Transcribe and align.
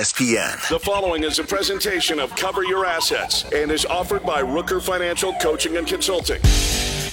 SPN. 0.00 0.68
The 0.68 0.80
following 0.80 1.22
is 1.22 1.38
a 1.38 1.44
presentation 1.44 2.18
of 2.18 2.34
Cover 2.34 2.64
Your 2.64 2.84
Assets 2.84 3.44
and 3.52 3.70
is 3.70 3.86
offered 3.86 4.24
by 4.24 4.42
Rooker 4.42 4.82
Financial 4.82 5.32
Coaching 5.34 5.76
and 5.76 5.86
Consulting. 5.86 6.40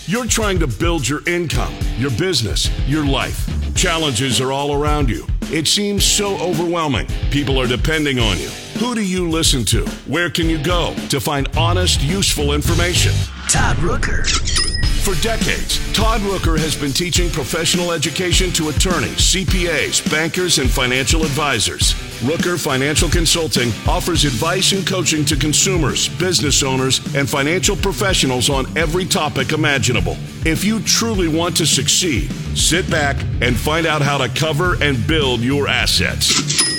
You're 0.07 0.25
trying 0.25 0.57
to 0.57 0.65
build 0.65 1.07
your 1.07 1.21
income, 1.27 1.75
your 1.97 2.09
business, 2.09 2.71
your 2.87 3.05
life. 3.05 3.47
Challenges 3.75 4.41
are 4.41 4.51
all 4.51 4.73
around 4.73 5.11
you. 5.11 5.27
It 5.51 5.67
seems 5.67 6.03
so 6.03 6.39
overwhelming. 6.39 7.05
People 7.29 7.61
are 7.61 7.67
depending 7.67 8.17
on 8.17 8.39
you. 8.39 8.49
Who 8.79 8.95
do 8.95 9.05
you 9.05 9.29
listen 9.29 9.63
to? 9.65 9.85
Where 10.07 10.31
can 10.31 10.49
you 10.49 10.57
go 10.57 10.95
to 11.09 11.19
find 11.19 11.55
honest, 11.55 12.01
useful 12.01 12.51
information? 12.51 13.13
Todd 13.47 13.77
Rooker. 13.77 14.70
For 15.01 15.15
decades, 15.23 15.79
Todd 15.93 16.21
Rooker 16.21 16.59
has 16.59 16.75
been 16.75 16.91
teaching 16.91 17.31
professional 17.31 17.91
education 17.91 18.51
to 18.51 18.69
attorneys, 18.69 19.17
CPAs, 19.33 20.07
bankers, 20.11 20.59
and 20.59 20.69
financial 20.69 21.23
advisors. 21.23 21.95
Rooker 22.21 22.63
Financial 22.63 23.09
Consulting 23.09 23.71
offers 23.87 24.25
advice 24.25 24.73
and 24.73 24.85
coaching 24.85 25.25
to 25.25 25.35
consumers, 25.35 26.07
business 26.19 26.61
owners, 26.61 26.99
and 27.15 27.27
financial 27.27 27.75
professionals 27.75 28.51
on 28.51 28.65
every 28.77 29.03
topic 29.03 29.53
imaginable. 29.53 30.17
If 30.45 30.63
you 30.63 30.79
truly 30.81 31.27
want 31.27 31.57
to 31.57 31.65
succeed, 31.65 32.31
sit 32.55 32.87
back 32.91 33.19
and 33.41 33.57
find 33.57 33.87
out 33.87 34.03
how 34.03 34.19
to 34.19 34.29
cover 34.29 34.75
and 34.83 35.07
build 35.07 35.39
your 35.41 35.67
assets. 35.67 36.29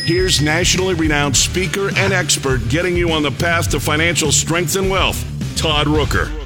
Here's 0.04 0.40
nationally 0.40 0.94
renowned 0.94 1.36
speaker 1.36 1.88
and 1.96 2.12
expert 2.12 2.68
getting 2.68 2.96
you 2.96 3.10
on 3.10 3.24
the 3.24 3.32
path 3.32 3.68
to 3.72 3.80
financial 3.80 4.30
strength 4.30 4.76
and 4.76 4.88
wealth, 4.88 5.20
Todd 5.56 5.88
Rooker. 5.88 6.41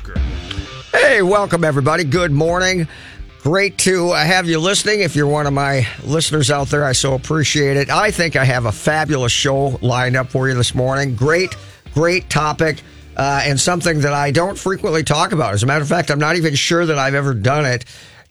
Hey, 0.99 1.21
welcome 1.21 1.63
everybody. 1.63 2.05
Good 2.05 2.33
morning. 2.33 2.89
Great 3.43 3.77
to 3.81 4.13
uh, 4.13 4.25
have 4.25 4.49
you 4.49 4.59
listening. 4.59 5.01
If 5.01 5.15
you're 5.15 5.27
one 5.27 5.47
of 5.47 5.53
my 5.53 5.87
listeners 6.03 6.51
out 6.51 6.69
there, 6.69 6.87
I 6.87 6.93
so 6.93 7.13
appreciate 7.13 7.77
it. 7.77 7.91
I 7.91 8.11
think 8.11 8.35
I 8.35 8.47
have 8.47 8.65
a 8.65 8.73
fabulous 8.73 9.31
show 9.31 9.79
lined 9.83 10.17
up 10.17 10.31
for 10.31 10.49
you 10.49 10.55
this 10.55 10.75
morning. 10.75 11.15
Great, 11.15 11.55
great 11.93 12.31
topic. 12.31 12.81
Uh, 13.15 13.43
and 13.45 13.61
something 13.61 14.01
that 14.01 14.15
I 14.15 14.31
don't 14.31 14.59
frequently 14.59 15.05
talk 15.05 15.33
about. 15.33 15.53
As 15.53 15.63
a 15.63 15.67
matter 15.67 15.83
of 15.83 15.89
fact, 15.89 16.11
I'm 16.11 16.19
not 16.19 16.37
even 16.37 16.55
sure 16.55 16.87
that 16.87 16.99
I've 16.99 17.15
ever 17.15 17.35
done 17.35 17.67
it. 17.67 17.85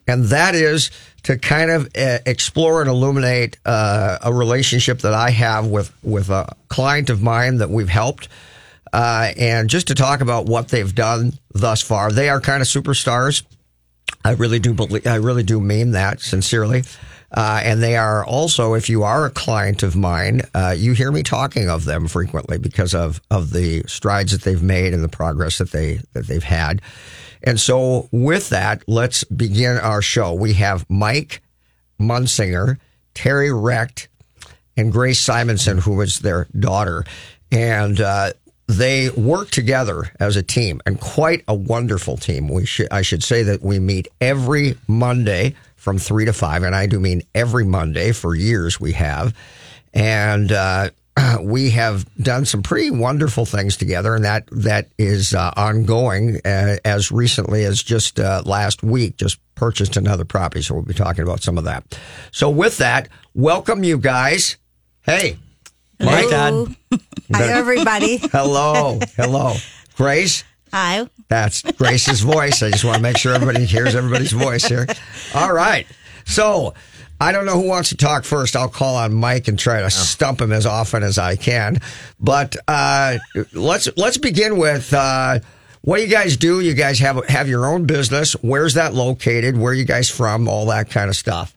And 0.08 0.25
that 0.25 0.56
is 0.56 0.90
to 1.23 1.38
kind 1.38 1.70
of 1.70 1.86
uh, 1.95 2.18
explore 2.25 2.81
and 2.81 2.90
illuminate 2.90 3.59
uh, 3.64 4.18
a 4.23 4.34
relationship 4.34 5.02
that 5.02 5.14
I 5.14 5.30
have 5.30 5.68
with, 5.68 5.94
with 6.03 6.31
a 6.31 6.56
client 6.70 7.12
of 7.12 7.22
mine 7.22 7.58
that 7.58 7.70
we've 7.70 7.90
helped 7.90 8.28
uh, 8.92 9.34
and 9.38 9.70
just 9.70 9.88
to 9.88 9.94
talk 9.95 10.22
about 10.22 10.47
what 10.47 10.70
they've 10.70 10.95
done 10.95 11.34
thus 11.56 11.81
far. 11.81 12.11
They 12.11 12.30
are 12.30 12.42
kind 12.42 12.61
of 12.61 12.67
superstars. 12.67 13.44
I 14.23 14.31
really 14.31 14.59
do 14.59 14.73
believe, 14.73 15.08
I 15.08 15.16
really 15.16 15.42
do 15.42 15.59
mean 15.59 15.92
that 15.92 16.20
sincerely. 16.20 16.84
Uh, 17.31 17.62
and 17.64 17.81
they 17.81 17.97
are 17.97 18.23
also, 18.23 18.75
if 18.75 18.89
you 18.89 19.03
are 19.03 19.25
a 19.25 19.31
client 19.31 19.81
of 19.81 19.95
mine, 19.95 20.42
uh, 20.53 20.75
you 20.78 20.94
hear 20.94 21.12
me 21.12 21.23
talking 21.23 21.70
of 21.70 21.86
them 21.86 22.08
frequently 22.08 22.58
because 22.58 22.94
of, 22.94 23.20
of 23.31 23.52
the 23.52 23.84
strides 23.88 24.31
that 24.31 24.44
they've 24.44 24.62
made 24.62 24.94
and 24.94 25.03
the 25.03 25.09
progress 25.09 25.58
that 25.58 25.72
they, 25.72 26.00
that 26.14 26.28
they've 26.28 26.44
had. 26.44 26.81
And 27.42 27.59
so 27.59 28.09
with 28.12 28.50
that, 28.50 28.84
let's 28.88 29.23
begin 29.23 29.78
our 29.78 30.02
show. 30.02 30.34
We 30.34 30.53
have 30.53 30.86
Mike 30.90 31.42
Munsinger, 32.00 32.78
Teri 33.16 33.52
Recht, 33.52 34.08
and 34.78 34.92
Grace 34.92 35.19
Simonson, 35.19 35.80
who 35.80 36.00
is 36.02 36.19
their 36.19 36.47
daughter. 36.58 37.06
And, 37.52 38.00
uh, 38.02 38.34
they 38.68 39.10
work 39.12 39.52
together 39.52 40.12
as 40.20 40.36
a 40.36 40.44
team 40.44 40.82
and 40.86 41.00
quite 41.00 41.44
a 41.48 41.54
wonderful 41.54 42.18
team. 42.18 42.48
We 42.48 42.66
should, 42.66 42.88
I 42.92 43.02
should 43.02 43.24
say 43.24 43.44
that 43.44 43.62
we 43.62 43.80
meet 43.80 44.08
every 44.20 44.76
Monday 44.88 45.56
from 45.76 45.98
three 46.00 46.26
to 46.26 46.34
five. 46.34 46.64
And 46.64 46.76
I 46.76 46.88
do 46.88 47.00
mean 47.00 47.22
every 47.36 47.64
Monday 47.64 48.12
for 48.12 48.34
years 48.34 48.80
we 48.80 48.94
have. 48.94 49.36
And, 49.94 50.52
uh, 50.52 50.90
we 51.42 51.70
have 51.72 52.06
done 52.18 52.46
some 52.46 52.62
pretty 52.62 52.92
wonderful 52.92 53.46
things 53.46 53.78
together, 53.78 54.16
and 54.16 54.26
that 54.26 54.48
that 54.52 54.90
is 54.98 55.34
uh, 55.34 55.52
ongoing. 55.56 56.42
Uh, 56.46 56.78
as 56.84 57.12
recently 57.12 57.64
as 57.64 57.82
just 57.82 58.20
uh, 58.20 58.42
last 58.46 58.84
week, 58.84 59.18
just 59.18 59.40
purchased 59.56 59.98
another 59.98 60.25
property, 60.25 60.62
so 60.62 60.75
we'll 60.75 60.84
be 60.84 60.94
talking 60.94 61.24
about 61.24 61.42
some 61.42 61.58
of 61.58 61.64
that. 61.64 61.98
So, 62.31 62.50
with 62.50 62.78
that, 62.78 63.09
welcome 63.34 63.84
you 63.84 63.98
guys. 63.98 64.58
Hey, 65.04 65.38
Mike. 66.00 66.29
Hi, 66.31 67.51
everybody. 67.51 68.17
Hello. 68.31 69.00
Hello. 69.16 69.53
Grace. 69.95 70.44
Hi. 70.72 71.07
That's 71.28 71.61
Grace's 71.61 72.22
voice. 72.22 72.61
I 72.61 72.72
just 72.72 72.83
want 72.83 72.97
to 72.97 73.01
make 73.01 73.17
sure 73.17 73.33
everybody 73.33 73.66
hears 73.66 73.95
everybody's 73.95 74.33
voice 74.33 74.66
here. 74.66 74.85
All 75.33 75.53
right. 75.53 75.88
So 76.25 76.73
I 77.19 77.31
don't 77.31 77.45
know 77.45 77.59
who 77.59 77.67
wants 77.67 77.89
to 77.89 77.97
talk 77.97 78.25
first. 78.25 78.56
I'll 78.56 78.67
call 78.67 78.95
on 78.95 79.13
Mike 79.13 79.47
and 79.47 79.57
try 79.57 79.81
to 79.81 79.89
stump 79.89 80.41
him 80.41 80.51
as 80.51 80.66
often 80.66 81.01
as 81.03 81.17
I 81.17 81.35
can. 81.38 81.79
But 82.19 82.57
uh, 82.67 83.17
let's 83.53 83.88
let's 83.95 84.17
begin 84.17 84.57
with 84.57 84.94
uh, 84.94 85.39
what 85.81 85.97
do 85.97 86.03
you 86.03 86.09
guys 86.09 86.35
do? 86.35 86.59
You 86.59 86.73
guys 86.73 87.00
have 87.00 87.25
have 87.27 87.47
your 87.47 87.66
own 87.67 87.85
business. 87.85 88.33
Where's 88.41 88.73
that 88.73 88.94
located? 88.94 89.57
Where 89.57 89.72
are 89.72 89.75
you 89.75 89.85
guys 89.85 90.09
from? 90.09 90.50
All 90.50 90.66
that 90.67 90.89
kind 90.89 91.09
of 91.09 91.16
stuff. 91.16 91.56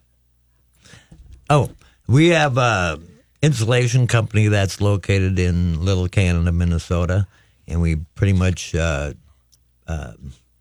Oh, 1.51 1.71
we 2.07 2.29
have 2.29 2.57
a 2.57 3.01
insulation 3.43 4.07
company 4.07 4.49
that's 4.49 4.81
located 4.81 5.39
in 5.39 5.85
Little 5.85 6.09
Canada, 6.09 6.53
Minnesota, 6.53 7.27
and 7.67 7.81
we 7.81 7.97
pretty 8.15 8.33
much 8.33 8.75
uh, 8.75 9.13
uh, 9.87 10.13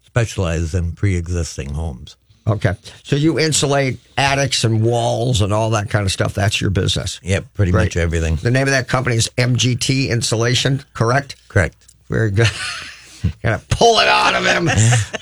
specialize 0.06 0.74
in 0.74 0.92
pre-existing 0.94 1.74
homes. 1.74 2.18
Okay, 2.48 2.76
so 3.04 3.18
you 3.18 3.40
insulate 3.40 4.00
attics 4.18 4.64
and 4.64 4.82
walls 4.82 5.42
and 5.42 5.52
all 5.52 5.70
that 5.72 5.90
kind 5.90 6.06
of 6.06 6.12
stuff. 6.14 6.34
That's 6.34 6.62
your 6.62 6.70
business. 6.70 7.20
Yep, 7.22 7.54
pretty 7.54 7.74
Great. 7.74 7.86
much 7.86 7.98
everything. 7.98 8.38
The 8.38 8.52
name 8.52 8.64
of 8.64 8.70
that 8.70 8.88
company 8.88 9.18
is 9.18 9.30
MGT 9.38 10.08
Insulation. 10.10 10.82
Correct. 10.94 11.36
Correct. 11.50 11.76
Very 12.08 12.32
good. 12.32 12.48
Gotta 13.44 13.62
pull 13.70 14.00
it 14.00 14.08
out 14.08 14.34
of 14.34 14.46
him. 14.46 14.70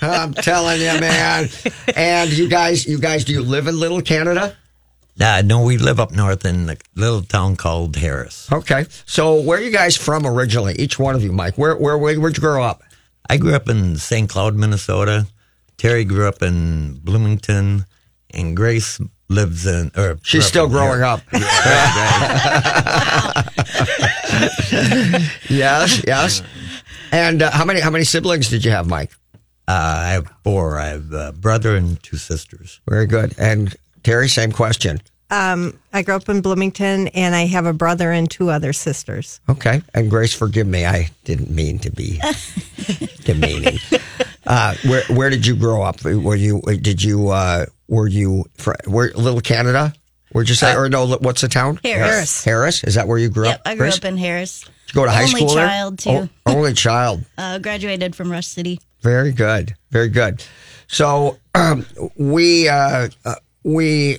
I'm 0.02 0.34
telling 0.34 0.80
you, 0.80 1.00
man. 1.00 1.48
And 1.96 2.30
you 2.30 2.48
guys, 2.48 2.86
you 2.86 2.98
guys, 3.00 3.24
do 3.24 3.32
you 3.32 3.42
live 3.42 3.66
in 3.66 3.80
Little 3.80 4.02
Canada? 4.02 4.56
Uh, 5.18 5.42
no, 5.44 5.62
we 5.62 5.78
live 5.78 5.98
up 5.98 6.12
north 6.12 6.44
in 6.44 6.68
a 6.68 6.76
little 6.94 7.22
town 7.22 7.56
called 7.56 7.96
Harris. 7.96 8.52
Okay. 8.52 8.84
So 9.06 9.40
where 9.40 9.58
are 9.58 9.62
you 9.62 9.70
guys 9.70 9.96
from 9.96 10.26
originally? 10.26 10.74
Each 10.78 10.98
one 10.98 11.14
of 11.14 11.22
you, 11.22 11.32
Mike. 11.32 11.56
Where 11.56 11.74
where 11.76 11.96
where 11.96 12.20
where'd 12.20 12.36
you 12.36 12.40
grow 12.42 12.62
up? 12.62 12.82
I 13.28 13.38
grew 13.38 13.54
up 13.54 13.68
in 13.68 13.96
St. 13.96 14.28
Cloud, 14.28 14.54
Minnesota. 14.56 15.26
Teri 15.78 16.06
grew 16.06 16.28
up 16.28 16.42
in 16.42 17.00
Bloomington, 17.02 17.86
and 18.32 18.56
Grace 18.56 19.00
lives 19.28 19.66
in. 19.66 19.90
Or 19.96 20.18
She's 20.22 20.46
still 20.46 20.68
growing 20.68 21.02
up. 21.02 21.20
yes, 25.48 26.02
yes. 26.06 26.42
And 27.10 27.42
uh, 27.42 27.50
how 27.50 27.64
many 27.64 27.80
how 27.80 27.90
many 27.90 28.04
siblings 28.04 28.48
did 28.48 28.64
you 28.64 28.70
have, 28.70 28.86
Mike? 28.86 29.12
Uh, 29.68 29.72
I 29.72 30.08
have 30.10 30.32
four. 30.44 30.78
I 30.78 30.86
have 30.88 31.12
a 31.12 31.32
brother 31.32 31.74
and 31.74 32.00
two 32.02 32.16
sisters. 32.18 32.80
Very 32.88 33.06
good. 33.06 33.34
And 33.38 33.74
Teri, 34.06 34.30
same 34.30 34.52
question. 34.52 35.00
Um, 35.30 35.76
I 35.92 36.02
grew 36.02 36.14
up 36.14 36.28
in 36.28 36.40
Bloomington, 36.40 37.08
and 37.08 37.34
I 37.34 37.46
have 37.46 37.66
a 37.66 37.72
brother 37.72 38.12
and 38.12 38.30
two 38.30 38.50
other 38.50 38.72
sisters. 38.72 39.40
Okay. 39.48 39.82
And 39.94 40.08
Grace, 40.08 40.32
forgive 40.32 40.68
me. 40.68 40.86
I 40.86 41.10
didn't 41.24 41.50
mean 41.50 41.80
to 41.80 41.90
be 41.90 42.20
demeaning. 43.24 43.78
Uh, 44.46 44.76
where 44.86 45.02
where 45.08 45.28
did 45.30 45.44
you 45.44 45.56
grow 45.56 45.82
up? 45.82 46.04
Were 46.04 46.36
you 46.36 46.60
did 46.80 47.02
you 47.02 47.30
uh, 47.30 47.66
were 47.88 48.06
you 48.06 48.44
fr- 48.54 48.74
where 48.86 49.10
Little 49.14 49.40
Canada? 49.40 49.92
Where'd 50.30 50.48
you 50.48 50.54
say? 50.54 50.76
or 50.76 50.88
no, 50.88 51.06
what's 51.16 51.40
the 51.40 51.48
town? 51.48 51.80
Harris. 51.82 52.44
Harris. 52.44 52.84
Is 52.84 52.94
that 52.94 53.08
where 53.08 53.18
you 53.18 53.28
grew 53.28 53.46
Yep, 53.46 53.54
up? 53.56 53.62
I 53.66 53.74
grew 53.74 53.86
Grace? 53.86 53.96
up 53.98 54.04
in 54.04 54.16
Harris. 54.18 54.60
Did 54.60 54.70
you 54.94 55.00
go 55.00 55.04
to 55.06 55.10
high 55.10 55.22
Only 55.22 55.40
school 55.40 55.54
there? 55.54 55.66
child, 55.66 55.98
too. 55.98 56.10
Oh, 56.10 56.28
only 56.46 56.72
child. 56.74 57.24
Uh, 57.38 57.58
graduated 57.58 58.14
from 58.14 58.30
Rush 58.30 58.46
City. 58.46 58.78
Very 59.02 59.32
good. 59.32 59.74
Very 59.90 60.08
good. 60.08 60.44
So 60.88 61.38
um, 61.54 61.84
we 62.16 62.68
uh, 62.68 63.08
uh, 63.24 63.34
we 63.66 64.18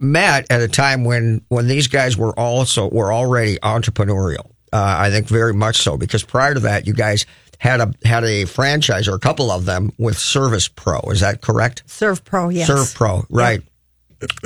met 0.00 0.50
at 0.50 0.60
a 0.60 0.66
time 0.66 1.04
when 1.04 1.42
when 1.48 1.68
these 1.68 1.86
guys 1.86 2.16
were 2.16 2.38
also 2.38 2.90
were 2.90 3.12
already 3.12 3.56
entrepreneurial. 3.58 4.50
Uh, 4.72 4.96
I 4.98 5.10
think 5.10 5.28
very 5.28 5.54
much 5.54 5.76
so 5.76 5.96
because 5.96 6.24
prior 6.24 6.54
to 6.54 6.60
that, 6.60 6.84
you 6.84 6.92
guys 6.92 7.24
had 7.58 7.80
a 7.80 7.94
had 8.04 8.24
a 8.24 8.46
franchise 8.46 9.06
or 9.06 9.14
a 9.14 9.20
couple 9.20 9.52
of 9.52 9.64
them 9.64 9.92
with 9.96 10.18
Service 10.18 10.66
Pro. 10.66 10.98
Is 11.02 11.20
that 11.20 11.40
correct? 11.40 11.86
Servpro, 11.86 12.52
yes. 12.52 12.66
Serve 12.66 12.92
Pro, 12.94 13.24
right? 13.30 13.62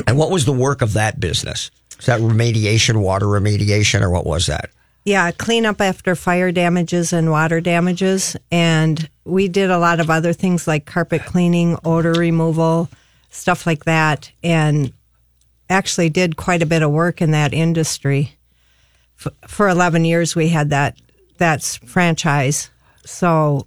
And 0.07 0.19
what 0.19 0.31
was 0.31 0.45
the 0.45 0.53
work 0.53 0.83
of 0.83 0.93
that 0.93 1.19
business? 1.19 1.71
Is 1.99 2.07
that 2.07 2.21
remediation, 2.21 3.01
water 3.01 3.27
remediation, 3.27 4.03
or 4.03 4.11
what 4.11 4.27
was 4.27 4.47
that? 4.47 4.71
Yeah, 5.07 5.31
clean 5.31 5.65
up 5.65 5.81
after 5.81 6.15
fire 6.15 6.53
damages 6.53 7.15
and 7.15 7.31
water 7.31 7.63
damages. 7.63 8.37
And 8.53 9.09
we 9.25 9.49
did 9.49 9.71
a 9.71 9.79
lot 9.79 10.01
of 10.01 10.11
other 10.11 10.35
things 10.35 10.69
like 10.69 10.85
carpet 10.85 11.25
cleaning, 11.25 11.79
odor 11.83 12.13
removal, 12.13 12.91
stuff 13.38 13.67
like 13.67 13.85
that. 13.85 14.31
And 14.43 14.93
actually 15.70 16.08
did 16.08 16.37
quite 16.37 16.62
a 16.62 16.67
bit 16.67 16.82
of 16.82 16.90
work 16.90 17.20
in 17.20 17.31
that 17.32 17.52
industry. 17.52 18.37
F- 19.25 19.32
for 19.46 19.69
11 19.69 20.05
years, 20.05 20.35
we 20.35 20.49
had 20.49 20.70
that, 20.70 20.96
that's 21.37 21.76
franchise. 21.76 22.70
So 23.05 23.67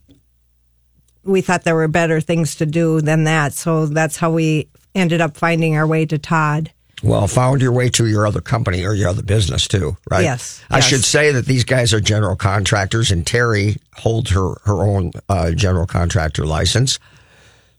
we 1.24 1.42
thought 1.42 1.64
there 1.64 1.76
were 1.76 1.88
better 1.88 2.20
things 2.22 2.56
to 2.56 2.66
do 2.66 3.02
than 3.02 3.26
that. 3.26 3.54
So 3.54 3.86
that's 3.86 4.18
how 4.18 4.32
we 4.32 4.68
ended 4.96 5.22
up 5.22 5.38
finding 5.38 5.76
our 5.76 5.88
way 5.88 6.06
to 6.06 6.18
Todd. 6.18 6.72
Well, 7.04 7.28
found 7.28 7.62
your 7.62 7.72
way 7.72 7.90
to 7.92 8.06
your 8.06 8.28
other 8.28 8.42
company 8.42 8.86
or 8.86 8.94
your 8.94 9.10
other 9.10 9.24
business 9.24 9.68
too, 9.68 9.98
right? 10.12 10.24
Yes, 10.24 10.64
I 10.70 10.78
yes. 10.78 10.88
should 10.88 11.04
say 11.04 11.32
that 11.32 11.48
these 11.48 11.64
guys 11.64 11.96
are 11.96 12.00
general 12.00 12.36
contractors, 12.36 13.10
and 13.10 13.26
Teri 13.26 13.80
holds 13.96 14.30
her 14.30 14.54
her 14.66 14.84
own 14.84 15.12
uh, 15.28 15.52
general 15.52 15.88
contractor 15.88 16.46
license. 16.46 17.00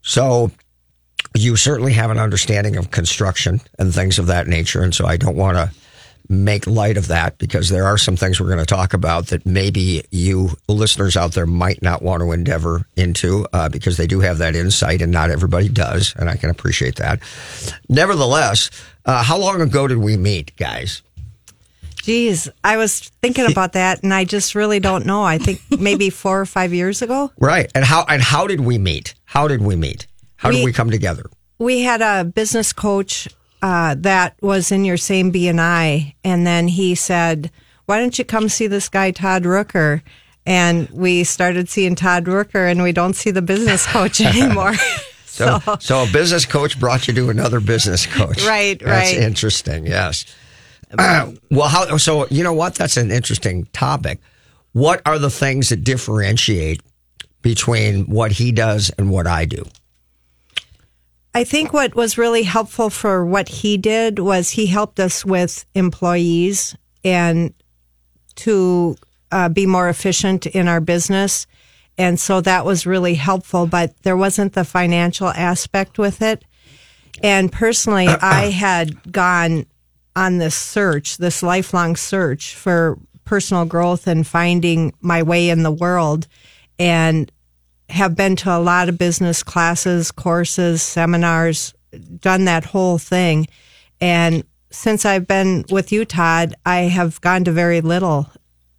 So 0.03 0.51
you 1.35 1.57
certainly 1.57 1.93
have 1.93 2.11
an 2.11 2.19
understanding 2.19 2.77
of 2.77 2.91
construction 2.91 3.61
and 3.79 3.95
things 3.95 4.19
of 4.19 4.27
that 4.27 4.47
nature, 4.47 4.83
and 4.83 4.95
so 4.95 5.07
I 5.07 5.17
don't 5.17 5.37
want 5.37 5.57
to 5.57 5.71
make 6.29 6.67
light 6.67 6.97
of 6.97 7.09
that 7.09 7.37
because 7.39 7.69
there 7.69 7.85
are 7.85 7.99
some 7.99 8.17
things 8.17 8.41
we're 8.41 8.47
going 8.47 8.59
to 8.59 8.65
talk 8.65 8.95
about 8.95 9.27
that 9.27 9.45
maybe 9.45 10.03
you 10.11 10.51
listeners 10.69 11.17
out 11.17 11.33
there 11.33 11.47
might 11.47 11.83
not 11.83 12.01
want 12.01 12.23
to 12.23 12.33
endeavor 12.33 12.87
into 12.97 13.47
uh, 13.53 13.69
because 13.69 13.97
they 13.97 14.07
do 14.07 14.21
have 14.21 14.39
that 14.39 14.55
insight 14.55 15.03
and 15.03 15.13
not 15.13 15.31
everybody 15.31 15.69
does 15.69 16.15
and 16.17 16.31
i 16.31 16.37
can 16.37 16.49
appreciate 16.49 16.97
that 16.97 17.21
nevertheless 17.89 18.71
uh, 19.05 19.23
how 19.23 19.37
long 19.37 19.61
ago 19.61 19.87
did 19.87 19.99
we 19.99 20.17
meet 20.17 20.57
guys 20.57 21.03
Geez, 21.97 22.49
I 22.65 22.79
was 22.79 22.99
thinking 23.23 23.49
about 23.49 23.75
that, 23.75 24.03
and 24.03 24.13
I 24.13 24.25
just 24.25 24.57
really 24.57 24.81
don't 24.81 25.07
know. 25.07 25.23
I 25.23 25.39
think 25.39 25.61
maybe 25.79 26.11
four 26.11 26.41
or 26.41 26.47
five 26.47 26.73
years 26.75 27.01
ago. 27.01 27.31
right 27.39 27.71
and 27.77 27.85
how 27.85 28.05
and 28.09 28.21
how 28.21 28.49
did 28.49 28.61
we 28.61 28.77
meet 28.77 29.15
how 29.25 29.47
did 29.47 29.63
we 29.63 29.77
meet 29.77 30.09
how 30.43 30.51
did 30.51 30.59
We- 30.59 30.65
we 30.67 30.73
come 30.73 30.91
together 30.91 31.25
we 31.59 31.83
had 31.83 32.03
a 32.03 32.25
business 32.25 32.73
coach 32.73 33.29
uh, 33.63 33.95
that 33.99 34.35
was 34.43 34.73
in 34.73 34.85
your 34.85 34.97
same 34.97 35.31
BNI, 35.33 36.15
and 36.25 36.45
then 36.45 36.67
he 36.67 36.97
said, 36.97 37.53
"Why 37.87 37.99
don't 38.01 38.19
you 38.19 38.25
come 38.25 38.49
see 38.49 38.67
this 38.67 38.89
guy 38.89 39.13
Todd 39.13 39.45
Rooker?" 39.45 40.03
And 40.45 40.89
we 40.91 41.23
started 41.23 41.69
seeing 41.69 41.95
Todd 41.95 42.25
Rooker, 42.25 42.69
and 42.69 42.83
we 42.83 42.91
don't 42.91 43.15
see 43.15 43.31
the 43.31 43.43
business 43.43 43.87
coach 43.87 44.21
anymore. 44.33 44.75
so, 45.27 45.61
so 45.79 46.03
a 46.03 46.07
business 46.13 46.45
coach 46.45 46.81
brought 46.81 47.07
you 47.07 47.15
to 47.15 47.31
another 47.31 47.61
business 47.61 48.07
coach 48.07 48.45
Right, 48.45 48.81
that's 48.81 49.13
right. 49.15 49.23
interesting 49.23 49.87
yes 49.87 50.25
Uh, 50.99 51.31
well 51.53 51.69
how 51.69 51.97
so 51.97 52.27
you 52.31 52.43
know 52.43 52.53
what 52.53 52.75
that's 52.75 52.97
an 52.97 53.13
interesting 53.13 53.67
topic 53.73 54.19
what 54.73 55.01
are 55.07 55.19
the 55.21 55.31
things 55.31 55.69
that 55.69 55.85
differentiate 55.85 56.81
between 57.43 58.05
what 58.07 58.33
he 58.33 58.53
does 58.53 58.91
and 58.99 59.11
what 59.11 59.27
i 59.27 59.45
do 59.47 59.65
I 61.35 61.45
think 61.45 61.73
what 61.73 61.95
was 61.95 62.19
really 62.19 62.43
helpful 62.43 62.91
for 62.91 63.25
what 63.25 63.49
he 63.49 63.79
did 63.79 64.19
was 64.19 64.51
he 64.51 64.67
helped 64.67 65.01
us 65.01 65.25
with 65.25 65.65
employees 65.75 66.77
and 67.05 67.55
to 68.37 68.97
uh, 69.31 69.49
be 69.49 69.65
more 69.65 69.89
efficient 69.89 70.47
in 70.47 70.69
our 70.69 70.81
business. 70.81 71.47
And 71.97 72.21
so 72.21 72.41
that 72.43 72.67
was 72.67 72.87
really 72.87 73.15
helpful, 73.15 73.67
but 73.67 73.95
there 74.03 74.17
wasn't 74.17 74.53
the 74.53 74.65
financial 74.65 75.29
aspect 75.29 75.99
with 75.99 76.21
it. 76.21 76.45
And 77.23 77.51
personally, 77.51 78.09
I 78.21 78.51
had 78.51 79.11
gone 79.11 79.67
on 80.15 80.37
this 80.37 80.55
search, 80.55 81.17
this 81.17 81.43
lifelong 81.43 81.97
search 81.97 82.55
for 82.55 82.99
personal 83.25 83.65
growth 83.65 84.07
and 84.07 84.27
finding 84.27 84.93
my 85.01 85.23
way 85.23 85.49
in 85.49 85.63
the 85.63 85.71
world. 85.71 86.29
And 86.79 87.33
have 87.93 88.17
been 88.17 88.37
to 88.37 88.51
a 88.51 88.59
lot 88.59 88.89
of 88.89 88.99
business 88.99 89.43
classes, 89.43 90.11
courses, 90.11 90.83
seminars, 90.83 91.75
done 92.19 92.47
that 92.47 92.65
whole 92.65 92.99
thing. 92.99 93.47
And 94.01 94.45
since 94.71 95.05
I've 95.05 95.27
been 95.27 95.65
with 95.71 95.93
you, 95.93 96.05
Todd, 96.05 96.55
I 96.65 96.81
have 96.83 97.21
gone 97.21 97.45
to 97.45 97.53
very 97.53 97.81
little 97.83 98.31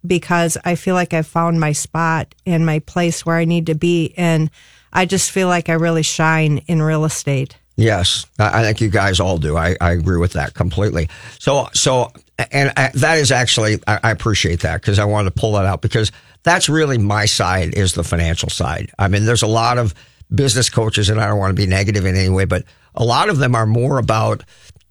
because 0.06 0.58
I 0.64 0.74
feel 0.74 0.94
like 0.94 1.14
I've 1.14 1.26
found 1.26 1.60
my 1.60 1.72
spot 1.72 2.34
and 2.44 2.66
my 2.66 2.80
place 2.80 3.24
where 3.24 3.36
I 3.36 3.44
need 3.44 3.66
to 3.66 3.74
be. 3.74 4.12
And 4.16 4.50
I 4.92 5.06
just 5.06 5.30
feel 5.30 5.48
like 5.48 5.68
I 5.68 5.74
really 5.74 6.02
shine 6.02 6.58
in 6.66 6.82
real 6.82 7.04
estate. 7.04 7.56
Yes, 7.76 8.26
I 8.38 8.62
think 8.62 8.80
you 8.80 8.88
guys 8.88 9.18
all 9.18 9.38
do. 9.38 9.56
I, 9.56 9.76
I 9.80 9.92
agree 9.92 10.18
with 10.18 10.34
that 10.34 10.54
completely. 10.54 11.08
So, 11.40 11.68
so, 11.72 12.12
and 12.52 12.72
I, 12.76 12.90
that 12.94 13.18
is 13.18 13.32
actually, 13.32 13.80
I, 13.86 13.98
I 14.04 14.10
appreciate 14.12 14.60
that 14.60 14.80
because 14.80 15.00
I 15.00 15.04
wanted 15.04 15.34
to 15.34 15.40
pull 15.40 15.54
that 15.54 15.66
out 15.66 15.80
because 15.80 16.12
that's 16.44 16.68
really 16.68 16.98
my 16.98 17.26
side 17.26 17.74
is 17.74 17.94
the 17.94 18.04
financial 18.04 18.48
side. 18.48 18.92
I 18.98 19.08
mean, 19.08 19.24
there's 19.24 19.42
a 19.42 19.48
lot 19.48 19.78
of 19.78 19.94
business 20.34 20.70
coaches, 20.70 21.08
and 21.08 21.20
I 21.20 21.26
don't 21.26 21.38
want 21.38 21.50
to 21.50 21.60
be 21.60 21.66
negative 21.66 22.06
in 22.06 22.16
any 22.16 22.28
way, 22.28 22.44
but 22.44 22.64
a 22.94 23.04
lot 23.04 23.28
of 23.28 23.38
them 23.38 23.54
are 23.54 23.66
more 23.66 23.98
about 23.98 24.44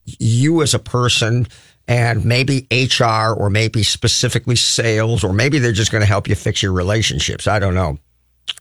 you 0.05 0.61
as 0.61 0.73
a 0.73 0.79
person 0.79 1.47
and 1.87 2.25
maybe 2.25 2.67
HR 2.71 3.33
or 3.33 3.49
maybe 3.49 3.83
specifically 3.83 4.55
sales, 4.55 5.23
or 5.23 5.33
maybe 5.33 5.59
they're 5.59 5.71
just 5.71 5.91
going 5.91 6.01
to 6.01 6.07
help 6.07 6.27
you 6.27 6.35
fix 6.35 6.61
your 6.61 6.73
relationships. 6.73 7.47
I 7.47 7.59
don't 7.59 7.75
know 7.75 7.97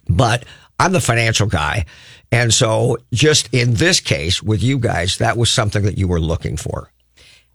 but 0.08 0.44
I'm 0.78 0.92
the 0.92 1.00
financial 1.00 1.46
guy. 1.46 1.86
And 2.30 2.52
so 2.52 2.98
just 3.12 3.52
in 3.52 3.74
this 3.74 4.00
case 4.00 4.42
with 4.42 4.62
you 4.62 4.78
guys, 4.78 5.18
that 5.18 5.36
was 5.36 5.50
something 5.50 5.82
that 5.84 5.98
you 5.98 6.08
were 6.08 6.20
looking 6.20 6.56
for. 6.56 6.90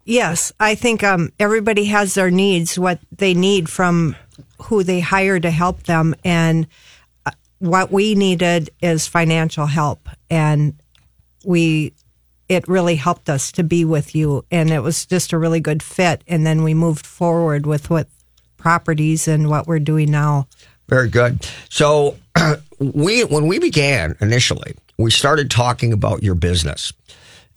Yes, 0.06 0.54
I 0.60 0.75
think 0.75 1.04
um, 1.04 1.33
everybody 1.40 1.86
has 1.86 2.13
their 2.13 2.31
needs, 2.31 2.80
what 2.80 3.00
they 3.12 3.33
need 3.33 3.69
from 3.69 4.16
who 4.63 4.83
they 4.83 5.00
hire 5.00 5.39
to 5.39 5.51
help 5.51 5.83
them. 5.83 6.15
And 6.24 6.68
uh, 7.25 7.31
what 7.59 7.92
we 7.92 8.15
needed 8.15 8.69
is 8.81 9.07
financial 9.07 9.65
help. 9.65 10.09
And 10.30 10.75
we, 11.45 11.94
it 12.50 12.68
really 12.68 12.95
helped 12.95 13.30
us 13.30 13.51
to 13.54 13.63
be 13.63 13.86
with 13.86 14.15
you. 14.15 14.45
And 14.51 14.69
it 14.69 14.80
was 14.80 15.06
just 15.06 15.33
a 15.33 15.38
really 15.38 15.59
good 15.59 15.83
fit. 15.83 16.24
And 16.27 16.45
then 16.45 16.63
we 16.63 16.74
moved 16.74 17.06
forward 17.06 17.65
with 17.65 17.89
what 17.89 18.07
properties 18.57 19.27
and 19.27 19.50
what 19.50 19.68
we're 19.68 19.80
doing 19.80 20.12
now. 20.12 20.48
Very 20.89 21.09
good. 21.09 21.45
So 21.69 22.18
we 22.80 23.24
when 23.24 23.48
we 23.48 23.59
began 23.59 24.15
initially, 24.21 24.75
we 24.98 25.12
started 25.12 25.51
talking 25.51 25.94
about 25.94 26.24
your 26.24 26.36
business. 26.36 26.94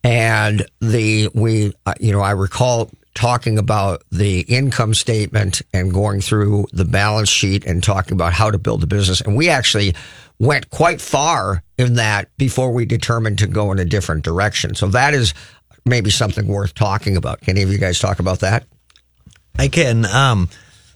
And 0.03 0.67
the 0.81 1.29
we 1.35 1.75
uh, 1.87 1.95
you 2.01 2.13
know, 2.13 2.21
I 2.21 2.33
recall 2.33 2.91
talking 3.15 3.59
about 3.59 4.03
the 4.11 4.41
income 4.43 4.95
statement 4.95 5.63
and 5.73 5.93
going 5.93 6.21
through 6.21 6.67
the 6.73 6.85
balance 6.85 7.29
sheet 7.29 7.65
and 7.65 7.83
talking 7.83 8.13
about 8.13 8.33
how 8.33 8.51
to 8.51 8.59
build 8.59 8.83
a 8.83 8.87
business. 8.87 9.21
And 9.21 9.37
we 9.37 9.49
actually 9.49 9.95
went 10.39 10.71
quite 10.71 11.01
far 11.01 11.63
in 11.77 11.95
that 11.95 12.35
before 12.37 12.73
we 12.73 12.87
determined 12.87 13.39
to 13.39 13.47
go 13.47 13.73
in 13.73 13.79
a 13.79 13.85
different 13.85 14.25
direction. 14.25 14.75
So 14.75 14.87
that 14.89 15.15
is 15.15 15.35
maybe 15.85 16.11
something 16.11 16.47
worth 16.47 16.75
talking 16.75 17.17
about. 17.17 17.41
Can 17.41 17.57
any 17.57 17.63
of 17.63 17.73
you 17.73 17.79
guys 17.79 17.99
talk 17.99 18.21
about 18.21 18.41
that? 18.41 18.65
I 19.59 19.69
can. 19.69 20.07
Um, 20.07 20.49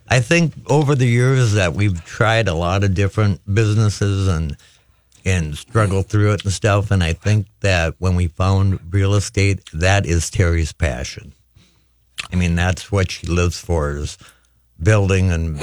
I 0.08 0.20
think 0.20 0.54
over 0.68 0.94
the 0.94 1.06
years 1.06 1.54
that 1.54 1.74
we've 1.74 2.04
tried 2.04 2.48
a 2.48 2.54
lot 2.54 2.84
of 2.84 2.94
different 2.94 3.40
businesses 3.52 4.28
and 4.28 4.56
and 5.24 5.56
struggled 5.56 6.06
through 6.06 6.32
it 6.32 6.44
and 6.44 6.52
stuff. 6.52 6.90
And 6.90 7.02
I 7.02 7.14
think 7.14 7.46
that 7.60 7.94
when 7.98 8.14
we 8.14 8.28
found 8.28 8.78
real 8.90 9.14
estate, 9.14 9.62
that 9.72 10.04
is 10.04 10.30
Teri's 10.30 10.72
passion. 10.72 11.32
I 12.32 12.36
mean, 12.36 12.54
that's 12.54 12.90
what 12.90 13.10
she 13.10 13.26
lives 13.26 13.58
for 13.58 13.96
is 13.96 14.18
building 14.82 15.30
and 15.30 15.60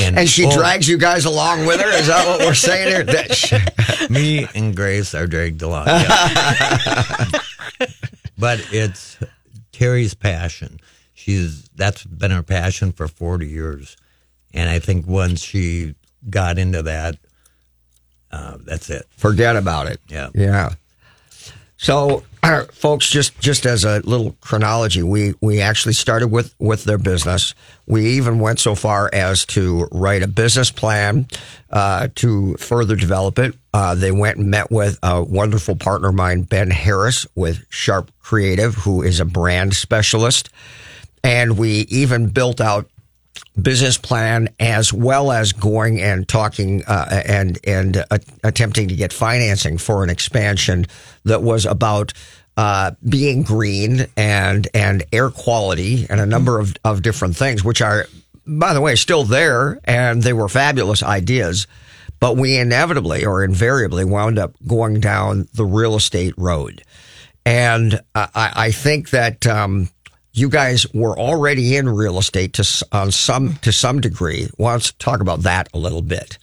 and, 0.00 0.18
And 0.18 0.28
she 0.28 0.46
oh, 0.46 0.52
drags 0.52 0.88
you 0.88 0.98
guys 0.98 1.24
along 1.24 1.66
with 1.66 1.80
her. 1.80 1.90
Is 1.90 2.06
that 2.06 2.26
what 2.26 2.40
we're 2.40 2.54
saying 2.54 2.88
here? 2.88 3.04
That- 3.04 4.06
me 4.10 4.46
and 4.54 4.74
Grace 4.74 5.14
are 5.14 5.26
dragged 5.26 5.62
along. 5.62 5.86
yeah. 5.86 7.26
but 8.38 8.66
it's 8.72 9.18
Teri's 9.72 10.14
passion. 10.14 10.80
She's 11.14 11.68
that's 11.74 12.04
been 12.04 12.30
her 12.30 12.42
passion 12.42 12.92
for 12.92 13.08
forty 13.08 13.48
years, 13.48 13.96
and 14.52 14.68
I 14.68 14.78
think 14.78 15.06
once 15.06 15.42
she 15.42 15.94
got 16.28 16.58
into 16.58 16.82
that, 16.82 17.16
uh, 18.30 18.58
that's 18.60 18.90
it. 18.90 19.06
Forget 19.16 19.56
about 19.56 19.86
it. 19.86 20.00
Yeah. 20.08 20.28
Yeah. 20.34 20.74
So, 21.76 22.24
folks, 22.72 23.08
just 23.10 23.38
just 23.40 23.66
as 23.66 23.84
a 23.84 24.00
little 24.00 24.36
chronology, 24.40 25.02
we 25.02 25.34
we 25.40 25.60
actually 25.60 25.94
started 25.94 26.28
with 26.28 26.54
with 26.58 26.84
their 26.84 26.98
business. 26.98 27.54
We 27.86 28.12
even 28.12 28.38
went 28.38 28.60
so 28.60 28.74
far 28.74 29.10
as 29.12 29.44
to 29.46 29.88
write 29.92 30.22
a 30.22 30.28
business 30.28 30.70
plan 30.70 31.26
uh, 31.70 32.08
to 32.16 32.56
further 32.56 32.96
develop 32.96 33.38
it. 33.38 33.54
Uh, 33.72 33.94
they 33.94 34.12
went 34.12 34.38
and 34.38 34.50
met 34.50 34.70
with 34.70 34.98
a 35.02 35.22
wonderful 35.22 35.76
partner 35.76 36.08
of 36.08 36.14
mine, 36.14 36.42
Ben 36.42 36.70
Harris, 36.70 37.26
with 37.34 37.64
Sharp 37.68 38.10
Creative, 38.20 38.74
who 38.74 39.02
is 39.02 39.20
a 39.20 39.24
brand 39.24 39.74
specialist, 39.74 40.50
and 41.22 41.58
we 41.58 41.80
even 41.90 42.28
built 42.28 42.60
out 42.60 42.88
business 43.60 43.98
plan 43.98 44.48
as 44.58 44.92
well 44.92 45.30
as 45.30 45.52
going 45.52 46.00
and 46.00 46.26
talking 46.28 46.84
uh, 46.84 47.22
and 47.26 47.58
and 47.64 48.04
uh, 48.10 48.18
attempting 48.42 48.88
to 48.88 48.96
get 48.96 49.12
financing 49.12 49.78
for 49.78 50.02
an 50.02 50.10
expansion 50.10 50.86
that 51.24 51.42
was 51.42 51.64
about 51.64 52.12
uh, 52.56 52.92
being 53.08 53.42
green 53.42 54.06
and 54.16 54.68
and 54.74 55.04
air 55.12 55.30
quality 55.30 56.06
and 56.10 56.20
a 56.20 56.26
number 56.26 56.58
of, 56.58 56.74
of 56.84 57.02
different 57.02 57.36
things 57.36 57.64
which 57.64 57.80
are 57.80 58.06
by 58.46 58.74
the 58.74 58.80
way 58.80 58.94
still 58.94 59.24
there 59.24 59.78
and 59.84 60.22
they 60.22 60.32
were 60.32 60.48
fabulous 60.48 61.02
ideas. 61.02 61.66
But 62.20 62.36
we 62.36 62.58
inevitably 62.58 63.24
or 63.24 63.44
invariably 63.44 64.04
wound 64.04 64.38
up 64.38 64.54
going 64.66 65.00
down 65.00 65.48
the 65.52 65.64
real 65.64 65.96
estate 65.96 66.34
road. 66.38 66.82
And 67.44 68.00
I, 68.14 68.52
I 68.54 68.70
think 68.70 69.10
that 69.10 69.46
um, 69.46 69.90
you 70.34 70.48
guys 70.48 70.86
were 70.92 71.18
already 71.18 71.76
in 71.76 71.88
real 71.88 72.18
estate 72.18 72.52
to 72.54 72.86
on 72.92 73.12
some 73.12 73.54
to 73.62 73.72
some 73.72 74.00
degree. 74.00 74.48
Why 74.56 74.72
don't 74.72 74.86
you 74.86 74.92
talk 74.98 75.20
about 75.20 75.42
that 75.42 75.68
a 75.72 75.78
little 75.78 76.02
bit? 76.02 76.38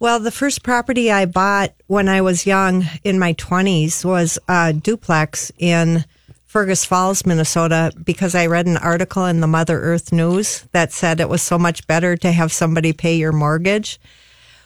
Well, 0.00 0.18
the 0.18 0.32
first 0.32 0.64
property 0.64 1.12
I 1.12 1.26
bought 1.26 1.74
when 1.86 2.08
I 2.08 2.22
was 2.22 2.46
young 2.46 2.84
in 3.04 3.20
my 3.20 3.34
20s 3.34 4.04
was 4.04 4.36
a 4.48 4.72
duplex 4.72 5.52
in 5.58 6.04
Fergus 6.44 6.84
Falls, 6.84 7.24
Minnesota, 7.24 7.92
because 8.02 8.34
I 8.34 8.46
read 8.46 8.66
an 8.66 8.78
article 8.78 9.26
in 9.26 9.40
the 9.40 9.46
Mother 9.46 9.80
Earth 9.80 10.12
News 10.12 10.66
that 10.72 10.92
said 10.92 11.20
it 11.20 11.28
was 11.28 11.40
so 11.40 11.56
much 11.56 11.86
better 11.86 12.16
to 12.16 12.32
have 12.32 12.52
somebody 12.52 12.92
pay 12.92 13.14
your 13.14 13.30
mortgage. 13.30 14.00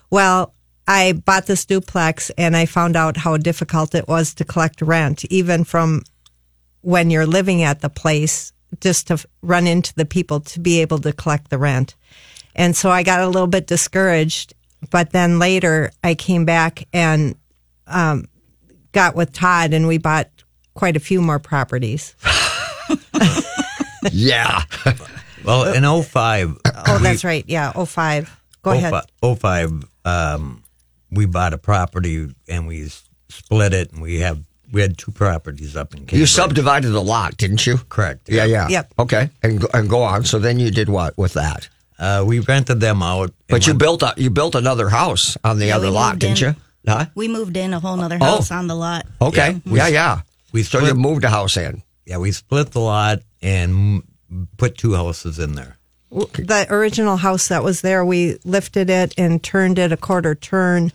Well, 0.09 0.55
I 0.89 1.13
bought 1.13 1.47
this 1.47 1.67
duplex 1.67 2.31
and 2.31 2.57
I 2.57 2.65
found 2.65 2.97
out 2.97 3.19
how 3.19 3.37
difficult 3.37 3.95
it 3.95 4.09
was 4.09 4.33
to 4.35 4.45
collect 4.45 4.81
rent, 4.81 5.27
even 5.27 5.65
from 5.65 6.03
when 6.87 7.11
you're 7.11 7.27
living 7.27 7.65
at 7.65 7.81
the 7.81 7.89
place, 7.91 8.53
just 8.81 9.09
to 9.09 9.19
run 9.43 9.67
into 9.67 9.93
the 9.95 10.05
people 10.05 10.39
to 10.39 10.61
be 10.61 10.81
able 10.83 10.99
to 11.01 11.13
collect 11.13 11.51
the 11.51 11.59
rent. 11.59 11.97
And 12.55 12.77
so 12.77 12.91
I 12.91 13.03
got 13.03 13.21
a 13.21 13.27
little 13.27 13.49
bit 13.49 13.67
discouraged. 13.67 14.55
But 14.93 15.11
then 15.11 15.41
later 15.41 15.91
I 16.05 16.15
came 16.15 16.45
back 16.45 16.87
and 16.93 17.35
um, 17.89 18.27
got 18.93 19.17
with 19.17 19.33
Todd 19.33 19.73
and 19.73 19.89
we 19.89 19.99
bought 19.99 20.31
quite 20.75 20.97
a 20.97 21.01
few 21.01 21.21
more 21.21 21.41
properties. 21.41 22.15
Yeah. 24.13 24.63
Well, 25.45 25.73
in 25.75 25.83
05, 26.03 26.59
Oh, 26.87 26.99
that's 26.99 27.25
right. 27.25 27.45
Yeah. 27.49 27.73
05. 27.73 28.41
Go 28.63 28.71
ahead. 28.71 28.93
05, 29.21 29.39
05 29.41 29.85
um, 30.05 30.63
we 31.11 31.27
bought 31.27 31.53
a 31.53 31.59
property 31.59 32.33
and 32.49 32.69
we 32.69 32.89
split 33.29 33.73
it, 33.75 33.91
and 33.93 34.01
we 34.01 34.21
have 34.21 34.45
we 34.73 34.81
had 34.81 34.99
two 34.99 35.11
properties 35.13 35.77
up 35.77 35.93
in 35.95 36.01
Cambridge. 36.01 36.21
You 36.21 36.27
subdivided 36.27 36.89
the 36.91 37.03
lot, 37.03 37.37
didn't 37.37 37.67
you? 37.67 37.79
Correct. 37.89 38.29
Yeah, 38.29 38.45
yeah. 38.45 38.69
Yep. 38.69 38.95
Okay. 38.99 39.31
And 39.43 39.61
go, 39.61 39.69
and 39.73 39.89
go 39.89 40.03
on. 40.03 40.25
So 40.25 40.39
then 40.39 40.59
you 40.59 40.71
did 40.71 40.89
what 40.89 41.17
with 41.17 41.35
that? 41.35 41.69
Uh, 41.99 42.25
we 42.27 42.41
rented 42.41 42.81
them 42.81 43.03
out. 43.03 43.33
But 43.49 43.67
you 43.67 43.73
when- 43.73 43.79
built 43.79 44.03
a, 44.03 44.15
you 44.17 44.31
built 44.31 44.55
another 44.55 44.89
house 44.89 45.37
on 45.45 45.59
the 45.59 45.67
Yeah, 45.67 45.77
other 45.77 45.91
lot, 45.91 46.19
didn't 46.19 46.43
in. 46.43 46.49
you? 46.49 46.57
Huh? 46.87 47.07
We 47.15 47.27
moved 47.29 47.57
in 47.57 47.73
a 47.75 47.81
whole 47.81 47.97
nother 47.97 48.19
Oh. 48.21 48.25
house 48.25 48.51
on 48.51 48.67
the 48.67 48.75
lot. 48.77 49.07
Okay. 49.21 49.61
Yeah, 49.65 49.89
yeah. 49.89 50.21
We 50.53 50.63
so 50.63 50.79
split- 50.79 50.95
you 50.95 51.01
moved 51.01 51.25
a 51.25 51.31
house 51.31 51.57
in. 51.57 51.83
yeah, 52.05 52.19
we 52.19 52.33
split 52.33 52.73
the 52.73 52.81
lot 52.81 53.21
and 53.43 54.03
put 54.57 54.77
two 54.79 54.95
houses 54.95 55.39
in 55.39 55.55
there. 55.55 55.77
the 56.11 56.67
original 56.71 57.17
house 57.17 57.49
that 57.49 57.63
was 57.65 57.81
there, 57.81 58.05
we 58.05 58.39
lifted 58.45 58.89
it 58.89 59.13
and 59.19 59.43
turned 59.43 59.79
it 59.79 59.91
a 59.93 59.97
quarter 59.97 60.35
turn 60.35 60.93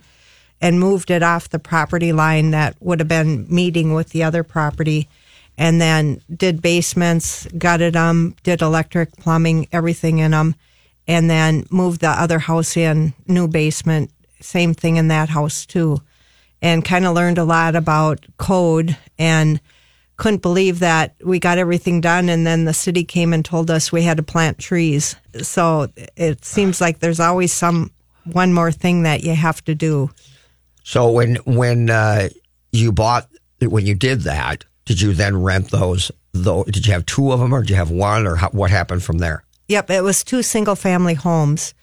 and 0.61 0.79
moved 0.79 1.09
it 1.09 1.23
off 1.23 1.49
the 1.49 1.59
property 1.59 2.13
line 2.13 2.51
that 2.51 2.75
would 2.79 2.99
have 2.99 3.07
been 3.07 3.47
meeting 3.49 3.93
with 3.93 4.09
the 4.09 4.23
other 4.23 4.43
property. 4.43 5.09
And 5.57 5.81
then 5.81 6.21
did 6.33 6.61
basements, 6.61 7.47
gutted 7.57 7.93
them, 7.93 8.35
did 8.43 8.61
electric, 8.61 9.11
plumbing, 9.17 9.67
everything 9.71 10.19
in 10.19 10.31
them. 10.31 10.55
And 11.07 11.29
then 11.29 11.65
moved 11.71 12.01
the 12.01 12.09
other 12.09 12.39
house 12.39 12.77
in, 12.77 13.13
new 13.27 13.47
basement, 13.47 14.11
same 14.39 14.73
thing 14.73 14.97
in 14.97 15.07
that 15.09 15.29
house 15.29 15.65
too. 15.65 16.01
And 16.61 16.85
kind 16.85 17.05
of 17.05 17.15
learned 17.15 17.39
a 17.39 17.43
lot 17.43 17.75
about 17.75 18.25
code 18.37 18.95
and 19.17 19.59
couldn't 20.17 20.43
believe 20.43 20.79
that 20.79 21.15
we 21.23 21.39
got 21.39 21.57
everything 21.57 21.99
done 21.99 22.29
and 22.29 22.45
then 22.45 22.65
the 22.65 22.73
city 22.73 23.03
came 23.03 23.33
and 23.33 23.43
told 23.43 23.71
us 23.71 23.91
we 23.91 24.03
had 24.03 24.17
to 24.17 24.23
plant 24.23 24.59
trees. 24.59 25.15
So 25.41 25.87
it 26.15 26.45
seems 26.45 26.79
like 26.79 26.99
there's 26.99 27.19
always 27.19 27.51
some 27.51 27.89
one 28.25 28.53
more 28.53 28.71
thing 28.71 29.01
that 29.03 29.23
you 29.23 29.33
have 29.33 29.63
to 29.65 29.73
do. 29.73 30.11
So 30.83 31.11
when 31.11 31.35
when 31.45 31.89
uh, 31.89 32.29
you 32.71 32.91
bought 32.91 33.27
when 33.59 33.85
you 33.85 33.95
did 33.95 34.21
that, 34.21 34.65
did 34.85 35.01
you 35.01 35.13
then 35.13 35.41
rent 35.41 35.71
those? 35.71 36.11
Though, 36.33 36.63
did 36.63 36.87
you 36.87 36.93
have 36.93 37.05
two 37.05 37.31
of 37.31 37.39
them, 37.39 37.53
or 37.53 37.61
did 37.61 37.71
you 37.71 37.75
have 37.75 37.91
one, 37.91 38.25
or 38.25 38.35
how, 38.37 38.49
what 38.49 38.71
happened 38.71 39.03
from 39.03 39.17
there? 39.17 39.43
Yep, 39.67 39.89
it 39.89 40.01
was 40.01 40.23
two 40.23 40.43
single 40.43 40.75
family 40.75 41.13
homes, 41.13 41.73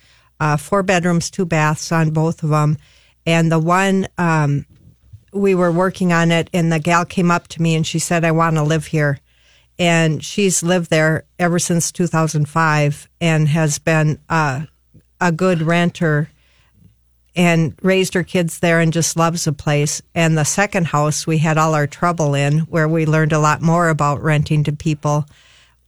uh, 0.40 0.56
four 0.56 0.82
bedrooms, 0.82 1.30
two 1.30 1.44
baths 1.44 1.92
on 1.92 2.10
both 2.10 2.42
of 2.42 2.50
them. 2.50 2.78
And 3.26 3.52
the 3.52 3.58
one, 3.58 4.08
um, 4.16 4.64
we 5.32 5.54
were 5.54 5.70
working 5.70 6.12
on 6.12 6.32
it, 6.32 6.48
and 6.52 6.72
the 6.72 6.78
gal 6.78 7.04
came 7.04 7.30
up 7.30 7.48
to 7.48 7.62
me 7.62 7.74
and 7.74 7.86
she 7.86 7.98
said, 7.98 8.24
I 8.24 8.32
want 8.32 8.56
to 8.56 8.62
live 8.62 8.86
here. 8.86 9.20
And 9.78 10.24
she's 10.24 10.62
lived 10.62 10.90
there 10.90 11.24
ever 11.38 11.58
since 11.58 11.92
2005 11.92 13.08
and 13.20 13.48
has 13.48 13.78
been 13.78 14.18
uh, 14.28 14.62
a 15.20 15.30
good 15.30 15.62
renter 15.62 16.30
and 17.38 17.72
raised 17.82 18.14
her 18.14 18.24
kids 18.24 18.58
there 18.58 18.80
and 18.80 18.92
just 18.92 19.16
loves 19.16 19.44
the 19.44 19.52
place. 19.52 20.02
And 20.12 20.36
the 20.36 20.44
second 20.44 20.88
house 20.88 21.24
we 21.24 21.38
had 21.38 21.56
all 21.56 21.72
our 21.72 21.86
trouble 21.86 22.34
in, 22.34 22.58
where 22.62 22.88
we 22.88 23.06
learned 23.06 23.32
a 23.32 23.38
lot 23.38 23.62
more 23.62 23.88
about 23.88 24.20
renting 24.20 24.64
to 24.64 24.72
people. 24.72 25.24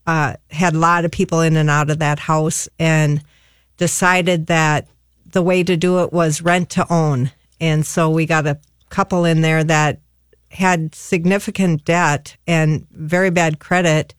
Uh, 0.07 0.35
had 0.51 0.75
a 0.75 0.79
lot 0.79 1.05
of 1.05 1.11
people 1.11 1.41
in 1.41 1.57
and 1.57 1.69
out 1.69 1.91
of 1.91 1.99
that 1.99 2.21
house 2.21 2.69
and 2.79 3.23
decided 3.79 4.47
that 4.47 4.87
the 5.27 5.43
way 5.43 5.65
to 5.65 5.77
do 5.77 5.99
it 6.05 6.13
was 6.13 6.41
rent 6.41 6.71
to 6.71 6.87
own. 6.93 7.33
And 7.61 7.85
so 7.85 8.09
we 8.09 8.27
got 8.27 8.47
a 8.47 8.61
couple 8.89 9.25
in 9.25 9.41
there 9.41 9.65
that 9.65 10.01
had 10.53 10.95
significant 10.95 11.85
debt 11.85 12.37
and 12.47 12.87
very 12.93 13.31
bad 13.31 13.59
credit. 13.59 14.15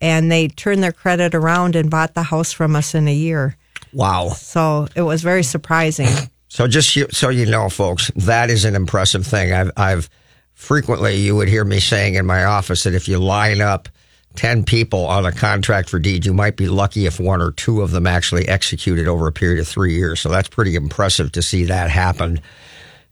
And 0.00 0.32
they 0.32 0.48
turned 0.48 0.82
their 0.82 0.92
credit 0.92 1.32
around 1.32 1.76
and 1.76 1.90
bought 1.90 2.14
the 2.14 2.24
house 2.24 2.52
from 2.52 2.74
us 2.74 2.92
in 2.92 3.06
a 3.06 3.14
year. 3.14 3.56
Wow. 3.92 4.30
So 4.30 4.88
it 4.96 5.02
was 5.02 5.22
very 5.22 5.44
surprising. 5.44 6.08
So 6.52 6.68
just 6.68 7.16
so 7.16 7.30
you 7.30 7.46
know, 7.46 7.70
folks, 7.70 8.10
that 8.14 8.50
is 8.50 8.66
an 8.66 8.74
impressive 8.76 9.26
thing. 9.26 9.54
I've, 9.54 9.70
I've 9.74 10.10
frequently 10.52 11.16
you 11.16 11.34
would 11.34 11.48
hear 11.48 11.64
me 11.64 11.80
saying 11.80 12.14
in 12.16 12.26
my 12.26 12.44
office 12.44 12.82
that 12.82 12.92
if 12.94 13.08
you 13.08 13.18
line 13.18 13.62
up 13.62 13.88
ten 14.36 14.62
people 14.62 15.06
on 15.06 15.24
a 15.24 15.32
contract 15.32 15.88
for 15.88 15.98
deed, 15.98 16.26
you 16.26 16.34
might 16.34 16.56
be 16.58 16.68
lucky 16.68 17.06
if 17.06 17.18
one 17.18 17.40
or 17.40 17.52
two 17.52 17.80
of 17.80 17.90
them 17.90 18.06
actually 18.06 18.46
executed 18.48 19.08
over 19.08 19.26
a 19.26 19.32
period 19.32 19.60
of 19.60 19.66
three 19.66 19.94
years. 19.94 20.20
So 20.20 20.28
that's 20.28 20.48
pretty 20.50 20.74
impressive 20.74 21.32
to 21.32 21.40
see 21.40 21.64
that 21.64 21.88
happen. 21.88 22.38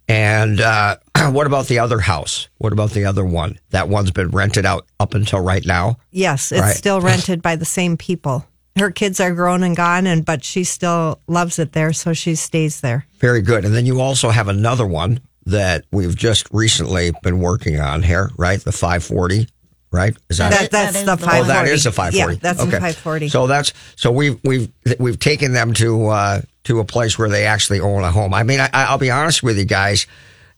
And 0.06 0.60
uh, 0.60 0.96
what 1.30 1.46
about 1.46 1.66
the 1.68 1.78
other 1.78 2.00
house? 2.00 2.46
What 2.58 2.74
about 2.74 2.90
the 2.90 3.06
other 3.06 3.24
one? 3.24 3.58
That 3.70 3.88
one's 3.88 4.10
been 4.10 4.28
rented 4.32 4.66
out 4.66 4.86
up 4.98 5.14
until 5.14 5.40
right 5.40 5.64
now. 5.64 5.96
Yes, 6.10 6.52
it's 6.52 6.60
Right. 6.60 6.76
still 6.76 7.00
rented 7.12 7.40
by 7.40 7.56
the 7.56 7.64
same 7.64 7.96
people. 7.96 8.44
Her 8.80 8.90
kids 8.90 9.20
are 9.20 9.32
grown 9.32 9.62
and 9.62 9.76
gone, 9.76 10.06
and 10.06 10.24
but 10.24 10.42
she 10.42 10.64
still 10.64 11.20
loves 11.28 11.58
it 11.58 11.72
there, 11.72 11.92
so 11.92 12.12
she 12.12 12.34
stays 12.34 12.80
there. 12.80 13.06
Very 13.18 13.42
good. 13.42 13.64
And 13.64 13.74
then 13.74 13.86
you 13.86 14.00
also 14.00 14.30
have 14.30 14.48
another 14.48 14.86
one 14.86 15.20
that 15.46 15.84
we've 15.92 16.16
just 16.16 16.48
recently 16.52 17.12
been 17.22 17.38
working 17.40 17.78
on 17.80 18.02
here, 18.02 18.30
right? 18.36 18.60
The 18.60 18.72
540, 18.72 19.48
right? 19.90 20.16
Is 20.28 20.38
that, 20.38 20.50
That, 20.50 20.62
it? 20.64 20.70
that's 20.70 20.92
that 20.92 21.00
is 21.00 21.06
the 21.06 21.16
the 21.16 21.24
five 21.24 21.34
Oh, 21.34 21.38
one. 21.40 21.48
that 21.48 21.66
is 21.68 21.86
a 21.86 21.92
540. 21.92 22.34
Yeah, 22.34 22.38
that's 22.42 22.60
okay. 22.60 22.76
a 22.76 22.80
five 22.80 22.96
forty. 22.96 23.28
So 23.28 23.46
that's 23.46 23.72
so 23.96 24.10
we've 24.10 24.38
we've 24.44 24.68
we've 24.98 25.18
taken 25.18 25.52
them 25.52 25.72
to 25.74 26.06
uh, 26.08 26.42
to 26.64 26.80
a 26.80 26.84
place 26.84 27.18
where 27.18 27.28
they 27.28 27.44
actually 27.46 27.80
own 27.80 28.02
a 28.04 28.10
home. 28.10 28.34
I 28.34 28.42
mean, 28.42 28.60
I, 28.60 28.68
I'll 28.72 28.98
be 28.98 29.10
honest 29.10 29.42
with 29.42 29.58
you 29.58 29.64
guys. 29.64 30.06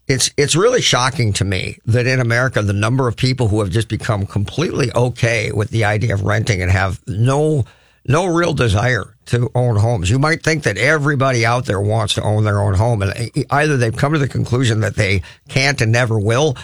It's 0.09 0.31
it's 0.37 0.57
really 0.57 0.83
shocking 0.83 1.33
to 1.35 1.45
me 1.45 1.79
that 1.87 2.07
in 2.09 2.19
America 2.21 2.61
the 2.61 2.73
number 2.73 3.07
of 3.07 3.17
people 3.17 3.47
who 3.49 3.61
have 3.61 3.71
just 3.71 3.89
become 3.89 4.27
completely 4.27 4.91
okay 4.95 5.53
with 5.53 5.71
the 5.71 5.85
idea 5.85 6.13
of 6.15 6.23
renting 6.23 6.61
and 6.61 6.71
have 6.73 7.01
no 7.07 7.65
no 8.07 8.27
real 8.27 8.53
desire 8.53 9.17
to 9.27 9.51
own 9.55 9.77
homes. 9.77 10.11
You 10.11 10.19
might 10.19 10.43
think 10.43 10.65
that 10.65 10.77
everybody 10.77 11.47
out 11.47 11.67
there 11.67 11.81
wants 11.81 12.15
to 12.15 12.23
own 12.23 12.45
their 12.45 12.61
own 12.61 12.75
home, 12.75 13.03
and 13.03 13.31
either 13.51 13.77
they've 13.77 13.97
come 13.97 14.13
to 14.13 14.19
the 14.19 14.29
conclusion 14.29 14.81
that 14.81 14.97
they 14.97 15.23
can't 15.49 15.81
and 15.81 15.93
never 15.93 16.19
will, 16.19 16.57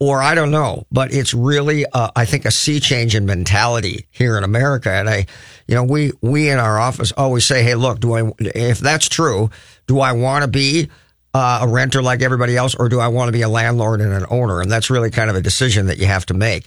or 0.00 0.22
I 0.22 0.34
don't 0.34 0.50
know, 0.50 0.86
but 0.90 1.12
it's 1.12 1.34
really, 1.34 1.84
uh, 1.86 2.10
I 2.16 2.24
think, 2.24 2.46
a 2.46 2.50
sea 2.50 2.80
change 2.80 3.14
in 3.14 3.26
mentality 3.26 4.06
here 4.10 4.38
in 4.38 4.44
America. 4.44 4.90
And 4.90 5.08
I, 5.08 5.26
you 5.68 5.74
know, 5.74 5.84
we 5.84 6.12
we 6.22 6.48
in 6.48 6.58
our 6.58 6.78
office 6.78 7.12
always 7.12 7.44
say, 7.44 7.62
"Hey, 7.62 7.74
look, 7.74 8.00
do 8.00 8.14
I? 8.14 8.32
If 8.38 8.80
that's 8.80 9.08
true, 9.08 9.50
do 9.86 10.00
I 10.00 10.12
want 10.12 10.42
to 10.42 10.48
be 10.48 10.88
uh, 11.34 11.60
a 11.62 11.68
renter 11.68 12.02
like 12.02 12.22
everybody 12.22 12.56
else, 12.56 12.74
or 12.74 12.88
do 12.88 12.98
I 12.98 13.08
want 13.08 13.28
to 13.28 13.32
be 13.32 13.42
a 13.42 13.48
landlord 13.48 14.00
and 14.00 14.12
an 14.12 14.24
owner?" 14.30 14.62
And 14.62 14.72
that's 14.72 14.88
really 14.88 15.10
kind 15.10 15.28
of 15.28 15.36
a 15.36 15.42
decision 15.42 15.86
that 15.86 15.98
you 15.98 16.06
have 16.06 16.24
to 16.26 16.34
make. 16.34 16.66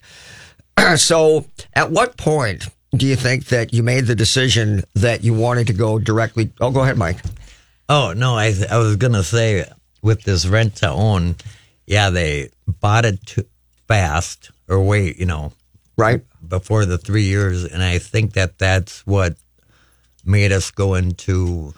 so, 0.96 1.46
at 1.74 1.90
what 1.90 2.18
point 2.18 2.68
do 2.96 3.06
you 3.06 3.16
think 3.16 3.46
that 3.46 3.74
you 3.74 3.84
made 3.84 4.06
the 4.06 4.16
decision 4.16 4.84
that 4.96 5.24
you 5.24 5.34
wanted 5.34 5.68
to 5.68 5.74
go 5.74 6.00
directly? 6.00 6.52
Oh, 6.62 6.72
go 6.72 6.82
ahead, 6.82 6.98
Mike. 6.98 7.20
Oh 7.90 8.14
no, 8.16 8.36
I 8.36 8.54
I 8.70 8.78
was 8.78 8.96
gonna 8.96 9.24
say 9.24 9.66
with 10.02 10.24
this 10.24 10.46
rent 10.46 10.78
to 10.78 10.90
own, 10.90 11.36
yeah, 11.88 12.10
they 12.10 12.50
bought 12.68 13.06
it 13.06 13.26
too 13.26 13.46
fast 13.88 14.52
or 14.68 14.82
wait, 14.82 15.18
you 15.18 15.26
know, 15.26 15.52
Right. 15.98 16.22
before 16.48 16.86
the 16.86 16.98
three 16.98 17.24
years, 17.24 17.64
and 17.66 17.84
I 17.84 17.98
think 18.00 18.34
that 18.34 18.58
that's 18.58 19.06
what 19.06 19.36
made 20.26 20.52
us 20.52 20.72
go 20.72 20.96
into 20.96 21.74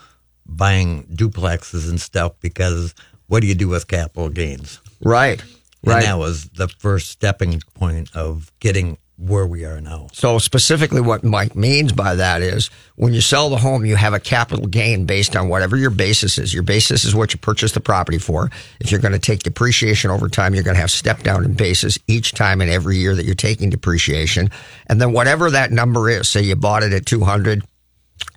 buying 0.45 1.03
duplexes 1.07 1.89
and 1.89 1.99
stuff 1.99 2.33
because 2.41 2.93
what 3.27 3.39
do 3.41 3.47
you 3.47 3.55
do 3.55 3.67
with 3.67 3.87
capital 3.87 4.29
gains? 4.29 4.79
Right. 5.01 5.41
And 5.41 5.93
Right. 5.93 6.03
that 6.03 6.17
was 6.19 6.45
the 6.55 6.67
first 6.67 7.09
stepping 7.09 7.61
point 7.73 8.09
of 8.15 8.51
getting 8.59 8.97
where 9.17 9.47
we 9.47 9.63
are 9.63 9.79
now. 9.79 10.07
So 10.11 10.39
specifically 10.39 10.99
what 10.99 11.23
Mike 11.23 11.55
means 11.55 11.93
by 11.93 12.15
that 12.15 12.41
is 12.41 12.69
when 12.95 13.13
you 13.13 13.21
sell 13.21 13.49
the 13.49 13.57
home, 13.57 13.85
you 13.85 13.95
have 13.95 14.13
a 14.13 14.19
capital 14.19 14.67
gain 14.67 15.05
based 15.05 15.35
on 15.37 15.47
whatever 15.47 15.77
your 15.77 15.89
basis 15.89 16.37
is. 16.37 16.53
Your 16.53 16.63
basis 16.63 17.05
is 17.05 17.15
what 17.15 17.33
you 17.33 17.39
purchased 17.39 17.75
the 17.75 17.79
property 17.79 18.17
for. 18.17 18.51
If 18.81 18.91
you're 18.91 18.99
going 18.99 19.13
to 19.13 19.19
take 19.19 19.43
depreciation 19.43 20.11
over 20.11 20.27
time, 20.27 20.53
you're 20.53 20.63
going 20.63 20.75
to 20.75 20.81
have 20.81 20.91
step 20.91 21.23
down 21.23 21.45
in 21.45 21.53
basis 21.53 21.97
each 22.07 22.33
time 22.33 22.59
and 22.59 22.69
every 22.69 22.97
year 22.97 23.15
that 23.15 23.25
you're 23.25 23.35
taking 23.35 23.69
depreciation. 23.69 24.49
And 24.87 24.99
then 24.99 25.13
whatever 25.13 25.49
that 25.49 25.71
number 25.71 26.09
is, 26.09 26.29
say 26.29 26.41
you 26.41 26.57
bought 26.57 26.83
it 26.83 26.91
at 26.91 27.05
200, 27.05 27.63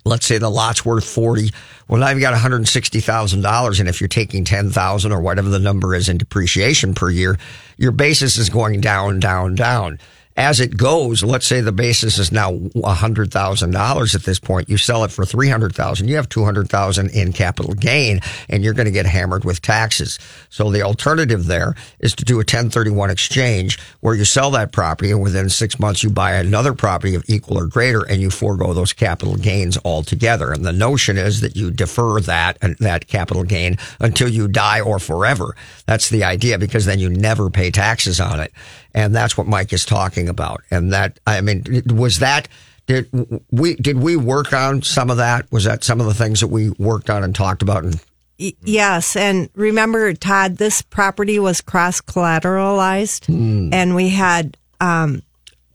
let's 0.05 0.25
say 0.25 0.37
the 0.37 0.49
lot's 0.49 0.85
worth 0.85 1.03
40 1.03 1.51
well 1.87 1.99
now 1.99 2.09
you've 2.09 2.21
got 2.21 2.33
$160000 2.33 3.79
and 3.79 3.89
if 3.89 4.01
you're 4.01 4.07
taking 4.07 4.43
10000 4.43 5.11
or 5.11 5.21
whatever 5.21 5.49
the 5.49 5.59
number 5.59 5.95
is 5.95 6.09
in 6.09 6.17
depreciation 6.17 6.93
per 6.93 7.09
year 7.09 7.37
your 7.77 7.91
basis 7.91 8.37
is 8.37 8.49
going 8.49 8.81
down 8.81 9.19
down 9.19 9.55
down 9.55 9.99
as 10.39 10.61
it 10.61 10.77
goes, 10.77 11.21
let's 11.21 11.45
say 11.45 11.59
the 11.59 11.73
basis 11.73 12.17
is 12.17 12.31
now 12.31 12.53
$100,000 12.53 14.15
at 14.15 14.23
this 14.23 14.39
point. 14.39 14.69
You 14.69 14.77
sell 14.77 15.03
it 15.03 15.11
for 15.11 15.25
300,000. 15.25 16.07
You 16.07 16.15
have 16.15 16.29
200,000 16.29 17.09
in 17.09 17.33
capital 17.33 17.73
gain 17.73 18.21
and 18.47 18.63
you're 18.63 18.73
going 18.73 18.85
to 18.85 18.91
get 18.91 19.05
hammered 19.05 19.43
with 19.43 19.61
taxes. 19.61 20.17
So 20.49 20.71
the 20.71 20.81
alternative 20.81 21.47
there 21.47 21.75
is 21.99 22.15
to 22.15 22.23
do 22.23 22.35
a 22.35 22.37
1031 22.37 23.09
exchange 23.09 23.79
where 23.99 24.15
you 24.15 24.23
sell 24.23 24.49
that 24.51 24.71
property 24.71 25.11
and 25.11 25.21
within 25.21 25.49
six 25.49 25.77
months 25.77 26.03
you 26.03 26.09
buy 26.09 26.35
another 26.35 26.73
property 26.73 27.15
of 27.15 27.25
equal 27.27 27.57
or 27.57 27.67
greater 27.67 28.03
and 28.03 28.21
you 28.21 28.29
forego 28.29 28.73
those 28.73 28.93
capital 28.93 29.35
gains 29.35 29.77
altogether. 29.83 30.53
And 30.53 30.63
the 30.63 30.71
notion 30.71 31.17
is 31.17 31.41
that 31.41 31.57
you 31.57 31.69
defer 31.69 32.21
that 32.21 32.57
and 32.61 32.77
that 32.77 33.07
capital 33.07 33.43
gain 33.43 33.77
until 33.99 34.29
you 34.29 34.47
die 34.47 34.79
or 34.79 34.99
forever. 34.99 35.57
That's 35.85 36.07
the 36.07 36.23
idea 36.23 36.57
because 36.57 36.85
then 36.85 36.99
you 36.99 37.09
never 37.09 37.49
pay 37.49 37.71
taxes 37.71 38.21
on 38.21 38.39
it. 38.39 38.53
And 38.93 39.15
that's 39.15 39.37
what 39.37 39.47
Mike 39.47 39.71
is 39.73 39.85
talking 39.85 40.29
about. 40.29 40.63
And 40.71 40.91
that, 40.93 41.19
I 41.27 41.41
mean, 41.41 41.63
was 41.87 42.19
that, 42.19 42.47
did 42.87 43.09
we, 43.51 43.75
did 43.75 43.97
we 43.97 44.15
work 44.15 44.51
on 44.51 44.81
some 44.81 45.09
of 45.11 45.17
that? 45.17 45.51
Was 45.51 45.65
that 45.65 45.83
some 45.83 45.99
of 45.99 46.07
the 46.07 46.13
things 46.13 46.39
that 46.41 46.47
we 46.47 46.71
worked 46.71 47.09
on 47.09 47.23
and 47.23 47.35
talked 47.35 47.61
about? 47.61 47.83
And 47.83 48.01
Yes, 48.39 49.17
and 49.17 49.49
remember, 49.53 50.13
Todd, 50.13 50.55
this 50.55 50.81
property 50.81 51.39
was 51.39 51.59
cross 51.59 51.99
collateralized, 51.99 53.27
and 53.73 53.95
we 53.95 54.09
had 54.09 54.55
um, 54.79 55.23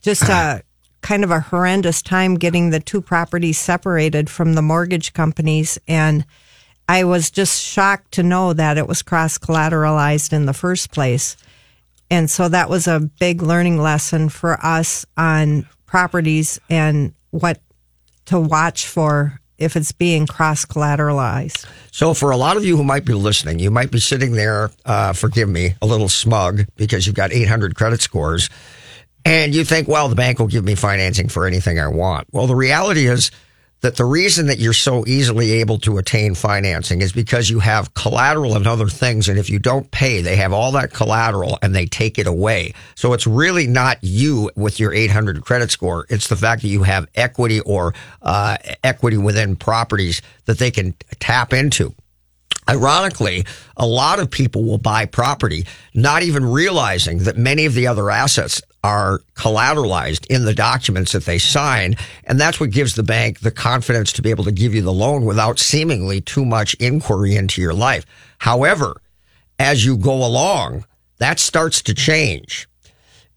just 0.00 0.22
a 0.22 0.62
kind 1.02 1.24
of 1.24 1.30
a 1.30 1.40
horrendous 1.40 2.00
time 2.00 2.36
getting 2.36 2.70
the 2.70 2.80
two 2.80 3.02
properties 3.02 3.58
separated 3.58 4.30
from 4.30 4.54
the 4.54 4.62
mortgage 4.62 5.12
companies. 5.12 5.78
And 5.86 6.24
I 6.88 7.04
was 7.04 7.30
just 7.30 7.62
shocked 7.62 8.12
to 8.12 8.22
know 8.22 8.54
that 8.54 8.78
it 8.78 8.88
was 8.88 9.02
cross 9.02 9.36
collateralized 9.36 10.32
in 10.32 10.46
the 10.46 10.54
first 10.54 10.90
place. 10.90 11.36
And 12.14 12.30
so 12.30 12.48
that 12.48 12.70
was 12.70 12.86
a 12.86 13.00
big 13.00 13.42
learning 13.42 13.80
lesson 13.80 14.28
for 14.28 14.64
us 14.64 15.04
on 15.16 15.66
properties 15.84 16.60
and 16.70 17.12
what 17.32 17.60
to 18.26 18.38
watch 18.38 18.86
for 18.86 19.40
if 19.58 19.74
it's 19.74 19.90
being 19.90 20.24
cross 20.28 20.64
collateralized. 20.64 21.66
So, 21.90 22.14
for 22.14 22.30
a 22.30 22.36
lot 22.36 22.56
of 22.56 22.64
you 22.64 22.76
who 22.76 22.84
might 22.84 23.04
be 23.04 23.14
listening, 23.14 23.58
you 23.58 23.72
might 23.72 23.90
be 23.90 23.98
sitting 23.98 24.30
there, 24.30 24.70
uh, 24.84 25.12
forgive 25.12 25.48
me, 25.48 25.74
a 25.82 25.86
little 25.86 26.08
smug 26.08 26.62
because 26.76 27.04
you've 27.04 27.16
got 27.16 27.32
800 27.32 27.74
credit 27.74 28.00
scores 28.00 28.48
and 29.24 29.52
you 29.52 29.64
think, 29.64 29.88
well, 29.88 30.08
the 30.08 30.14
bank 30.14 30.38
will 30.38 30.46
give 30.46 30.64
me 30.64 30.76
financing 30.76 31.28
for 31.28 31.46
anything 31.46 31.80
I 31.80 31.88
want. 31.88 32.28
Well, 32.30 32.46
the 32.46 32.54
reality 32.54 33.06
is 33.08 33.32
that 33.84 33.96
the 33.96 34.04
reason 34.06 34.46
that 34.46 34.58
you're 34.58 34.72
so 34.72 35.04
easily 35.06 35.52
able 35.52 35.78
to 35.78 35.98
attain 35.98 36.34
financing 36.34 37.02
is 37.02 37.12
because 37.12 37.50
you 37.50 37.58
have 37.58 37.92
collateral 37.92 38.56
and 38.56 38.66
other 38.66 38.88
things. 38.88 39.28
And 39.28 39.38
if 39.38 39.50
you 39.50 39.58
don't 39.58 39.90
pay, 39.90 40.22
they 40.22 40.36
have 40.36 40.54
all 40.54 40.72
that 40.72 40.90
collateral 40.90 41.58
and 41.60 41.74
they 41.74 41.84
take 41.84 42.18
it 42.18 42.26
away. 42.26 42.72
So 42.94 43.12
it's 43.12 43.26
really 43.26 43.66
not 43.66 43.98
you 44.00 44.50
with 44.56 44.80
your 44.80 44.94
800 44.94 45.44
credit 45.44 45.70
score. 45.70 46.06
It's 46.08 46.28
the 46.28 46.36
fact 46.36 46.62
that 46.62 46.68
you 46.68 46.82
have 46.82 47.06
equity 47.14 47.60
or 47.60 47.92
uh, 48.22 48.56
equity 48.82 49.18
within 49.18 49.54
properties 49.54 50.22
that 50.46 50.56
they 50.56 50.70
can 50.70 50.94
tap 51.20 51.52
into. 51.52 51.94
Ironically, 52.68 53.44
a 53.76 53.86
lot 53.86 54.18
of 54.18 54.30
people 54.30 54.64
will 54.64 54.78
buy 54.78 55.06
property 55.06 55.66
not 55.92 56.22
even 56.22 56.44
realizing 56.44 57.18
that 57.18 57.36
many 57.36 57.66
of 57.66 57.74
the 57.74 57.86
other 57.86 58.10
assets 58.10 58.62
are 58.82 59.20
collateralized 59.34 60.26
in 60.26 60.44
the 60.44 60.54
documents 60.54 61.12
that 61.12 61.24
they 61.24 61.38
sign. 61.38 61.96
And 62.24 62.38
that's 62.38 62.60
what 62.60 62.70
gives 62.70 62.94
the 62.94 63.02
bank 63.02 63.40
the 63.40 63.50
confidence 63.50 64.12
to 64.14 64.22
be 64.22 64.30
able 64.30 64.44
to 64.44 64.52
give 64.52 64.74
you 64.74 64.82
the 64.82 64.92
loan 64.92 65.24
without 65.24 65.58
seemingly 65.58 66.20
too 66.20 66.44
much 66.44 66.74
inquiry 66.74 67.34
into 67.36 67.62
your 67.62 67.74
life. 67.74 68.04
However, 68.38 69.00
as 69.58 69.84
you 69.84 69.96
go 69.96 70.24
along, 70.24 70.84
that 71.18 71.38
starts 71.38 71.80
to 71.82 71.94
change. 71.94 72.68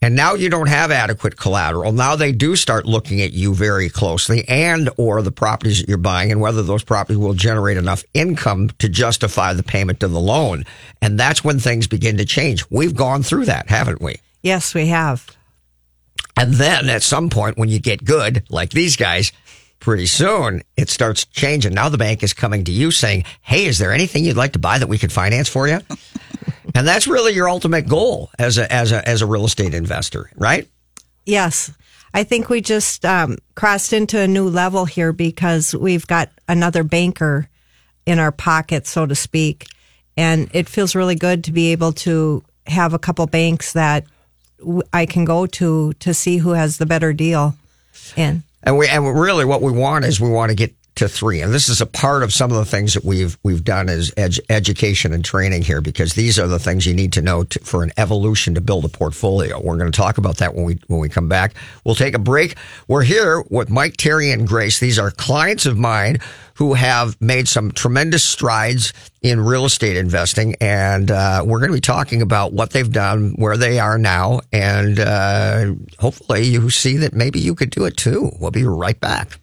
And 0.02 0.16
now 0.16 0.36
you 0.36 0.50
don't 0.50 0.70
have 0.70 0.92
adequate 0.92 1.38
collateral. 1.38 1.92
Now 1.92 2.16
they 2.16 2.32
do 2.32 2.56
start 2.56 2.86
looking 2.86 3.22
at 3.22 3.34
you 3.34 3.56
very 3.56 3.90
closely 3.90 4.48
and 4.48 4.90
or 4.98 5.22
the 5.22 5.32
properties 5.32 5.80
that 5.80 5.90
you're 5.90 5.98
buying 5.98 6.32
and 6.32 6.40
whether 6.40 6.62
those 6.62 6.84
properties 6.84 7.18
will 7.18 7.34
generate 7.34 7.78
enough 7.78 8.04
income 8.14 8.70
to 8.78 8.90
justify 8.90 9.54
the 9.54 9.64
payment 9.64 10.04
of 10.04 10.12
the 10.12 10.20
loan. 10.20 10.66
And 11.02 11.20
that's 11.20 11.44
when 11.44 11.60
things 11.60 11.88
begin 11.88 12.18
to 12.18 12.26
change. 12.26 12.64
We've 12.70 12.96
gone 12.96 13.24
through 13.24 13.46
that, 13.46 13.70
haven't 13.70 14.02
we? 14.02 14.18
Yes, 14.44 14.76
we 14.76 14.88
have. 14.88 15.36
And 16.40 16.54
then 16.54 16.90
at 16.90 17.02
some 17.02 17.30
point 17.30 17.58
when 17.58 17.70
you 17.70 17.80
get 17.80 18.06
good, 18.06 18.44
like 18.50 18.70
these 18.70 18.96
guys, 18.96 19.32
pretty 19.80 20.06
soon 20.06 20.62
it 20.76 20.90
starts 20.90 21.26
changing. 21.26 21.74
Now 21.74 21.90
the 21.90 21.98
bank 21.98 22.22
is 22.22 22.34
coming 22.34 22.64
to 22.66 22.72
you 22.72 22.92
saying, 22.92 23.26
Hey, 23.42 23.66
is 23.66 23.80
there 23.80 23.92
anything 23.92 24.24
you'd 24.24 24.38
like 24.38 24.54
to 24.54 24.60
buy 24.60 24.78
that 24.78 24.88
we 24.88 25.00
could 25.00 25.12
finance 25.12 25.50
for 25.50 25.68
you? 25.68 25.80
and 26.78 26.88
that's 26.88 27.08
really 27.08 27.34
your 27.34 27.50
ultimate 27.50 27.88
goal 27.88 28.30
as 28.38 28.60
a, 28.60 28.72
as 28.72 28.92
a, 28.92 29.08
as 29.08 29.24
a 29.24 29.26
real 29.26 29.46
estate 29.46 29.74
investor, 29.74 30.30
right? 30.36 30.68
Yes. 31.26 31.72
I 32.14 32.24
think 32.24 32.50
we 32.50 32.62
just 32.62 33.04
um, 33.04 33.38
crossed 33.56 33.94
into 33.94 34.20
a 34.20 34.28
new 34.28 34.48
level 34.48 34.86
here 34.86 35.12
because 35.12 35.74
we've 35.76 36.06
got 36.06 36.30
another 36.48 36.84
banker 36.84 37.50
in 38.06 38.20
our 38.20 38.32
pocket, 38.32 38.86
so 38.86 39.08
to 39.08 39.16
speak. 39.16 39.66
And 40.16 40.50
it 40.54 40.70
feels 40.70 40.94
really 40.94 41.16
good 41.16 41.44
to 41.46 41.52
be 41.52 41.72
able 41.72 41.94
to 41.94 42.44
have 42.68 42.94
a 42.94 43.00
couple 43.00 43.26
banks 43.26 43.74
that 43.74 44.06
w- 44.60 44.84
I 44.94 45.08
can 45.08 45.26
go 45.26 45.48
to 45.48 45.94
to 45.94 46.14
see 46.14 46.38
who 46.38 46.52
has 46.52 46.78
the 46.78 46.86
better 46.86 47.12
deal. 47.12 47.56
And 48.16 48.44
And 48.62 48.78
we 48.78 48.88
and 48.88 49.20
really 49.20 49.46
what 49.46 49.64
we 49.64 49.72
want 49.72 50.06
is 50.06 50.22
we 50.22 50.30
want 50.30 50.52
to 50.52 50.56
get 50.56 50.74
to 50.98 51.08
three. 51.08 51.42
And 51.42 51.54
this 51.54 51.70
is 51.70 51.82
a 51.82 51.86
part 51.86 52.24
of 52.24 52.34
some 52.34 52.52
of 52.52 52.58
the 52.58 52.66
things 52.66 52.94
that 52.94 53.04
we've 53.04 53.38
we've 53.44 53.64
done 53.64 53.90
as 53.90 54.12
ed- 54.18 54.40
education 54.50 55.14
and 55.14 55.24
training 55.24 55.62
here 55.62 55.82
because 55.82 56.14
these 56.14 56.38
are 56.38 56.48
the 56.48 56.60
things 56.60 56.86
you 56.86 56.94
need 56.94 57.14
to 57.14 57.22
know 57.22 57.44
to, 57.44 57.60
for 57.60 57.84
an 57.84 57.92
evolution 57.98 58.56
to 58.56 58.62
build 58.62 58.86
a 58.86 58.90
portfolio. 58.90 59.60
We're 59.62 59.78
going 59.78 59.92
to 59.92 59.98
talk 59.98 60.18
about 60.18 60.38
that 60.38 60.54
when 60.54 60.66
we 60.66 60.80
when 60.88 61.00
we 61.00 61.10
come 61.10 61.30
back. 61.30 61.54
We'll 61.84 61.96
take 61.96 62.14
a 62.14 62.20
break. 62.20 62.56
We're 62.88 63.04
here 63.04 63.44
with 63.50 63.70
Mike 63.70 63.98
Teri 63.98 64.34
and 64.34 64.48
Grace. 64.48 64.80
These 64.80 65.00
are 65.00 65.12
clients 65.12 65.66
of 65.66 65.78
mine 65.78 66.20
who 66.56 66.74
have 66.74 67.22
made 67.22 67.48
some 67.48 67.72
tremendous 67.72 68.24
strides 68.24 68.92
in 69.22 69.40
real 69.40 69.66
estate 69.66 69.96
investing, 69.96 70.56
and 70.60 71.12
uh, 71.12 71.44
we're 71.46 71.60
going 71.60 71.70
to 71.70 71.78
be 71.78 71.82
talking 71.82 72.24
about 72.24 72.52
what 72.52 72.72
they've 72.72 72.92
done, 72.92 73.34
where 73.38 73.58
they 73.58 73.80
are 73.80 74.00
now, 74.00 74.40
and 74.52 75.00
uh, 75.00 75.74
hopefully 76.00 76.46
you 76.46 76.72
see 76.72 76.98
that 76.98 77.14
maybe 77.14 77.40
you 77.40 77.54
could 77.54 77.70
do 77.70 77.86
it 77.86 77.96
too. 77.96 78.32
We'll 78.40 78.52
be 78.52 78.64
right 78.64 79.00
back. 79.00 79.40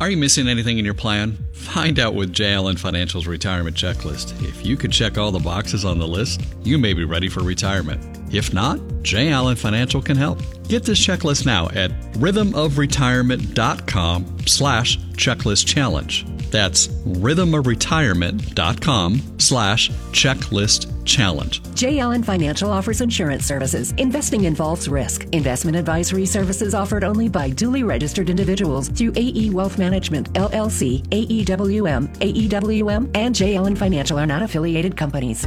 Are 0.00 0.10
you 0.10 0.16
missing 0.16 0.48
anything 0.48 0.78
in 0.78 0.84
your 0.84 0.94
plan? 0.94 1.38
Find 1.52 2.00
out 2.00 2.14
with 2.14 2.32
J. 2.32 2.54
Allen 2.54 2.76
Financial's 2.76 3.28
retirement 3.28 3.76
checklist. 3.76 4.32
If 4.42 4.66
you 4.66 4.76
could 4.76 4.90
check 4.90 5.16
all 5.16 5.30
the 5.30 5.38
boxes 5.38 5.84
on 5.84 6.00
the 6.00 6.06
list, 6.06 6.40
you 6.64 6.78
may 6.78 6.94
be 6.94 7.04
ready 7.04 7.28
for 7.28 7.44
retirement. 7.44 8.02
If 8.34 8.52
not, 8.52 8.80
J. 9.02 9.30
Allen 9.30 9.54
Financial 9.54 10.02
can 10.02 10.16
help. 10.16 10.40
Get 10.68 10.82
this 10.82 10.98
checklist 10.98 11.46
now 11.46 11.68
at 11.68 11.92
rhythmofretirement.com 12.14 14.38
slash 14.46 14.98
checklist 15.12 15.66
challenge. 15.66 16.26
That's 16.50 16.88
rhythmofretirement.com 16.88 19.38
slash 19.38 19.90
checklist 19.90 20.90
challenge. 21.04 21.62
J. 21.74 22.00
Allen 22.00 22.24
Financial 22.24 22.72
offers 22.72 23.00
insurance 23.00 23.46
services. 23.46 23.92
Investing 23.98 24.46
involves 24.46 24.88
risk. 24.88 25.28
Investment 25.32 25.76
advisory 25.76 26.26
services 26.26 26.74
offered 26.74 27.04
only 27.04 27.28
by 27.28 27.50
duly 27.50 27.84
registered 27.84 28.30
individuals 28.30 28.88
through 28.88 29.12
AE 29.14 29.50
Wealth 29.50 29.78
Management, 29.78 30.32
LLC, 30.32 31.06
AEWM, 31.10 32.08
AEWM, 32.18 33.16
and 33.16 33.32
J. 33.34 33.56
Allen 33.56 33.76
Financial 33.76 34.18
are 34.18 34.26
not 34.26 34.42
affiliated 34.42 34.96
companies. 34.96 35.46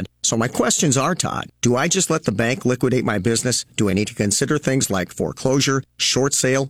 So 0.23 0.37
my 0.37 0.47
questions 0.47 0.97
are, 0.97 1.15
Todd, 1.15 1.49
do 1.61 1.75
I 1.75 1.87
just 1.87 2.09
let 2.09 2.23
the 2.23 2.31
bank 2.31 2.65
liquidate 2.65 3.03
my 3.03 3.17
business? 3.17 3.65
Do 3.75 3.89
I 3.89 3.93
need 3.93 4.07
to 4.07 4.15
consider 4.15 4.57
things 4.57 4.89
like 4.89 5.11
foreclosure, 5.11 5.83
short 5.97 6.33
sale, 6.33 6.69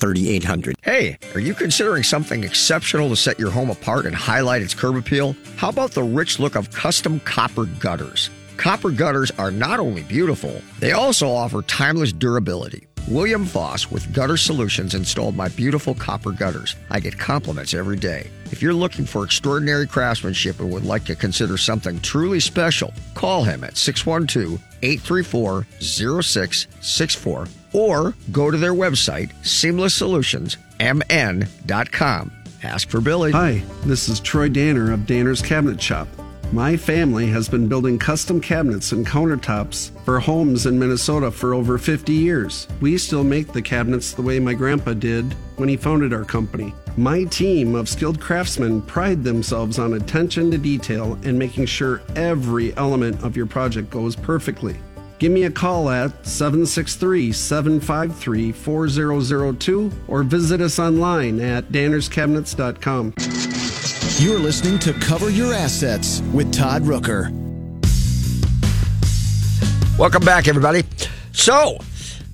3800. 0.00 0.76
Hey, 0.82 1.18
are 1.34 1.40
you 1.40 1.54
considering 1.54 2.02
something 2.02 2.44
exceptional 2.44 3.08
to 3.08 3.16
set 3.16 3.38
your 3.38 3.50
home 3.50 3.70
apart 3.70 4.06
and 4.06 4.14
highlight 4.14 4.62
its 4.62 4.74
curb 4.74 4.96
appeal? 4.96 5.36
How 5.56 5.70
about 5.70 5.92
the 5.92 6.02
rich 6.02 6.38
look 6.38 6.54
of 6.54 6.70
custom 6.70 7.20
copper 7.20 7.64
gutters? 7.64 8.30
Copper 8.56 8.90
gutters 8.90 9.32
are 9.38 9.50
not 9.50 9.80
only 9.80 10.02
beautiful, 10.02 10.62
they 10.78 10.92
also 10.92 11.28
offer 11.28 11.62
timeless 11.62 12.12
durability. 12.12 12.86
William 13.08 13.46
Foss 13.46 13.90
with 13.90 14.12
Gutter 14.12 14.36
Solutions 14.36 14.94
installed 14.94 15.34
my 15.34 15.48
beautiful 15.48 15.94
copper 15.94 16.30
gutters. 16.30 16.76
I 16.90 17.00
get 17.00 17.18
compliments 17.18 17.72
every 17.72 17.96
day. 17.96 18.30
If 18.50 18.62
you're 18.62 18.72
looking 18.72 19.04
for 19.04 19.24
extraordinary 19.24 19.86
craftsmanship 19.86 20.60
and 20.60 20.72
would 20.72 20.84
like 20.84 21.04
to 21.04 21.14
consider 21.14 21.56
something 21.56 22.00
truly 22.00 22.40
special, 22.40 22.92
call 23.14 23.44
him 23.44 23.62
at 23.62 23.76
612 23.76 24.60
834 24.82 25.66
0664 25.80 27.46
or 27.74 28.14
go 28.32 28.50
to 28.50 28.56
their 28.56 28.74
website, 28.74 29.32
seamlesssolutionsmn.com. 29.42 32.32
Ask 32.62 32.88
for 32.88 33.00
Billy. 33.00 33.32
Hi, 33.32 33.62
this 33.84 34.08
is 34.08 34.20
Troy 34.20 34.48
Danner 34.48 34.92
of 34.92 35.06
Danner's 35.06 35.42
Cabinet 35.42 35.80
Shop. 35.80 36.08
My 36.52 36.78
family 36.78 37.26
has 37.26 37.46
been 37.46 37.68
building 37.68 37.98
custom 37.98 38.40
cabinets 38.40 38.92
and 38.92 39.06
countertops 39.06 39.90
for 40.06 40.18
homes 40.18 40.64
in 40.64 40.78
Minnesota 40.78 41.30
for 41.30 41.52
over 41.52 41.76
50 41.76 42.14
years. 42.14 42.66
We 42.80 42.96
still 42.96 43.22
make 43.22 43.52
the 43.52 43.60
cabinets 43.60 44.14
the 44.14 44.22
way 44.22 44.40
my 44.40 44.54
grandpa 44.54 44.94
did 44.94 45.34
when 45.56 45.68
he 45.68 45.76
founded 45.76 46.14
our 46.14 46.24
company. 46.24 46.72
My 46.96 47.24
team 47.24 47.74
of 47.74 47.86
skilled 47.86 48.18
craftsmen 48.18 48.80
pride 48.80 49.22
themselves 49.22 49.78
on 49.78 49.92
attention 49.92 50.50
to 50.50 50.56
detail 50.56 51.18
and 51.22 51.38
making 51.38 51.66
sure 51.66 52.00
every 52.16 52.74
element 52.78 53.22
of 53.22 53.36
your 53.36 53.46
project 53.46 53.90
goes 53.90 54.16
perfectly. 54.16 54.78
Give 55.18 55.32
me 55.32 55.44
a 55.44 55.50
call 55.50 55.90
at 55.90 56.24
763 56.24 57.32
753 57.32 58.52
4002 58.52 59.92
or 60.06 60.22
visit 60.22 60.60
us 60.60 60.78
online 60.78 61.40
at 61.40 61.72
dannerscabinets.com. 61.72 63.14
You're 64.24 64.38
listening 64.38 64.78
to 64.80 64.92
Cover 64.92 65.28
Your 65.28 65.52
Assets 65.52 66.20
with 66.32 66.52
Todd 66.52 66.82
Rooker. 66.82 67.32
Welcome 69.98 70.24
back, 70.24 70.46
everybody. 70.46 70.84
So, 71.32 71.78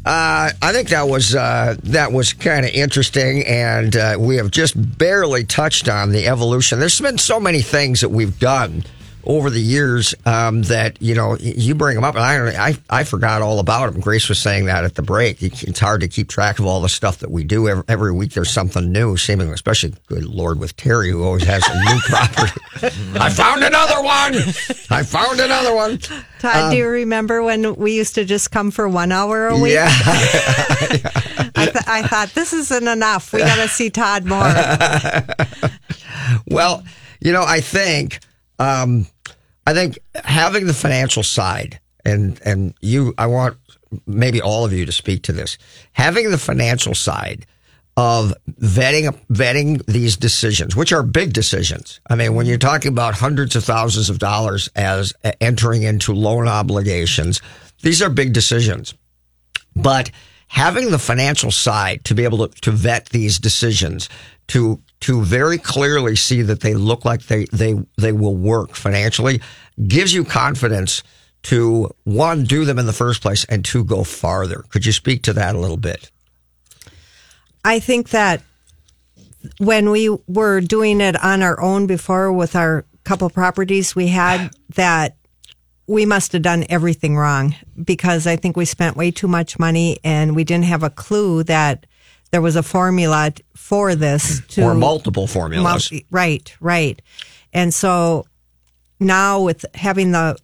uh, 0.04 0.50
I 0.60 0.72
think 0.72 0.90
that 0.90 1.08
was 1.08 1.34
uh, 1.34 1.76
that 1.84 2.12
was 2.12 2.34
kind 2.34 2.66
of 2.66 2.72
interesting, 2.72 3.46
and 3.46 3.96
uh, 3.96 4.16
we 4.20 4.36
have 4.36 4.50
just 4.50 4.98
barely 4.98 5.44
touched 5.44 5.88
on 5.88 6.12
the 6.12 6.26
evolution. 6.26 6.78
There's 6.78 7.00
been 7.00 7.16
so 7.16 7.40
many 7.40 7.62
things 7.62 8.02
that 8.02 8.10
we've 8.10 8.38
done 8.38 8.84
over 9.26 9.50
the 9.50 9.60
years 9.60 10.14
um, 10.26 10.62
that 10.62 11.00
you 11.00 11.14
know 11.14 11.36
you 11.38 11.74
bring 11.74 11.94
them 11.94 12.04
up, 12.04 12.14
and 12.14 12.24
I, 12.24 12.68
I 12.68 12.76
I 12.90 13.04
forgot 13.04 13.42
all 13.42 13.58
about 13.58 13.92
them. 13.92 14.00
Grace 14.00 14.28
was 14.28 14.38
saying 14.38 14.66
that 14.66 14.84
at 14.84 14.94
the 14.94 15.02
break. 15.02 15.42
It's 15.42 15.80
hard 15.80 16.00
to 16.02 16.08
keep 16.08 16.28
track 16.28 16.58
of 16.58 16.66
all 16.66 16.80
the 16.80 16.88
stuff 16.88 17.18
that 17.18 17.30
we 17.30 17.44
do 17.44 17.68
every, 17.68 17.84
every 17.88 18.12
week. 18.12 18.32
There's 18.32 18.50
something 18.50 18.92
new, 18.92 19.16
seemingly, 19.16 19.54
especially 19.54 19.94
good 20.06 20.24
lord 20.24 20.58
with 20.58 20.76
Teri, 20.76 21.10
who 21.10 21.24
always 21.24 21.44
has 21.44 21.66
a 21.68 21.74
new 21.80 22.00
property. 22.04 22.60
I 23.18 23.30
found 23.30 23.62
another 23.62 24.02
one. 24.02 24.34
I 24.90 25.02
found 25.02 25.40
another 25.40 25.74
one. 25.74 25.98
Todd, 25.98 26.56
um, 26.56 26.70
do 26.70 26.76
you 26.76 26.86
remember 26.86 27.42
when 27.42 27.74
we 27.76 27.94
used 27.94 28.14
to 28.16 28.24
just 28.24 28.50
come 28.50 28.70
for 28.70 28.88
one 28.88 29.12
hour 29.12 29.48
a 29.48 29.58
week? 29.58 29.72
Yeah. 29.72 29.88
I, 31.56 31.68
th- 31.72 31.84
I 31.86 32.02
thought 32.06 32.30
this 32.34 32.52
isn't 32.52 32.86
enough. 32.86 33.32
We 33.32 33.38
got 33.40 33.56
to 33.56 33.68
see 33.68 33.88
Todd 33.90 34.24
more. 34.24 34.42
well, 36.46 36.84
you 37.20 37.32
know, 37.32 37.44
I 37.46 37.60
think. 37.60 38.20
Um, 38.58 39.06
I 39.66 39.72
think 39.72 39.98
having 40.14 40.66
the 40.66 40.74
financial 40.74 41.22
side, 41.22 41.80
and 42.04 42.40
and 42.44 42.74
you, 42.80 43.14
I 43.16 43.26
want 43.26 43.56
maybe 44.06 44.40
all 44.40 44.64
of 44.64 44.72
you 44.72 44.86
to 44.86 44.92
speak 44.92 45.22
to 45.24 45.32
this. 45.32 45.58
Having 45.92 46.30
the 46.30 46.38
financial 46.38 46.94
side 46.94 47.46
of 47.96 48.34
vetting 48.60 49.16
vetting 49.28 49.84
these 49.86 50.16
decisions, 50.16 50.74
which 50.74 50.92
are 50.92 51.02
big 51.02 51.32
decisions. 51.32 52.00
I 52.08 52.16
mean, 52.16 52.34
when 52.34 52.46
you're 52.46 52.58
talking 52.58 52.90
about 52.90 53.14
hundreds 53.14 53.54
of 53.56 53.64
thousands 53.64 54.10
of 54.10 54.18
dollars 54.18 54.68
as 54.74 55.12
uh, 55.22 55.32
entering 55.40 55.84
into 55.84 56.12
loan 56.12 56.48
obligations, 56.48 57.40
these 57.82 58.02
are 58.02 58.10
big 58.10 58.32
decisions. 58.32 58.94
But 59.76 60.10
having 60.48 60.90
the 60.90 60.98
financial 60.98 61.50
side 61.50 62.04
to 62.04 62.14
be 62.14 62.24
able 62.24 62.48
to, 62.48 62.60
to 62.62 62.70
vet 62.70 63.06
these 63.06 63.38
decisions, 63.38 64.08
to 64.48 64.80
to 65.00 65.22
very 65.22 65.58
clearly 65.58 66.16
see 66.16 66.42
that 66.42 66.60
they 66.60 66.74
look 66.74 67.04
like 67.04 67.26
they 67.26 67.44
they 67.52 67.74
they 67.98 68.12
will 68.12 68.36
work 68.36 68.74
financially 68.74 69.40
gives 69.86 70.14
you 70.14 70.24
confidence 70.24 71.02
to 71.42 71.90
one 72.04 72.44
do 72.44 72.64
them 72.64 72.78
in 72.78 72.86
the 72.86 72.92
first 72.92 73.20
place 73.20 73.44
and 73.46 73.64
two 73.64 73.84
go 73.84 74.02
farther. 74.02 74.64
Could 74.70 74.86
you 74.86 74.92
speak 74.92 75.22
to 75.24 75.34
that 75.34 75.54
a 75.54 75.58
little 75.58 75.76
bit? 75.76 76.10
I 77.64 77.80
think 77.80 78.10
that 78.10 78.42
when 79.58 79.90
we 79.90 80.08
were 80.26 80.60
doing 80.60 81.00
it 81.00 81.22
on 81.22 81.42
our 81.42 81.60
own 81.60 81.86
before 81.86 82.32
with 82.32 82.56
our 82.56 82.86
couple 83.04 83.28
properties 83.28 83.94
we 83.94 84.08
had 84.08 84.50
that 84.76 85.16
we 85.86 86.06
must 86.06 86.32
have 86.32 86.42
done 86.42 86.64
everything 86.70 87.16
wrong 87.16 87.54
because 87.82 88.26
I 88.26 88.36
think 88.36 88.56
we 88.56 88.64
spent 88.64 88.96
way 88.96 89.10
too 89.10 89.28
much 89.28 89.58
money 89.58 89.98
and 90.02 90.34
we 90.34 90.44
didn't 90.44 90.64
have 90.64 90.82
a 90.82 90.90
clue 90.90 91.42
that 91.44 91.84
there 92.34 92.42
was 92.42 92.56
a 92.56 92.64
formula 92.64 93.32
for 93.54 93.94
this 93.94 94.42
to 94.48 94.64
or 94.64 94.74
multiple 94.74 95.28
formulas. 95.28 95.62
Multi, 95.62 96.04
right, 96.10 96.52
right. 96.58 97.00
And 97.52 97.72
so 97.72 98.26
now 98.98 99.40
with 99.42 99.64
having 99.72 100.10
the 100.10 100.36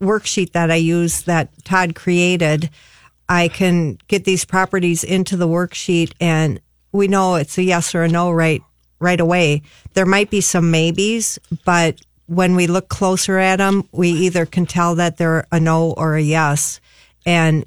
worksheet 0.00 0.50
that 0.50 0.72
I 0.72 0.74
use 0.74 1.22
that 1.22 1.50
Todd 1.62 1.94
created, 1.94 2.70
I 3.28 3.46
can 3.46 3.98
get 4.08 4.24
these 4.24 4.44
properties 4.44 5.04
into 5.04 5.36
the 5.36 5.46
worksheet 5.46 6.10
and 6.18 6.60
we 6.90 7.06
know 7.06 7.36
it's 7.36 7.56
a 7.56 7.62
yes 7.62 7.94
or 7.94 8.02
a 8.02 8.08
no 8.08 8.32
right 8.32 8.60
right 8.98 9.20
away. 9.20 9.62
There 9.94 10.06
might 10.06 10.30
be 10.30 10.40
some 10.40 10.72
maybes, 10.72 11.38
but 11.64 12.00
when 12.26 12.56
we 12.56 12.66
look 12.66 12.88
closer 12.88 13.38
at 13.38 13.58
them, 13.58 13.88
we 13.92 14.10
either 14.10 14.44
can 14.44 14.66
tell 14.66 14.96
that 14.96 15.18
they're 15.18 15.46
a 15.52 15.60
no 15.60 15.92
or 15.92 16.16
a 16.16 16.20
yes. 16.20 16.80
And 17.24 17.64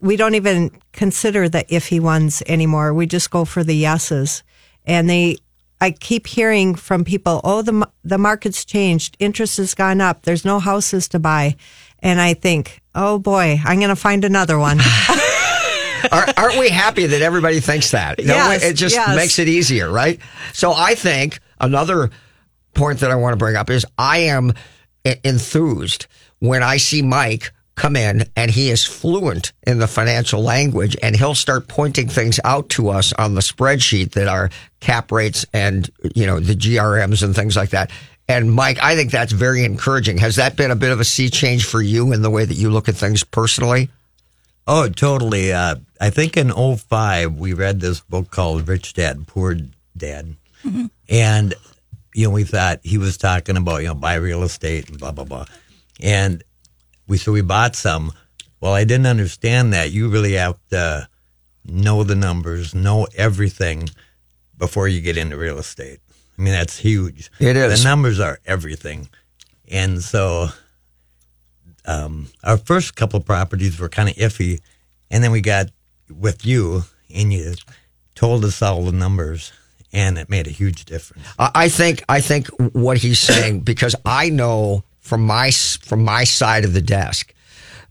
we 0.00 0.16
don't 0.16 0.34
even 0.34 0.70
consider 0.92 1.48
the 1.48 1.64
iffy 1.64 2.00
ones 2.00 2.42
anymore. 2.46 2.94
We 2.94 3.06
just 3.06 3.30
go 3.30 3.44
for 3.44 3.64
the 3.64 3.74
yeses. 3.74 4.42
And 4.84 5.08
they, 5.08 5.38
I 5.80 5.90
keep 5.90 6.26
hearing 6.26 6.74
from 6.74 7.04
people, 7.04 7.40
oh, 7.44 7.62
the, 7.62 7.88
the 8.04 8.18
market's 8.18 8.64
changed. 8.64 9.16
Interest 9.18 9.56
has 9.58 9.74
gone 9.74 10.00
up. 10.00 10.22
There's 10.22 10.44
no 10.44 10.60
houses 10.60 11.08
to 11.08 11.18
buy. 11.18 11.56
And 12.00 12.20
I 12.20 12.34
think, 12.34 12.80
oh 12.94 13.18
boy, 13.18 13.60
I'm 13.64 13.78
going 13.78 13.88
to 13.88 13.96
find 13.96 14.24
another 14.24 14.58
one. 14.58 14.78
Aren't 16.12 16.58
we 16.58 16.68
happy 16.68 17.06
that 17.06 17.22
everybody 17.22 17.60
thinks 17.60 17.90
that? 17.90 18.20
Yes, 18.24 18.64
it 18.64 18.74
just 18.74 18.94
yes. 18.94 19.16
makes 19.16 19.38
it 19.40 19.48
easier, 19.48 19.90
right? 19.90 20.20
So 20.52 20.72
I 20.72 20.94
think 20.94 21.40
another 21.60 22.10
point 22.74 23.00
that 23.00 23.10
I 23.10 23.16
want 23.16 23.32
to 23.32 23.36
bring 23.36 23.56
up 23.56 23.68
is 23.68 23.84
I 23.98 24.18
am 24.18 24.52
enthused 25.24 26.06
when 26.38 26.62
I 26.62 26.76
see 26.76 27.02
Mike 27.02 27.52
come 27.78 27.96
in 27.96 28.24
and 28.36 28.50
he 28.50 28.70
is 28.70 28.84
fluent 28.84 29.52
in 29.66 29.78
the 29.78 29.86
financial 29.86 30.42
language 30.42 30.96
and 31.02 31.16
he'll 31.16 31.34
start 31.34 31.68
pointing 31.68 32.08
things 32.08 32.38
out 32.44 32.68
to 32.70 32.90
us 32.90 33.12
on 33.14 33.34
the 33.34 33.40
spreadsheet 33.40 34.12
that 34.12 34.28
are 34.28 34.50
cap 34.80 35.10
rates 35.10 35.46
and, 35.52 35.90
you 36.14 36.26
know, 36.26 36.40
the 36.40 36.54
GRMs 36.54 37.22
and 37.22 37.34
things 37.34 37.56
like 37.56 37.70
that. 37.70 37.90
And 38.28 38.52
Mike, 38.52 38.78
I 38.82 38.94
think 38.94 39.10
that's 39.10 39.32
very 39.32 39.64
encouraging. 39.64 40.18
Has 40.18 40.36
that 40.36 40.56
been 40.56 40.70
a 40.70 40.76
bit 40.76 40.92
of 40.92 41.00
a 41.00 41.04
sea 41.04 41.30
change 41.30 41.64
for 41.64 41.80
you 41.80 42.12
in 42.12 42.20
the 42.20 42.30
way 42.30 42.44
that 42.44 42.54
you 42.54 42.68
look 42.68 42.88
at 42.88 42.94
things 42.94 43.24
personally? 43.24 43.88
Oh, 44.66 44.88
totally. 44.90 45.52
Uh, 45.52 45.76
I 45.98 46.10
think 46.10 46.36
in 46.36 46.52
05, 46.52 47.36
we 47.36 47.54
read 47.54 47.80
this 47.80 48.00
book 48.00 48.30
called 48.30 48.68
Rich 48.68 48.94
Dad, 48.94 49.26
Poor 49.26 49.56
Dad. 49.96 50.36
Mm-hmm. 50.62 50.86
And 51.08 51.54
you 52.18 52.24
know, 52.24 52.30
we 52.30 52.42
thought 52.42 52.80
he 52.82 52.98
was 52.98 53.16
talking 53.16 53.56
about, 53.56 53.82
you 53.82 53.86
know, 53.86 53.94
buy 53.94 54.14
real 54.14 54.42
estate 54.42 54.88
and 54.88 54.98
blah, 54.98 55.12
blah, 55.12 55.22
blah. 55.22 55.44
And 56.00 56.42
we, 57.08 57.16
so 57.18 57.32
we 57.32 57.40
bought 57.40 57.74
some. 57.74 58.12
Well, 58.60 58.72
I 58.72 58.84
didn't 58.84 59.06
understand 59.06 59.72
that. 59.72 59.90
You 59.90 60.08
really 60.08 60.34
have 60.34 60.58
to 60.70 61.08
know 61.64 62.04
the 62.04 62.14
numbers, 62.14 62.74
know 62.74 63.06
everything 63.16 63.88
before 64.56 64.88
you 64.88 65.00
get 65.00 65.16
into 65.16 65.36
real 65.36 65.58
estate. 65.58 66.00
I 66.38 66.42
mean, 66.42 66.52
that's 66.52 66.78
huge. 66.78 67.30
It 67.40 67.56
is. 67.56 67.82
The 67.82 67.88
numbers 67.88 68.20
are 68.20 68.38
everything. 68.46 69.08
And 69.70 70.02
so, 70.02 70.48
um, 71.84 72.28
our 72.44 72.56
first 72.56 72.94
couple 72.94 73.20
properties 73.20 73.78
were 73.78 73.88
kind 73.88 74.08
of 74.08 74.14
iffy. 74.16 74.60
And 75.10 75.24
then 75.24 75.32
we 75.32 75.40
got 75.40 75.66
with 76.10 76.44
you 76.46 76.84
and 77.12 77.32
you 77.32 77.54
told 78.14 78.44
us 78.44 78.62
all 78.62 78.82
the 78.82 78.92
numbers 78.92 79.52
and 79.92 80.18
it 80.18 80.28
made 80.28 80.46
a 80.46 80.50
huge 80.50 80.84
difference. 80.84 81.26
I 81.38 81.50
I 81.54 81.68
think 81.68 82.04
I 82.08 82.20
think 82.20 82.48
what 82.72 82.98
he's 82.98 83.18
saying 83.18 83.60
because 83.60 83.94
I 84.04 84.28
know 84.28 84.84
from 85.08 85.26
my 85.26 85.50
from 85.50 86.04
my 86.04 86.24
side 86.24 86.64
of 86.64 86.74
the 86.74 86.82
desk 86.82 87.34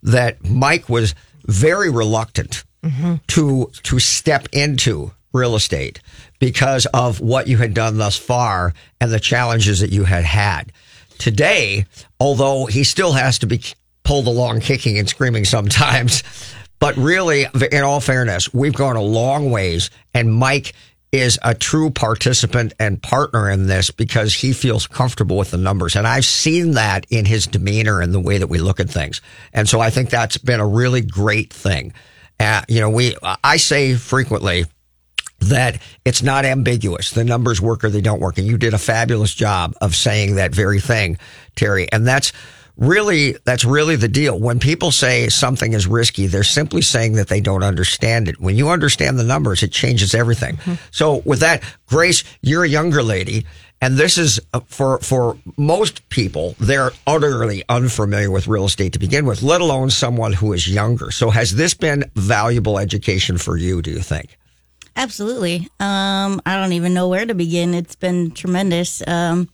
that 0.02 0.44
Mike 0.48 0.88
was 0.88 1.14
very 1.46 1.90
reluctant 1.90 2.64
mm-hmm. 2.82 3.16
to 3.26 3.70
to 3.82 3.98
step 3.98 4.46
into 4.52 5.10
real 5.32 5.56
estate 5.56 6.00
because 6.38 6.86
of 6.86 7.20
what 7.20 7.48
you 7.48 7.56
had 7.56 7.74
done 7.74 7.98
thus 7.98 8.16
far 8.16 8.72
and 9.00 9.10
the 9.10 9.20
challenges 9.20 9.80
that 9.80 9.90
you 9.90 10.04
had 10.04 10.24
had. 10.24 10.72
Today, 11.18 11.84
although 12.20 12.66
he 12.66 12.84
still 12.84 13.12
has 13.12 13.40
to 13.40 13.46
be 13.46 13.60
pulled 14.04 14.28
along 14.28 14.60
kicking 14.60 14.96
and 14.98 15.08
screaming 15.08 15.44
sometimes, 15.44 16.22
but 16.78 16.96
really, 16.96 17.46
in 17.72 17.82
all 17.82 18.00
fairness, 18.00 18.54
we've 18.54 18.74
gone 18.74 18.94
a 18.94 19.02
long 19.02 19.50
ways, 19.50 19.90
and 20.14 20.32
Mike 20.32 20.72
is 21.10 21.38
a 21.42 21.54
true 21.54 21.90
participant 21.90 22.74
and 22.78 23.02
partner 23.02 23.50
in 23.50 23.66
this 23.66 23.90
because 23.90 24.34
he 24.34 24.52
feels 24.52 24.86
comfortable 24.86 25.36
with 25.36 25.50
the 25.50 25.56
numbers. 25.56 25.96
And 25.96 26.06
I've 26.06 26.24
seen 26.24 26.72
that 26.72 27.06
in 27.08 27.24
his 27.24 27.46
demeanor 27.46 28.00
and 28.00 28.12
the 28.12 28.20
way 28.20 28.38
that 28.38 28.48
we 28.48 28.58
look 28.58 28.78
at 28.80 28.90
things. 28.90 29.22
And 29.52 29.68
so 29.68 29.80
I 29.80 29.90
think 29.90 30.10
that's 30.10 30.38
been 30.38 30.60
a 30.60 30.66
really 30.66 31.00
great 31.00 31.52
thing. 31.52 31.94
Uh, 32.38 32.62
you 32.68 32.80
know, 32.80 32.90
we, 32.90 33.16
I 33.42 33.56
say 33.56 33.94
frequently, 33.94 34.66
that 35.40 35.80
it's 36.04 36.22
not 36.22 36.44
ambiguous. 36.44 37.12
The 37.12 37.24
numbers 37.24 37.60
work 37.60 37.84
or 37.84 37.90
they 37.90 38.00
don't 38.00 38.20
work. 38.20 38.38
And 38.38 38.46
you 38.46 38.58
did 38.58 38.74
a 38.74 38.78
fabulous 38.78 39.32
job 39.32 39.74
of 39.80 39.94
saying 39.94 40.34
that 40.34 40.52
very 40.52 40.80
thing, 40.80 41.18
Teri. 41.54 41.88
And 41.92 42.06
that's 42.06 42.32
really, 42.78 43.36
that's 43.44 43.64
really 43.64 43.96
the 43.96 44.08
deal. 44.08 44.38
When 44.38 44.58
people 44.60 44.90
say 44.90 45.28
something 45.28 45.72
is 45.74 45.86
risky, 45.86 46.26
they're 46.26 46.44
simply 46.44 46.80
saying 46.80 47.14
that 47.14 47.28
they 47.28 47.40
don't 47.40 47.62
understand 47.62 48.28
it. 48.28 48.40
When 48.40 48.56
you 48.56 48.70
understand 48.70 49.18
the 49.18 49.24
numbers, 49.24 49.62
it 49.62 49.72
changes 49.72 50.14
everything. 50.14 50.58
So 50.90 51.16
with 51.24 51.40
that, 51.40 51.62
Grace, 51.86 52.24
you're 52.40 52.64
a 52.64 52.68
younger 52.68 53.02
lady. 53.02 53.44
And 53.80 53.96
this 53.96 54.18
is 54.18 54.40
uh, 54.52 54.60
for, 54.66 54.98
for 54.98 55.36
most 55.56 56.08
people, 56.08 56.56
they're 56.58 56.90
utterly 57.06 57.62
unfamiliar 57.68 58.30
with 58.30 58.48
real 58.48 58.64
estate 58.64 58.92
to 58.94 58.98
begin 58.98 59.24
with, 59.24 59.42
let 59.42 59.60
alone 59.60 59.90
someone 59.90 60.32
who 60.32 60.52
is 60.52 60.68
younger. 60.68 61.10
So 61.12 61.30
has 61.30 61.54
this 61.54 61.74
been 61.74 62.04
valuable 62.16 62.78
education 62.78 63.38
for 63.38 63.56
you, 63.56 63.80
do 63.82 63.90
you 63.92 64.00
think? 64.00 64.36
Absolutely. 64.96 65.68
Um, 65.78 66.42
I 66.44 66.56
don't 66.56 66.72
even 66.72 66.92
know 66.92 67.08
where 67.08 67.24
to 67.24 67.34
begin. 67.34 67.72
It's 67.72 67.94
been 67.94 68.32
tremendous. 68.32 69.00
Um, 69.06 69.48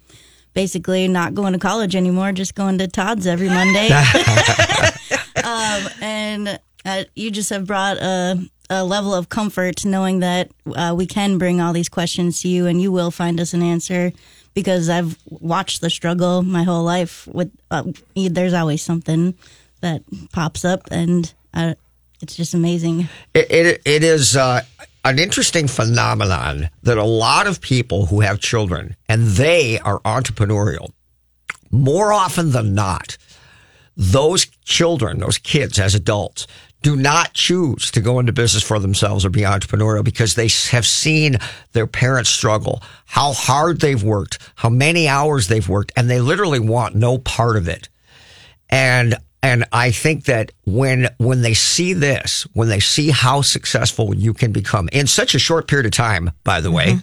basically, 0.55 1.09
not 1.09 1.35
going 1.35 1.53
to 1.53 1.59
college 1.59 1.95
anymore, 1.95 2.33
just 2.33 2.55
going 2.55 2.79
to 2.79 2.89
Todd's 2.89 3.27
every 3.27 3.49
Monday. 3.49 3.89
um, 5.45 5.89
and 6.01 6.61
uh, 6.85 7.05
you 7.15 7.31
just 7.31 7.51
have 7.51 7.67
brought 7.67 7.99
a, 7.99 8.39
a 8.71 8.85
level 8.85 9.13
of 9.15 9.29
comfort 9.29 9.85
knowing 9.85 10.21
that 10.21 10.51
uh, 10.75 10.95
we 10.97 11.07
can 11.07 11.39
bring 11.39 11.61
all 11.61 11.73
these 11.73 11.89
questions 11.89 12.41
to 12.43 12.49
you 12.49 12.67
and 12.67 12.81
you 12.81 12.91
will 12.93 13.11
find 13.11 13.41
us 13.41 13.53
an 13.53 13.63
answer 13.63 14.13
because 14.55 14.89
I've 14.89 15.19
watched 15.29 15.81
the 15.81 15.91
struggle 15.91 16.43
my 16.43 16.63
whole 16.63 16.85
life. 16.85 17.27
With 17.27 17.53
uh, 17.71 17.85
There's 18.15 18.55
always 18.55 18.83
something 18.83 19.35
that 19.81 20.03
pops 20.33 20.65
up, 20.65 20.83
and 20.91 21.33
uh, 21.53 21.75
it's 22.23 22.37
just 22.37 22.55
amazing. 22.55 23.09
It, 23.35 23.51
it, 23.51 23.83
it 23.85 24.05
is 24.05 24.37
uh, 24.37 24.63
an 25.05 25.19
interesting 25.19 25.69
phenomenon 25.69 26.71
that 26.83 26.97
a 26.97 27.05
lot 27.05 27.47
of 27.47 27.61
people 27.61 28.07
who 28.07 28.21
have 28.21 28.41
children 28.41 28.97
and 29.09 29.23
they 29.23 29.79
are 29.81 30.01
entrepreneurial, 30.01 30.93
more 31.71 32.13
often 32.13 32.53
than 32.53 32.75
not, 32.75 33.19
those 33.97 34.47
children, 34.65 35.19
those 35.19 35.39
kids 35.39 35.79
as 35.79 35.95
adults, 35.95 36.47
do 36.81 36.97
not 36.97 37.33
choose 37.33 37.91
to 37.91 38.01
go 38.01 38.19
into 38.19 38.33
business 38.33 38.63
for 38.63 38.79
themselves 38.79 39.25
or 39.25 39.31
be 39.31 39.41
entrepreneurial 39.41 40.05
because 40.05 40.35
they 40.35 40.49
have 40.71 40.87
seen 40.87 41.37
their 41.73 41.87
parents 41.87 42.29
struggle, 42.29 42.83
how 43.07 43.33
hard 43.33 43.81
they've 43.81 44.03
worked, 44.03 44.39
how 44.57 44.69
many 44.69 45.09
hours 45.09 45.49
they've 45.49 45.69
worked, 45.69 45.93
and 45.97 46.11
they 46.11 46.21
literally 46.21 46.59
want 46.59 46.95
no 46.95 47.17
part 47.17 47.57
of 47.57 47.69
it. 47.69 47.89
And 48.69 49.17
and 49.45 49.67
I 49.73 49.91
think 49.91 50.25
that 50.25 50.53
when 50.65 51.11
when 51.19 51.43
they 51.43 51.53
see 51.53 51.93
this, 51.93 52.47
when 52.55 52.71
they 52.71 52.81
see 52.81 53.11
how 53.11 53.43
successful 53.43 54.17
you 54.17 54.33
can 54.33 54.53
become 54.53 54.89
in 54.91 55.07
such 55.07 55.35
a 55.35 55.39
short 55.39 55.69
period 55.69 55.85
of 55.85 55.93
time, 55.93 56.31
by 56.45 56.63
the 56.63 56.71
way, 56.71 57.01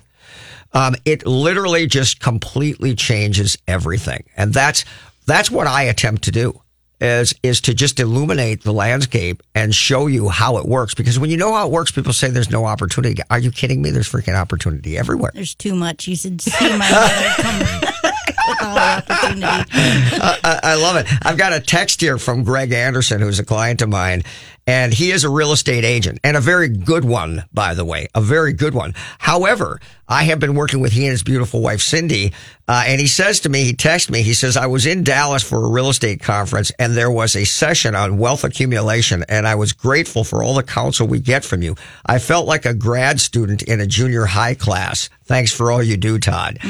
um, 0.73 0.95
it 1.05 1.27
literally 1.27 1.85
just 1.85 2.19
completely 2.19 2.95
changes 2.95 3.59
everything. 3.67 4.23
And 4.35 4.55
that's 4.55 4.85
that's 5.27 5.51
what 5.51 5.67
I 5.67 5.83
attempt 5.83 6.23
to 6.23 6.31
do 6.31 6.59
is 6.99 7.35
is 7.43 7.61
to 7.61 7.75
just 7.75 7.99
illuminate 7.99 8.63
the 8.63 8.73
landscape 8.73 9.43
and 9.53 9.73
show 9.75 10.07
you 10.07 10.29
how 10.29 10.57
it 10.57 10.65
works. 10.65 10.95
Because 10.95 11.19
when 11.19 11.29
you 11.29 11.37
know 11.37 11.53
how 11.53 11.67
it 11.67 11.71
works, 11.71 11.91
people 11.91 12.11
say 12.11 12.31
there's 12.31 12.49
no 12.49 12.65
opportunity. 12.65 13.21
Are 13.29 13.39
you 13.39 13.51
kidding 13.51 13.83
me? 13.83 13.91
There's 13.91 14.11
freaking 14.11 14.33
opportunity 14.33 14.97
everywhere. 14.97 15.31
There's 15.35 15.53
too 15.53 15.75
much. 15.75 16.07
You 16.07 16.15
should 16.15 16.41
see 16.41 16.69
my 16.69 16.89
mother 16.89 17.43
come 17.43 17.59
with 17.59 17.73
all 17.73 17.79
the 17.81 17.90
opportunity. 18.59 19.45
I, 19.45 19.65
uh, 20.21 20.37
I- 20.43 20.59
I 20.63 20.75
love 20.75 20.95
it. 20.97 21.07
I've 21.23 21.37
got 21.37 21.53
a 21.53 21.59
text 21.59 22.01
here 22.01 22.17
from 22.17 22.43
Greg 22.43 22.71
Anderson, 22.71 23.21
who's 23.21 23.39
a 23.39 23.45
client 23.45 23.81
of 23.81 23.89
mine, 23.89 24.23
and 24.67 24.93
he 24.93 25.11
is 25.11 25.23
a 25.23 25.29
real 25.29 25.51
estate 25.51 25.83
agent 25.83 26.19
and 26.23 26.37
a 26.37 26.41
very 26.41 26.69
good 26.69 27.03
one, 27.03 27.43
by 27.53 27.73
the 27.73 27.85
way, 27.85 28.07
a 28.13 28.21
very 28.21 28.53
good 28.53 28.73
one. 28.73 28.93
However, 29.19 29.79
I 30.07 30.23
have 30.23 30.39
been 30.39 30.55
working 30.55 30.81
with 30.81 30.91
he 30.91 31.05
and 31.05 31.11
his 31.11 31.23
beautiful 31.23 31.61
wife, 31.61 31.81
Cindy, 31.81 32.33
uh, 32.67 32.83
and 32.85 33.01
he 33.01 33.07
says 33.07 33.39
to 33.41 33.49
me, 33.49 33.63
he 33.63 33.73
texted 33.73 34.11
me, 34.11 34.21
he 34.21 34.33
says, 34.33 34.57
I 34.57 34.67
was 34.67 34.85
in 34.85 35.03
Dallas 35.03 35.41
for 35.41 35.65
a 35.65 35.69
real 35.69 35.89
estate 35.89 36.21
conference 36.21 36.71
and 36.77 36.93
there 36.93 37.09
was 37.09 37.35
a 37.35 37.45
session 37.45 37.95
on 37.95 38.17
wealth 38.17 38.43
accumulation 38.43 39.25
and 39.27 39.47
I 39.47 39.55
was 39.55 39.73
grateful 39.73 40.23
for 40.23 40.43
all 40.43 40.53
the 40.53 40.63
counsel 40.63 41.07
we 41.07 41.19
get 41.19 41.43
from 41.43 41.61
you. 41.61 41.75
I 42.05 42.19
felt 42.19 42.45
like 42.45 42.65
a 42.65 42.73
grad 42.73 43.19
student 43.19 43.63
in 43.63 43.79
a 43.79 43.87
junior 43.87 44.25
high 44.25 44.55
class. 44.55 45.09
Thanks 45.23 45.51
for 45.51 45.71
all 45.71 45.81
you 45.81 45.97
do, 45.97 46.19
Todd. 46.19 46.59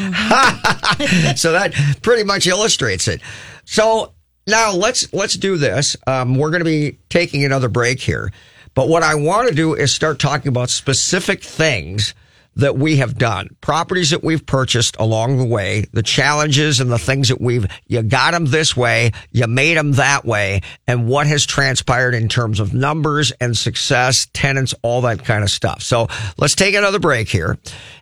so 1.35 1.51
that 1.51 1.73
pretty 2.01 2.23
much 2.23 2.47
illustrates 2.47 3.07
it. 3.07 3.21
So 3.65 4.13
now 4.47 4.73
let's 4.73 5.11
let's 5.13 5.35
do 5.35 5.57
this. 5.57 5.95
Um, 6.07 6.35
we're 6.37 6.49
going 6.49 6.61
to 6.61 6.65
be 6.65 6.97
taking 7.09 7.43
another 7.43 7.69
break 7.69 7.99
here, 7.99 8.31
but 8.73 8.89
what 8.89 9.03
I 9.03 9.15
want 9.15 9.49
to 9.49 9.55
do 9.55 9.73
is 9.73 9.93
start 9.93 10.19
talking 10.19 10.49
about 10.49 10.69
specific 10.69 11.43
things 11.43 12.13
that 12.55 12.77
we 12.77 12.97
have 12.97 13.17
done, 13.17 13.49
properties 13.61 14.09
that 14.09 14.23
we've 14.23 14.45
purchased 14.45 14.95
along 14.99 15.37
the 15.37 15.45
way, 15.45 15.85
the 15.93 16.03
challenges 16.03 16.79
and 16.79 16.91
the 16.91 16.99
things 16.99 17.29
that 17.29 17.39
we've 17.39 17.65
you 17.87 18.01
got 18.01 18.31
them 18.31 18.45
this 18.45 18.75
way, 18.75 19.11
you 19.31 19.47
made 19.47 19.77
them 19.77 19.93
that 19.93 20.25
way, 20.25 20.61
and 20.87 21.07
what 21.07 21.27
has 21.27 21.45
transpired 21.45 22.13
in 22.13 22.27
terms 22.27 22.59
of 22.59 22.73
numbers 22.73 23.31
and 23.39 23.57
success, 23.57 24.27
tenants, 24.33 24.73
all 24.81 25.01
that 25.01 25.23
kind 25.23 25.43
of 25.43 25.49
stuff. 25.49 25.81
So 25.81 26.07
let's 26.37 26.55
take 26.55 26.75
another 26.75 26.99
break 26.99 27.29
here, 27.29 27.57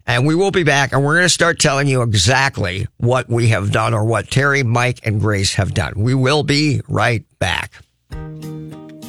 and 0.05 0.25
we 0.25 0.35
will 0.35 0.51
be 0.51 0.63
back, 0.63 0.93
and 0.93 1.03
we're 1.03 1.15
going 1.15 1.25
to 1.25 1.29
start 1.29 1.59
telling 1.59 1.87
you 1.87 2.01
exactly 2.01 2.87
what 2.97 3.29
we 3.29 3.49
have 3.49 3.71
done 3.71 3.93
or 3.93 4.05
what 4.05 4.27
Teri, 4.27 4.65
Mike, 4.65 4.99
and 5.03 5.19
Grace 5.19 5.53
have 5.55 5.73
done. 5.73 5.93
We 5.95 6.15
will 6.15 6.43
be 6.43 6.81
right 6.87 7.23
back. 7.39 7.71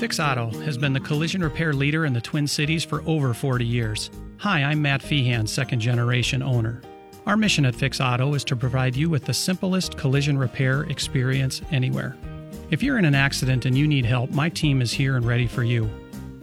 Fix 0.01 0.19
Auto 0.19 0.49
has 0.61 0.79
been 0.79 0.95
the 0.95 1.01
collision 1.01 1.43
repair 1.43 1.75
leader 1.75 2.07
in 2.07 2.15
the 2.15 2.23
Twin 2.23 2.47
Cities 2.47 2.83
for 2.83 3.03
over 3.07 3.35
40 3.35 3.67
years. 3.67 4.11
Hi, 4.39 4.63
I'm 4.63 4.81
Matt 4.81 5.03
Feehan, 5.03 5.47
second 5.47 5.81
generation 5.81 6.43
owner. 6.43 6.81
Our 7.27 7.37
mission 7.37 7.67
at 7.67 7.75
Fix 7.75 8.01
Auto 8.01 8.33
is 8.33 8.43
to 8.45 8.57
provide 8.57 8.97
you 8.97 9.11
with 9.11 9.27
the 9.27 9.35
simplest 9.35 9.99
collision 9.99 10.39
repair 10.39 10.85
experience 10.85 11.61
anywhere. 11.71 12.17
If 12.71 12.83
you're 12.83 12.97
in 12.97 13.05
an 13.05 13.15
accident 13.15 13.67
and 13.67 13.77
you 13.77 13.87
need 13.87 14.07
help, 14.07 14.31
my 14.31 14.49
team 14.49 14.81
is 14.81 14.91
here 14.91 15.17
and 15.17 15.27
ready 15.27 15.47
for 15.47 15.65
you. 15.65 15.87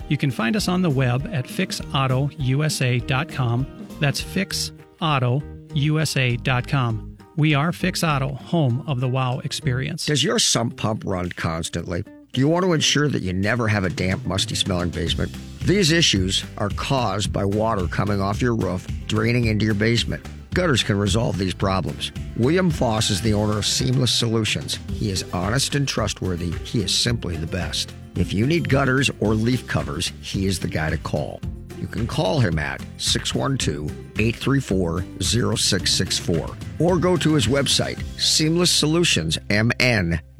You 0.08 0.18
can 0.18 0.30
find 0.30 0.56
us 0.56 0.68
on 0.68 0.84
the 0.84 0.92
web 0.92 1.28
at 1.34 1.46
fixautousa.com. 1.46 3.88
That's 4.00 4.22
fixautousa.com. 4.22 7.18
We 7.38 7.56
are 7.56 7.72
Fix 7.72 8.04
Auto, 8.04 8.36
home 8.36 8.84
of 8.86 9.00
the 9.00 9.08
wow 9.08 9.40
experience. 9.40 10.06
Does 10.06 10.24
your 10.24 10.38
sump 10.38 10.78
pump 10.78 11.02
run 11.08 11.32
constantly? 11.32 12.04
Do 12.34 12.42
you 12.42 12.48
want 12.48 12.66
to 12.66 12.74
ensure 12.74 13.08
that 13.10 13.24
you 13.24 13.34
never 13.34 13.68
have 13.68 13.84
a 13.84 13.90
damp, 13.90 14.26
musty 14.26 14.56
smelling 14.56 14.90
basement? 14.90 15.36
These 15.62 15.92
issues 15.92 16.44
are 16.58 16.70
caused 16.70 17.34
by 17.34 17.46
water 17.46 17.88
coming 17.88 18.22
off 18.22 18.42
your 18.42 18.56
roof, 18.56 18.86
draining 19.08 19.46
into 19.46 19.66
your 19.66 19.74
basement. 19.74 20.26
Gutters 20.54 20.84
can 20.84 20.98
resolve 20.98 21.38
these 21.38 21.54
problems. 21.54 22.12
William 22.36 22.70
Foss 22.70 23.10
is 23.10 23.22
the 23.22 23.34
owner 23.34 23.58
of 23.58 23.66
Seamless 23.66 24.14
Solutions. 24.14 24.80
He 24.92 25.10
is 25.10 25.24
honest 25.34 25.76
and 25.76 25.88
trustworthy. 25.88 26.52
He 26.64 26.82
is 26.82 26.94
simply 26.96 27.38
the 27.38 27.48
best. 27.48 27.94
If 28.16 28.34
you 28.34 28.46
need 28.46 28.70
gutters 28.70 29.10
or 29.20 29.34
leaf 29.34 29.68
covers, 29.68 30.12
he 30.22 30.46
is 30.46 30.60
the 30.60 30.68
guy 30.68 30.90
to 30.90 30.98
call. 30.98 31.40
You 31.80 31.88
can 31.88 32.08
call 32.08 32.40
him 32.40 32.58
at 32.60 32.82
612 32.98 33.92
834 34.20 35.06
0664 35.22 36.50
or 36.80 36.98
go 36.98 37.16
to 37.18 37.34
his 37.34 37.48
website, 37.48 37.98
seamlesssolutionsmn.com. 38.18 40.27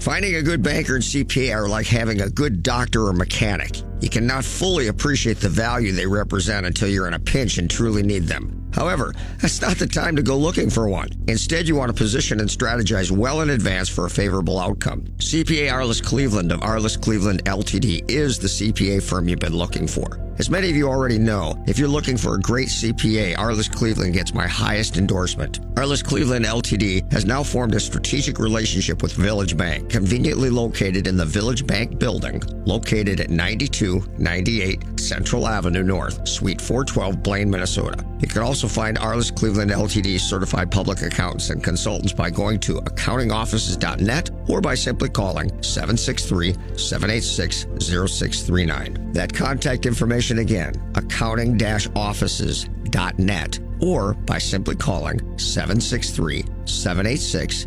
Finding 0.00 0.36
a 0.36 0.42
good 0.42 0.62
banker 0.62 0.94
and 0.94 1.04
CPA 1.04 1.54
are 1.54 1.68
like 1.68 1.86
having 1.86 2.22
a 2.22 2.30
good 2.30 2.62
doctor 2.62 3.06
or 3.06 3.12
mechanic. 3.12 3.82
You 4.00 4.08
cannot 4.08 4.46
fully 4.46 4.86
appreciate 4.86 5.40
the 5.40 5.50
value 5.50 5.92
they 5.92 6.06
represent 6.06 6.64
until 6.64 6.88
you're 6.88 7.06
in 7.06 7.12
a 7.12 7.18
pinch 7.18 7.58
and 7.58 7.70
truly 7.70 8.02
need 8.02 8.24
them. 8.24 8.70
However, 8.72 9.12
that's 9.42 9.60
not 9.60 9.76
the 9.76 9.86
time 9.86 10.16
to 10.16 10.22
go 10.22 10.38
looking 10.38 10.70
for 10.70 10.88
one. 10.88 11.10
Instead, 11.28 11.68
you 11.68 11.76
want 11.76 11.90
to 11.90 11.94
position 11.94 12.40
and 12.40 12.48
strategize 12.48 13.10
well 13.10 13.42
in 13.42 13.50
advance 13.50 13.90
for 13.90 14.06
a 14.06 14.10
favorable 14.10 14.58
outcome. 14.58 15.02
CPA 15.18 15.70
Arliss 15.70 16.02
Cleveland 16.02 16.50
of 16.50 16.60
Arliss 16.60 16.98
Cleveland 16.98 17.44
LTD 17.44 18.10
is 18.10 18.38
the 18.38 18.48
CPA 18.48 19.02
firm 19.02 19.28
you've 19.28 19.38
been 19.38 19.56
looking 19.56 19.86
for. 19.86 20.18
As 20.40 20.48
many 20.48 20.70
of 20.70 20.74
you 20.74 20.88
already 20.88 21.18
know, 21.18 21.62
if 21.66 21.78
you're 21.78 21.86
looking 21.86 22.16
for 22.16 22.34
a 22.34 22.40
great 22.40 22.68
CPA, 22.68 23.36
Arliss 23.36 23.70
Cleveland 23.70 24.14
gets 24.14 24.32
my 24.32 24.46
highest 24.46 24.96
endorsement. 24.96 25.60
Arliss 25.74 26.02
Cleveland 26.02 26.46
LTD 26.46 27.12
has 27.12 27.26
now 27.26 27.42
formed 27.42 27.74
a 27.74 27.80
strategic 27.80 28.38
relationship 28.38 29.02
with 29.02 29.12
Village 29.12 29.54
Bank, 29.54 29.90
conveniently 29.90 30.48
located 30.48 31.06
in 31.06 31.18
the 31.18 31.26
Village 31.26 31.66
Bank 31.66 31.98
building, 31.98 32.42
located 32.64 33.20
at 33.20 33.28
9298 33.28 34.98
Central 34.98 35.46
Avenue 35.46 35.82
North, 35.82 36.26
Suite 36.26 36.62
412, 36.62 37.22
Blaine, 37.22 37.50
Minnesota. 37.50 38.02
You 38.20 38.28
can 38.28 38.42
also 38.42 38.68
find 38.68 38.98
Arliss 38.98 39.34
Cleveland 39.34 39.70
LTD 39.70 40.20
certified 40.20 40.70
public 40.70 41.02
accountants 41.02 41.50
and 41.50 41.64
consultants 41.64 42.12
by 42.12 42.30
going 42.30 42.60
to 42.60 42.74
accountingoffices.net 42.74 44.30
or 44.48 44.60
by 44.60 44.74
simply 44.74 45.08
calling 45.08 45.48
763 45.62 46.52
786 46.76 47.66
0639. 47.78 49.12
That 49.12 49.32
contact 49.32 49.86
information 49.86 50.29
again, 50.38 50.74
accounting 50.94 51.58
offices.net 51.96 53.58
or 53.80 54.14
by 54.14 54.38
simply 54.38 54.76
calling 54.76 55.18
763 55.38 56.44
786 56.64 57.66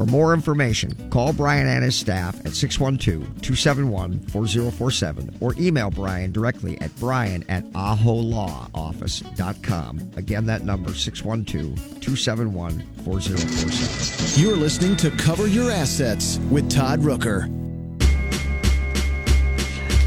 For 0.00 0.06
more 0.06 0.32
information, 0.32 1.10
call 1.10 1.34
Brian 1.34 1.66
and 1.66 1.84
his 1.84 1.94
staff 1.94 2.34
at 2.46 2.54
612 2.54 3.42
271 3.42 4.18
4047 4.28 5.36
or 5.42 5.54
email 5.58 5.90
Brian 5.90 6.32
directly 6.32 6.80
at 6.80 6.96
brian 6.96 7.44
at 7.50 7.64
aholawoffice.com. 7.72 10.12
Again, 10.16 10.46
that 10.46 10.64
number 10.64 10.94
612 10.94 12.00
271 12.00 12.82
4047. 13.04 14.42
You're 14.42 14.56
listening 14.56 14.96
to 14.96 15.10
Cover 15.10 15.46
Your 15.46 15.70
Assets 15.70 16.38
with 16.50 16.70
Todd 16.70 17.00
Rooker. 17.00 17.46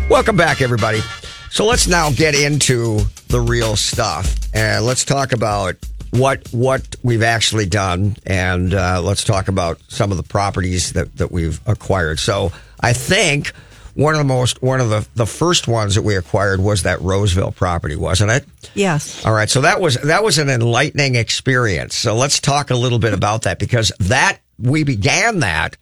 Welcome 0.09 0.35
back, 0.35 0.63
everybody. 0.63 1.01
So 1.51 1.67
let's 1.67 1.87
now 1.87 2.09
get 2.09 2.33
into 2.33 3.01
the 3.27 3.41
real 3.41 3.75
stuff 3.75 4.39
and 4.55 4.87
let's 4.87 5.05
talk 5.05 5.33
about 5.33 5.75
what 6.13 6.47
what 6.51 6.95
we've 7.01 7.23
actually 7.23 7.65
done, 7.65 8.15
and 8.25 8.73
uh, 8.73 9.01
let's 9.01 9.23
talk 9.23 9.47
about 9.47 9.79
some 9.87 10.11
of 10.11 10.17
the 10.17 10.23
properties 10.23 10.93
that, 10.93 11.15
that 11.17 11.31
we've 11.31 11.59
acquired. 11.67 12.19
So 12.19 12.51
I 12.79 12.93
think 12.93 13.51
one 13.95 14.13
of 14.13 14.19
the 14.19 14.23
most 14.25 14.61
one 14.61 14.79
of 14.79 14.89
the, 14.89 15.07
the 15.15 15.25
first 15.25 15.67
ones 15.67 15.95
that 15.95 16.03
we 16.03 16.15
acquired 16.15 16.59
was 16.59 16.83
that 16.83 17.01
Roseville 17.01 17.51
property, 17.51 17.95
wasn't 17.95 18.31
it? 18.31 18.45
Yes. 18.75 19.25
All 19.25 19.33
right. 19.33 19.49
So 19.49 19.61
that 19.61 19.81
was 19.81 19.95
that 19.95 20.23
was 20.23 20.37
an 20.37 20.49
enlightening 20.49 21.15
experience. 21.15 21.95
So 21.95 22.15
let's 22.15 22.39
talk 22.39 22.69
a 22.69 22.75
little 22.75 22.99
bit 22.99 23.13
about 23.13 23.43
that 23.43 23.57
because 23.57 23.91
that 23.99 24.39
we 24.59 24.83
began 24.83 25.39
that 25.39 25.77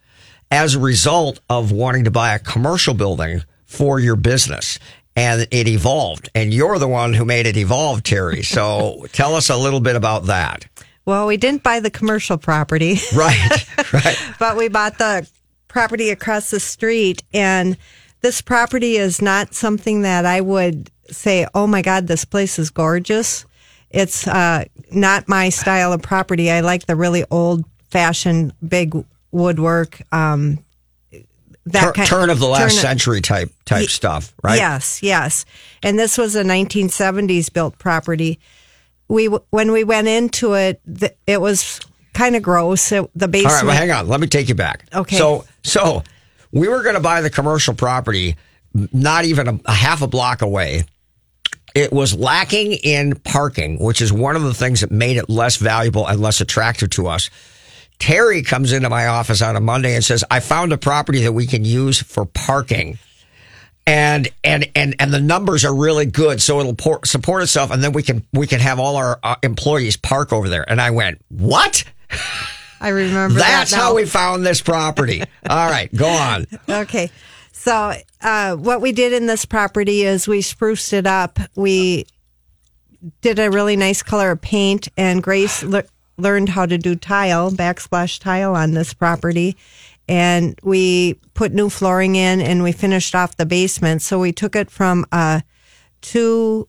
as 0.50 0.74
a 0.74 0.80
result 0.80 1.40
of 1.50 1.72
wanting 1.72 2.04
to 2.04 2.10
buy 2.10 2.34
a 2.34 2.38
commercial 2.38 2.94
building 2.94 3.42
for 3.66 3.98
your 3.98 4.16
business 4.16 4.78
and 5.16 5.46
it 5.50 5.68
evolved. 5.68 6.30
And 6.34 6.52
you're 6.52 6.78
the 6.78 6.88
one 6.88 7.12
who 7.12 7.24
made 7.24 7.46
it 7.46 7.56
evolve, 7.56 8.02
Teri. 8.02 8.44
So 8.52 9.06
tell 9.12 9.34
us 9.34 9.48
a 9.48 9.56
little 9.56 9.80
bit 9.80 9.96
about 9.96 10.26
that. 10.26 10.66
Well, 11.04 11.26
we 11.26 11.36
didn't 11.36 11.62
buy 11.62 11.80
the 11.80 11.90
commercial 11.90 12.38
property. 12.38 12.98
Right, 13.14 13.92
right. 13.92 14.18
but 14.38 14.56
we 14.56 14.68
bought 14.68 14.98
the 14.98 15.28
property 15.68 16.10
across 16.10 16.50
the 16.50 16.60
street. 16.60 17.22
And 17.32 17.76
this 18.20 18.42
property 18.42 18.96
is 18.96 19.22
not 19.22 19.54
something 19.54 20.02
that 20.02 20.26
I 20.26 20.40
would 20.40 20.90
say, 21.10 21.46
oh 21.54 21.66
my 21.66 21.82
God, 21.82 22.06
this 22.06 22.24
place 22.24 22.58
is 22.58 22.70
gorgeous. 22.70 23.46
It's 23.90 24.26
uh, 24.26 24.64
not 24.90 25.28
my 25.28 25.48
style 25.48 25.92
of 25.92 26.02
property. 26.02 26.50
I 26.50 26.60
like 26.60 26.86
the 26.86 26.96
really 26.96 27.24
old 27.30 27.64
fashioned 27.90 28.54
big 28.66 28.94
woodwork. 29.30 30.00
Um, 30.12 30.64
that 31.66 31.80
Tur- 31.80 31.92
kind, 31.92 32.08
turn 32.08 32.30
of 32.30 32.38
the 32.38 32.46
last 32.46 32.80
century 32.80 33.20
type 33.20 33.50
type 33.64 33.82
y- 33.82 33.86
stuff, 33.86 34.34
right? 34.42 34.56
Yes, 34.58 35.02
yes. 35.02 35.44
And 35.82 35.98
this 35.98 36.18
was 36.18 36.34
a 36.34 36.42
1970s 36.42 37.52
built 37.52 37.78
property. 37.78 38.40
We 39.08 39.26
when 39.26 39.72
we 39.72 39.84
went 39.84 40.08
into 40.08 40.54
it, 40.54 40.80
it 41.26 41.40
was 41.40 41.80
kind 42.14 42.36
of 42.36 42.42
gross. 42.42 42.90
It, 42.92 43.08
the 43.14 43.28
basement. 43.28 43.52
All 43.52 43.58
right, 43.58 43.66
well, 43.66 43.76
hang 43.76 43.90
on. 43.90 44.08
Let 44.08 44.20
me 44.20 44.26
take 44.26 44.48
you 44.48 44.54
back. 44.54 44.86
Okay. 44.94 45.16
So 45.16 45.44
so 45.62 46.02
we 46.50 46.68
were 46.68 46.82
going 46.82 46.94
to 46.94 47.00
buy 47.00 47.20
the 47.20 47.30
commercial 47.30 47.74
property, 47.74 48.36
not 48.92 49.24
even 49.24 49.48
a, 49.48 49.60
a 49.66 49.72
half 49.72 50.02
a 50.02 50.06
block 50.06 50.42
away. 50.42 50.84
It 51.74 51.92
was 51.92 52.14
lacking 52.14 52.72
in 52.72 53.14
parking, 53.16 53.78
which 53.78 54.02
is 54.02 54.12
one 54.12 54.36
of 54.36 54.42
the 54.42 54.52
things 54.52 54.82
that 54.82 54.90
made 54.90 55.16
it 55.16 55.30
less 55.30 55.56
valuable 55.56 56.06
and 56.06 56.20
less 56.20 56.40
attractive 56.42 56.90
to 56.90 57.06
us. 57.06 57.30
Teri 58.02 58.44
comes 58.44 58.72
into 58.72 58.90
my 58.90 59.06
office 59.06 59.40
on 59.42 59.54
a 59.54 59.60
Monday 59.60 59.94
and 59.94 60.02
says, 60.02 60.24
I 60.28 60.40
found 60.40 60.72
a 60.72 60.76
property 60.76 61.22
that 61.22 61.32
we 61.32 61.46
can 61.46 61.64
use 61.64 62.02
for 62.02 62.26
parking. 62.26 62.98
And, 63.86 64.28
and, 64.42 64.68
and, 64.74 64.96
and 64.98 65.12
the 65.14 65.20
numbers 65.20 65.64
are 65.64 65.72
really 65.74 66.06
good. 66.06 66.42
So 66.42 66.58
it'll 66.58 66.74
por- 66.74 67.04
support 67.04 67.44
itself. 67.44 67.70
And 67.70 67.82
then 67.82 67.92
we 67.92 68.02
can, 68.02 68.26
we 68.32 68.48
can 68.48 68.58
have 68.58 68.80
all 68.80 68.96
our 68.96 69.20
uh, 69.22 69.36
employees 69.44 69.96
park 69.96 70.32
over 70.32 70.48
there. 70.48 70.68
And 70.68 70.80
I 70.80 70.90
went, 70.90 71.20
what? 71.28 71.84
I 72.80 72.88
remember 72.88 73.38
That's 73.38 73.70
that 73.70 73.76
how 73.76 73.94
we 73.94 74.04
found 74.04 74.44
this 74.44 74.60
property. 74.60 75.22
all 75.48 75.70
right, 75.70 75.92
go 75.94 76.08
on. 76.08 76.46
Okay. 76.68 77.08
So, 77.52 77.92
uh, 78.20 78.56
what 78.56 78.80
we 78.80 78.90
did 78.90 79.12
in 79.12 79.26
this 79.26 79.44
property 79.44 80.02
is 80.02 80.26
we 80.26 80.42
spruced 80.42 80.92
it 80.92 81.06
up. 81.06 81.38
We 81.54 82.06
did 83.20 83.38
a 83.38 83.50
really 83.50 83.76
nice 83.76 84.02
color 84.02 84.32
of 84.32 84.40
paint 84.40 84.88
and 84.96 85.22
Grace 85.22 85.62
learned 86.16 86.50
how 86.50 86.66
to 86.66 86.78
do 86.78 86.94
tile, 86.94 87.50
backsplash 87.50 88.20
tile 88.20 88.54
on 88.54 88.72
this 88.72 88.94
property. 88.94 89.56
And 90.08 90.58
we 90.62 91.14
put 91.34 91.52
new 91.52 91.70
flooring 91.70 92.16
in 92.16 92.40
and 92.40 92.62
we 92.62 92.72
finished 92.72 93.14
off 93.14 93.36
the 93.36 93.46
basement. 93.46 94.02
So 94.02 94.18
we 94.18 94.32
took 94.32 94.56
it 94.56 94.70
from 94.70 95.06
a 95.12 95.42
two, 96.00 96.68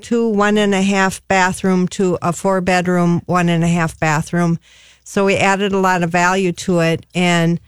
two 0.00 0.28
one 0.28 0.58
and 0.58 0.74
a 0.74 0.82
half 0.82 1.26
bathroom 1.26 1.88
to 1.88 2.18
a 2.22 2.32
four 2.32 2.60
bedroom, 2.60 3.22
one 3.26 3.48
and 3.48 3.64
a 3.64 3.68
half 3.68 3.98
bathroom. 3.98 4.58
So 5.04 5.24
we 5.24 5.36
added 5.36 5.72
a 5.72 5.78
lot 5.78 6.02
of 6.02 6.10
value 6.10 6.52
to 6.52 6.80
it. 6.80 7.06
And 7.14 7.60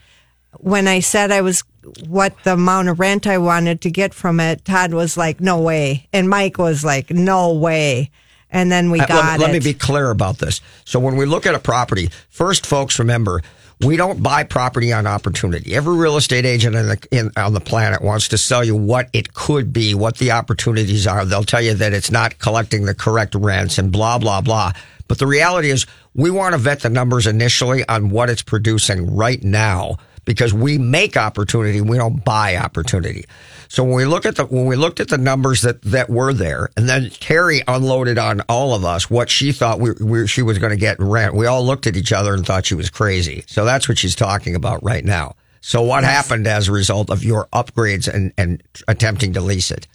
when 0.59 0.87
I 0.87 1.01
said 1.01 1.33
I 1.33 1.41
was 1.41 1.65
what 2.07 2.35
the 2.45 2.53
amount 2.53 2.89
of 2.89 3.01
rent 3.01 3.27
I 3.27 3.39
wanted 3.39 3.81
to 3.81 3.91
get 3.91 4.15
from 4.15 4.39
it, 4.39 4.65
Todd 4.65 4.95
was 4.95 5.17
like, 5.17 5.41
no 5.41 5.61
way. 5.61 6.09
And 6.13 6.29
Mike 6.29 6.59
was 6.59 6.85
like, 6.85 7.11
no 7.11 7.53
way. 7.53 8.11
And 8.53 8.71
then 8.71 8.91
we 8.91 9.01
Uh, 9.01 9.07
got 9.07 9.25
let, 9.25 9.35
it. 9.35 9.43
let 9.43 9.53
me 9.53 9.59
be 9.59 9.75
clear 9.75 10.11
about 10.11 10.39
this. 10.39 10.61
So 10.85 11.01
when 11.01 11.17
we 11.17 11.25
look 11.27 11.47
at 11.47 11.55
a 11.55 11.59
property, 11.59 12.11
first, 12.31 12.67
folks, 12.67 12.99
remember 12.99 13.43
we 13.81 13.97
don't 13.97 14.23
buy 14.23 14.45
property 14.45 14.93
on 14.93 15.09
opportunity. 15.09 15.75
Every 15.75 15.97
real 15.97 16.17
estate 16.17 16.45
agent 16.47 16.77
in 16.77 16.87
the, 16.87 17.09
in, 17.11 17.33
on 17.37 17.53
the 17.53 17.61
planet 17.61 18.01
wants 18.01 18.29
to 18.29 18.39
sell 18.39 18.63
you 18.63 18.77
what 18.77 19.09
it 19.13 19.35
could 19.35 19.73
be, 19.73 19.93
what 19.95 20.19
the 20.19 20.31
opportunities 20.31 21.05
are. 21.07 21.25
They'll 21.25 21.43
tell 21.43 21.63
you 21.63 21.75
that 21.75 21.93
it's 21.93 22.11
not 22.11 22.39
collecting 22.39 22.85
the 22.85 22.95
correct 22.95 23.35
rents 23.35 23.79
and 23.79 23.91
blah 23.91 24.19
blah 24.19 24.41
blah. 24.41 24.73
But 25.09 25.19
the 25.19 25.27
reality 25.27 25.71
is, 25.71 25.87
we 26.15 26.31
want 26.31 26.53
to 26.53 26.59
vet 26.59 26.81
the 26.81 26.91
numbers 26.91 27.27
initially 27.27 27.87
on 27.89 28.11
what 28.11 28.31
it's 28.31 28.43
producing 28.43 29.17
right 29.17 29.43
now 29.43 29.97
because 30.25 30.55
we 30.55 30.79
make 30.79 31.17
opportunity, 31.17 31.81
we 31.81 31.97
don't 31.97 32.25
buy 32.25 32.57
opportunity. 32.57 33.25
So 33.73 33.83
when 33.85 33.95
we 33.95 34.05
look 34.05 34.27
at 34.27 34.37
the 34.37 34.45
when 34.45 34.67
we 34.67 34.77
looked 34.77 35.01
at 35.01 35.09
the 35.09 35.17
numbers 35.17 35.63
that 35.63 35.81
that 35.81 36.11
were 36.11 36.35
there, 36.35 36.69
and 36.77 36.87
then 36.87 37.07
Teri 37.07 37.63
unloaded 37.67 38.19
on 38.19 38.43
all 38.43 38.75
of 38.75 38.85
us 38.85 39.09
what 39.09 39.31
she 39.31 39.51
thought 39.51 39.81
we, 39.81 39.93
we 39.93 40.27
she 40.27 40.43
was 40.43 40.59
going 40.59 40.73
to 40.73 40.77
get 40.77 40.99
in 40.99 41.09
rent. 41.09 41.35
We 41.35 41.47
all 41.47 41.65
looked 41.65 41.87
at 41.87 41.97
each 41.97 42.13
other 42.13 42.35
and 42.35 42.45
thought 42.45 42.67
she 42.67 42.75
was 42.75 42.91
crazy. 42.91 43.45
So 43.47 43.65
that's 43.65 43.89
what 43.89 43.97
she's 43.97 44.15
talking 44.15 44.55
about 44.55 44.85
right 44.85 45.03
now. 45.03 45.37
So 45.63 45.81
what 45.81 46.05
happened 46.05 46.47
as 46.47 46.69
a 46.69 46.73
result 46.73 47.09
of 47.09 47.25
your 47.25 47.47
upgrades 47.47 48.13
and 48.13 48.35
and 48.37 48.63
attempting 48.89 49.33
to 49.33 49.41
lease 49.41 49.71
it? 49.71 49.87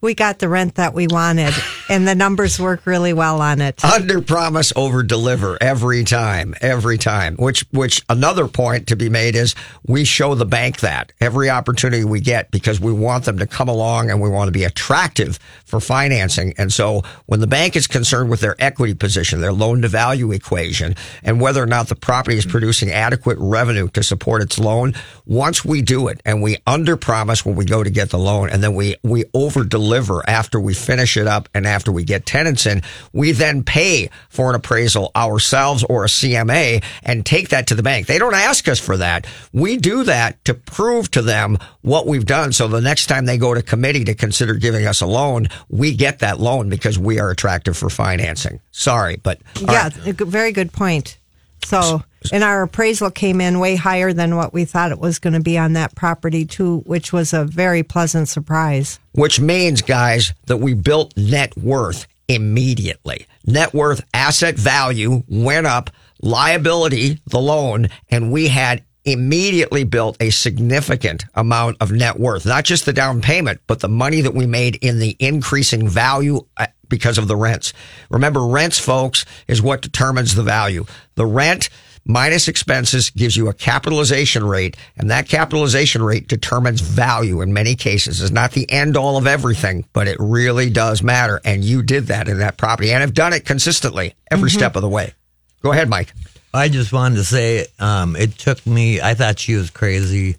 we 0.00 0.14
got 0.14 0.38
the 0.38 0.48
rent 0.48 0.76
that 0.76 0.94
we 0.94 1.06
wanted, 1.06 1.52
and 1.88 2.06
the 2.06 2.14
numbers 2.14 2.58
work 2.58 2.86
really 2.86 3.12
well 3.12 3.40
on 3.40 3.60
it. 3.60 3.84
Under 3.84 4.20
promise, 4.20 4.72
over 4.76 5.02
deliver 5.02 5.56
every 5.60 6.04
time, 6.04 6.54
every 6.60 6.98
time. 6.98 7.36
Which, 7.36 7.64
which 7.70 8.02
another 8.08 8.48
point 8.48 8.88
to 8.88 8.96
be 8.96 9.08
made 9.08 9.34
is 9.34 9.54
we 9.86 10.04
show 10.04 10.34
the 10.34 10.46
bank 10.46 10.80
that 10.80 11.12
every 11.20 11.50
opportunity 11.50 12.04
we 12.04 12.20
get 12.20 12.50
because 12.50 12.80
we 12.80 12.92
want 12.92 13.24
them 13.24 13.38
to 13.38 13.46
come 13.46 13.68
along 13.68 14.10
and 14.10 14.20
we 14.20 14.28
want 14.28 14.48
to 14.48 14.52
be 14.52 14.64
attractive 14.64 15.38
for 15.64 15.80
financing. 15.80 16.54
And 16.58 16.72
so 16.72 17.02
when 17.26 17.40
the 17.40 17.46
bank 17.46 17.76
is 17.76 17.86
concerned 17.86 18.30
with 18.30 18.40
their 18.40 18.56
equity 18.58 18.94
position, 18.94 19.40
their 19.40 19.52
loan 19.52 19.82
to 19.82 19.88
value 19.88 20.32
equation, 20.32 20.96
and 21.22 21.40
whether 21.40 21.62
or 21.62 21.66
not 21.66 21.88
the 21.88 21.96
property 21.96 22.36
is 22.36 22.46
producing 22.46 22.90
adequate 22.90 23.38
revenue 23.40 23.88
to 23.90 24.02
support 24.02 24.42
its 24.42 24.58
loan, 24.58 24.94
once 25.24 25.64
we 25.64 25.82
do 25.82 26.08
it 26.08 26.20
and 26.24 26.42
we 26.42 26.58
under 26.66 26.96
promise 26.96 27.44
when 27.44 27.56
we 27.56 27.64
go 27.64 27.82
to 27.82 27.90
get 27.90 28.10
the 28.10 28.18
loan 28.18 28.48
and 28.50 28.62
then 28.62 28.74
we, 28.74 28.96
we 29.02 29.24
over 29.34 29.64
deliver 29.64 30.28
after 30.28 30.58
we 30.58 30.74
finish 30.74 31.16
it 31.16 31.26
up 31.26 31.48
and 31.54 31.66
after 31.66 31.75
we 31.84 32.04
get 32.04 32.26
tenants 32.26 32.66
in, 32.66 32.82
we 33.12 33.32
then 33.32 33.62
pay 33.62 34.10
for 34.28 34.50
an 34.50 34.56
appraisal 34.56 35.10
ourselves 35.14 35.84
or 35.84 36.04
a 36.04 36.08
CMA 36.08 36.82
and 37.02 37.24
take 37.24 37.50
that 37.50 37.66
to 37.68 37.74
the 37.74 37.82
bank. 37.82 38.06
They 38.06 38.18
don't 38.18 38.34
ask 38.34 38.68
us 38.68 38.78
for 38.78 38.96
that. 38.96 39.26
We 39.52 39.76
do 39.76 40.04
that 40.04 40.44
to 40.44 40.54
prove 40.54 41.10
to 41.12 41.22
them 41.22 41.58
what 41.82 42.06
we've 42.06 42.26
done. 42.26 42.52
So 42.52 42.68
the 42.68 42.80
next 42.80 43.06
time 43.06 43.26
they 43.26 43.38
go 43.38 43.54
to 43.54 43.62
committee 43.62 44.04
to 44.04 44.14
consider 44.14 44.54
giving 44.54 44.86
us 44.86 45.00
a 45.00 45.06
loan, 45.06 45.48
we 45.68 45.94
get 45.94 46.20
that 46.20 46.40
loan 46.40 46.68
because 46.68 46.98
we 46.98 47.18
are 47.18 47.30
attractive 47.30 47.76
for 47.76 47.90
financing. 47.90 48.60
Sorry, 48.70 49.16
but 49.16 49.40
yeah, 49.60 49.90
right. 50.04 50.16
very 50.16 50.52
good 50.52 50.72
point. 50.72 51.18
So, 51.66 52.02
and 52.32 52.44
our 52.44 52.62
appraisal 52.62 53.10
came 53.10 53.40
in 53.40 53.58
way 53.58 53.76
higher 53.76 54.12
than 54.12 54.36
what 54.36 54.52
we 54.52 54.64
thought 54.64 54.92
it 54.92 54.98
was 54.98 55.18
going 55.18 55.34
to 55.34 55.40
be 55.40 55.58
on 55.58 55.74
that 55.74 55.94
property 55.94 56.44
too, 56.44 56.78
which 56.86 57.12
was 57.12 57.32
a 57.32 57.44
very 57.44 57.82
pleasant 57.82 58.28
surprise. 58.28 58.98
which 59.12 59.40
means, 59.40 59.82
guys, 59.82 60.32
that 60.46 60.58
we 60.58 60.74
built 60.74 61.16
net 61.16 61.56
worth 61.56 62.06
immediately. 62.28 63.26
Net 63.46 63.72
worth 63.72 64.04
asset 64.12 64.56
value 64.56 65.22
went 65.28 65.66
up, 65.66 65.90
liability, 66.20 67.20
the 67.26 67.38
loan, 67.38 67.88
and 68.10 68.32
we 68.32 68.48
had 68.48 68.82
immediately 69.04 69.84
built 69.84 70.16
a 70.20 70.30
significant 70.30 71.24
amount 71.34 71.76
of 71.80 71.92
net 71.92 72.18
worth, 72.18 72.44
not 72.44 72.64
just 72.64 72.84
the 72.84 72.92
down 72.92 73.20
payment, 73.22 73.60
but 73.68 73.78
the 73.78 73.88
money 73.88 74.20
that 74.20 74.34
we 74.34 74.46
made 74.46 74.74
in 74.76 74.98
the 74.98 75.16
increasing 75.20 75.88
value 75.88 76.40
uh, 76.56 76.66
because 76.88 77.18
of 77.18 77.28
the 77.28 77.36
rents. 77.36 77.72
Remember, 78.10 78.46
rents, 78.46 78.78
folks, 78.78 79.24
is 79.48 79.60
what 79.62 79.82
determines 79.82 80.34
the 80.34 80.42
value. 80.42 80.84
The 81.14 81.26
rent 81.26 81.68
minus 82.08 82.46
expenses 82.46 83.10
gives 83.10 83.36
you 83.36 83.48
a 83.48 83.52
capitalization 83.54 84.44
rate, 84.44 84.76
and 84.96 85.10
that 85.10 85.28
capitalization 85.28 86.02
rate 86.02 86.28
determines 86.28 86.80
value 86.80 87.40
in 87.40 87.52
many 87.52 87.74
cases. 87.74 88.20
It's 88.22 88.30
not 88.30 88.52
the 88.52 88.70
end 88.70 88.96
all 88.96 89.16
of 89.16 89.26
everything, 89.26 89.84
but 89.92 90.06
it 90.06 90.16
really 90.20 90.70
does 90.70 91.02
matter. 91.02 91.40
And 91.44 91.64
you 91.64 91.82
did 91.82 92.06
that 92.06 92.28
in 92.28 92.38
that 92.38 92.56
property 92.58 92.92
and 92.92 93.00
have 93.00 93.14
done 93.14 93.32
it 93.32 93.44
consistently 93.44 94.14
every 94.30 94.50
Mhm. 94.50 94.54
step 94.54 94.76
of 94.76 94.82
the 94.82 94.88
way. 94.88 95.14
Go 95.62 95.72
ahead, 95.72 95.88
Mike. 95.88 96.12
I 96.54 96.68
just 96.68 96.92
wanted 96.92 97.16
to 97.16 97.24
say 97.24 97.66
um, 97.80 98.14
it 98.16 98.38
took 98.38 98.64
me, 98.66 99.00
I 99.00 99.14
thought 99.14 99.38
she 99.40 99.56
was 99.56 99.70
crazy 99.70 100.36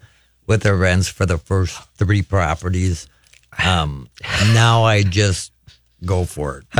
with 0.47 0.63
the 0.63 0.73
rents 0.73 1.09
for 1.09 1.25
the 1.25 1.37
first 1.37 1.77
three 1.97 2.21
properties. 2.21 3.07
Um, 3.63 4.07
now 4.53 4.83
I 4.85 5.03
just 5.03 5.51
go 6.05 6.25
for 6.25 6.59
it. 6.59 6.65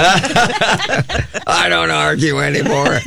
I 1.48 1.68
don't 1.70 1.92
argue 1.92 2.40
anymore. 2.40 3.00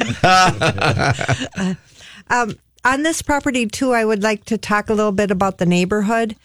Um, 2.31 2.57
on 2.85 3.03
this 3.03 3.21
property 3.21 3.67
too, 3.67 3.93
I 3.93 4.05
would 4.05 4.23
like 4.23 4.45
to 4.47 4.57
talk 4.57 4.89
a 4.89 4.95
little 4.95 5.13
bit 5.13 5.31
about 5.31 5.59
the 5.59 5.67
neighborhood. 5.67 6.37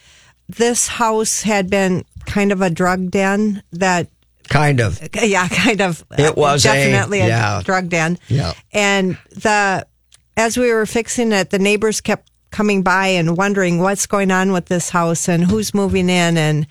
This 0.50 0.88
house 0.88 1.44
had 1.44 1.70
been 1.70 2.04
kind 2.26 2.52
of 2.52 2.62
a 2.62 2.70
drug 2.70 3.12
den 3.12 3.64
that, 3.72 4.10
kind 4.50 4.82
of. 4.82 5.00
yeah, 5.22 5.48
kind 5.48 5.82
of. 5.82 6.04
It 6.18 6.36
was 6.36 6.64
definitely 6.64 7.22
a, 7.22 7.28
yeah. 7.28 7.62
drug 7.64 7.90
den. 7.90 8.18
Yeah. 8.28 8.54
And 8.74 9.18
the 9.32 9.88
as 10.36 10.58
we 10.58 10.74
were 10.74 10.86
fixing 10.86 11.32
it, 11.32 11.52
the 11.52 11.60
neighbors 11.60 12.02
kept 12.02 12.30
coming 12.52 12.84
by 12.84 13.08
and 13.08 13.38
wondering 13.38 13.80
what's 13.80 14.06
going 14.06 14.32
on 14.32 14.52
with 14.52 14.66
this 14.66 14.90
house 14.90 15.30
and 15.30 15.44
who's 15.44 15.74
moving 15.74 16.10
in. 16.10 16.38
And 16.38 16.68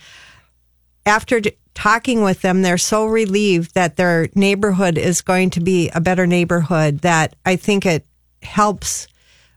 after 1.06 1.40
d- 1.40 1.56
talking 1.74 2.22
with 2.22 2.42
them, 2.42 2.62
they're 2.62 2.78
so 2.78 3.06
relieved 3.06 3.74
that 3.74 3.96
their 3.96 4.28
neighborhood 4.34 4.98
is 4.98 5.20
going 5.20 5.50
to 5.50 5.60
be 5.60 5.90
a 5.90 6.00
better 6.00 6.26
neighborhood 6.26 7.00
that 7.00 7.34
I 7.44 7.56
think 7.56 7.84
it 7.84 8.06
helps 8.42 9.08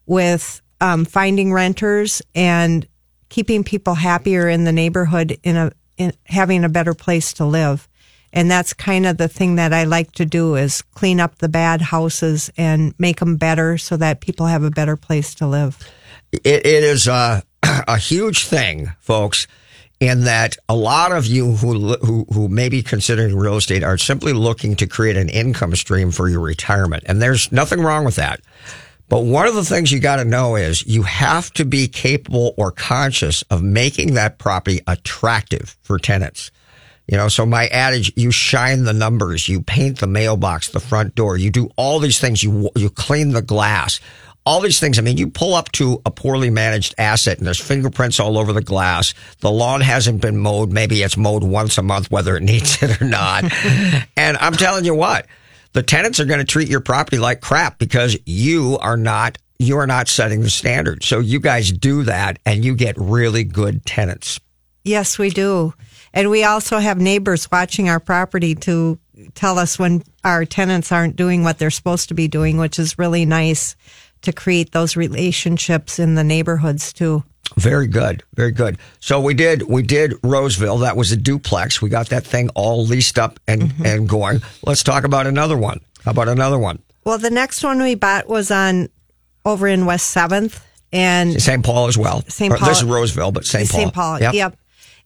with 0.06 0.62
um, 0.82 1.06
finding 1.06 1.54
renters 1.54 2.22
and 2.36 2.88
keeping 3.30 3.64
people 3.64 3.94
happier 3.94 4.48
in 4.48 4.64
the 4.64 4.72
neighborhood 4.72 5.38
in 5.44 5.56
a 5.56 5.72
in 5.98 6.14
having 6.26 6.64
a 6.64 6.70
better 6.70 6.94
place 6.94 7.34
to 7.34 7.46
live. 7.46 7.88
And 8.32 8.52
that's 8.52 8.74
kind 8.74 9.08
of 9.08 9.18
the 9.18 9.28
thing 9.28 9.56
that 9.56 9.74
I 9.74 9.86
like 9.86 10.12
to 10.14 10.26
do 10.26 10.56
is 10.56 10.84
clean 10.94 11.20
up 11.20 11.40
the 11.40 11.50
bad 11.50 11.82
houses 11.82 12.52
and 12.56 12.94
make 13.00 13.20
them 13.20 13.38
better 13.38 13.78
so 13.80 13.98
that 13.98 14.22
people 14.22 14.46
have 14.46 14.64
a 14.64 14.70
better 14.70 14.96
place 14.96 15.34
to 15.36 15.48
live. 15.48 15.80
it, 16.32 16.66
it 16.66 16.84
is 16.84 17.08
a, 17.08 17.42
a 17.64 17.98
huge 17.98 18.46
thing, 18.46 18.92
folks, 19.00 19.48
in 20.00 20.26
that 20.26 20.58
a 20.70 20.76
lot 20.76 21.12
of 21.12 21.26
you 21.26 21.54
who, 21.54 21.96
who 21.98 22.26
who 22.32 22.48
may 22.48 22.70
be 22.70 22.84
considering 22.84 23.36
real 23.36 23.58
estate 23.58 23.84
are 23.84 23.98
simply 23.98 24.34
looking 24.34 24.76
to 24.76 24.88
create 24.88 25.18
an 25.18 25.30
income 25.30 25.76
stream 25.76 26.12
for 26.12 26.30
your 26.30 26.42
retirement, 26.42 27.04
and 27.08 27.22
there's 27.22 27.52
nothing 27.52 27.82
wrong 27.82 28.06
with 28.06 28.16
that. 28.16 28.42
But 29.10 29.24
one 29.24 29.48
of 29.48 29.56
the 29.56 29.64
things 29.64 29.92
you 29.92 30.00
got 30.00 30.18
to 30.18 30.26
know 30.26 30.56
is 30.56 30.86
you 30.86 31.04
have 31.04 31.52
to 31.54 31.64
be 31.64 31.88
capable 31.88 32.54
or 32.58 32.72
conscious 32.72 33.42
of 33.44 33.64
making 33.64 34.16
that 34.16 34.38
property 34.38 34.82
attractive 34.86 35.78
for 35.82 35.98
tenants. 35.98 36.52
You 37.08 37.16
know, 37.16 37.30
so 37.30 37.46
my 37.46 37.68
adage, 37.68 38.12
you 38.18 38.32
shine 38.32 38.84
the 38.84 38.92
numbers, 38.92 39.48
you 39.48 39.62
paint 39.62 40.00
the 40.00 40.08
mailbox, 40.08 40.70
the 40.70 40.82
front 40.82 41.16
door, 41.16 41.38
you 41.38 41.50
do 41.50 41.70
all 41.78 42.00
these 42.00 42.20
things, 42.20 42.44
you, 42.44 42.70
you 42.76 42.90
clean 42.90 43.32
the 43.32 43.42
glass, 43.42 44.02
all 44.48 44.62
these 44.62 44.80
things. 44.80 44.98
I 44.98 45.02
mean, 45.02 45.18
you 45.18 45.28
pull 45.28 45.54
up 45.54 45.74
to 45.74 46.02
a 46.06 46.10
poorly 46.10 46.50
managed 46.50 46.96
asset 46.98 47.38
and 47.38 47.46
there's 47.46 47.60
fingerprints 47.60 48.18
all 48.18 48.38
over 48.38 48.54
the 48.54 48.62
glass. 48.62 49.14
The 49.42 49.52
lawn 49.52 49.82
hasn't 49.82 50.22
been 50.22 50.38
mowed. 50.38 50.72
Maybe 50.72 51.04
it's 51.04 51.18
mowed 51.18 51.44
once 51.44 51.78
a 51.78 51.84
month, 51.84 52.10
whether 52.10 52.38
it 52.38 52.44
needs 52.44 52.82
it 52.82 53.02
or 53.02 53.06
not. 53.06 53.44
and 54.16 54.38
I'm 54.38 54.54
telling 54.54 54.86
you 54.86 54.96
what, 54.96 55.28
the 55.74 55.84
tenants 55.84 56.22
are 56.22 56.26
going 56.26 56.40
to 56.40 56.46
treat 56.46 56.70
your 56.70 56.80
property 56.80 57.18
like 57.18 57.42
crap 57.42 57.78
because 57.78 58.18
you 58.26 58.78
are 58.80 58.96
not, 58.96 59.38
you 59.60 59.80
are 59.80 59.88
not 59.88 60.08
setting 60.08 60.40
the 60.40 60.50
standard. 60.50 61.04
So 61.04 61.20
you 61.20 61.42
guys 61.42 61.70
do 61.70 62.04
that 62.04 62.40
and 62.46 62.64
you 62.64 62.74
get 62.74 62.96
really 62.98 63.44
good 63.44 63.86
tenants. 63.86 64.40
Yes, 64.86 65.20
we 65.20 65.30
do. 65.30 65.74
And 66.14 66.30
we 66.30 66.46
also 66.46 66.78
have 66.78 67.02
neighbors 67.02 67.52
watching 67.52 67.90
our 67.90 68.00
property 68.00 68.56
to 68.56 68.98
tell 69.36 69.60
us 69.60 69.78
when 69.78 70.04
our 70.24 70.46
tenants 70.46 70.94
aren't 70.94 71.18
doing 71.18 71.44
what 71.44 71.58
they're 71.58 71.70
supposed 71.70 72.08
to 72.08 72.14
be 72.14 72.30
doing, 72.30 72.58
which 72.58 72.80
is 72.80 72.98
really 72.98 73.26
nice 73.26 73.76
to 74.22 74.32
create 74.32 74.72
those 74.72 74.96
relationships 74.96 76.00
in 76.00 76.16
the 76.16 76.24
neighborhoods 76.24 76.94
too. 76.94 77.24
Very 77.56 77.88
good. 77.88 78.24
Very 78.36 78.52
good. 78.52 78.78
So 79.00 79.22
we 79.22 79.34
did 79.34 79.64
we 79.64 79.82
did 79.82 80.14
Roseville. 80.22 80.80
That 80.80 80.98
was 80.98 81.12
a 81.12 81.18
duplex. 81.18 81.82
We 81.82 81.90
got 81.90 82.10
that 82.10 82.26
thing 82.26 82.50
all 82.56 82.86
leased 82.86 83.18
up 83.18 83.40
and, 83.48 83.64
mm-hmm. 83.64 83.86
and 83.86 84.10
going. 84.10 84.42
Let's 84.64 84.84
talk 84.84 85.06
about 85.06 85.28
another 85.28 85.58
one. 85.58 85.80
How 86.04 86.12
about 86.12 86.28
another 86.28 86.60
one? 86.60 86.80
Well, 87.04 87.18
the 87.18 87.30
next 87.30 87.64
one 87.64 87.82
we 87.82 87.96
bought 87.96 88.28
was 88.28 88.52
on 88.52 88.90
over 89.46 89.68
in 89.68 89.86
West 89.86 90.10
Seventh, 90.10 90.64
and 90.92 91.42
St. 91.42 91.64
Paul 91.64 91.88
as 91.88 91.98
well. 91.98 92.22
St. 92.28 92.54
Paul. 92.54 92.68
This 92.68 92.80
is 92.80 92.84
Roseville, 92.84 93.32
but 93.32 93.46
St. 93.46 93.70
Paul. 93.70 93.80
St. 93.80 93.94
Paul. 93.94 94.20
Yep. 94.20 94.34
Yep. 94.34 94.58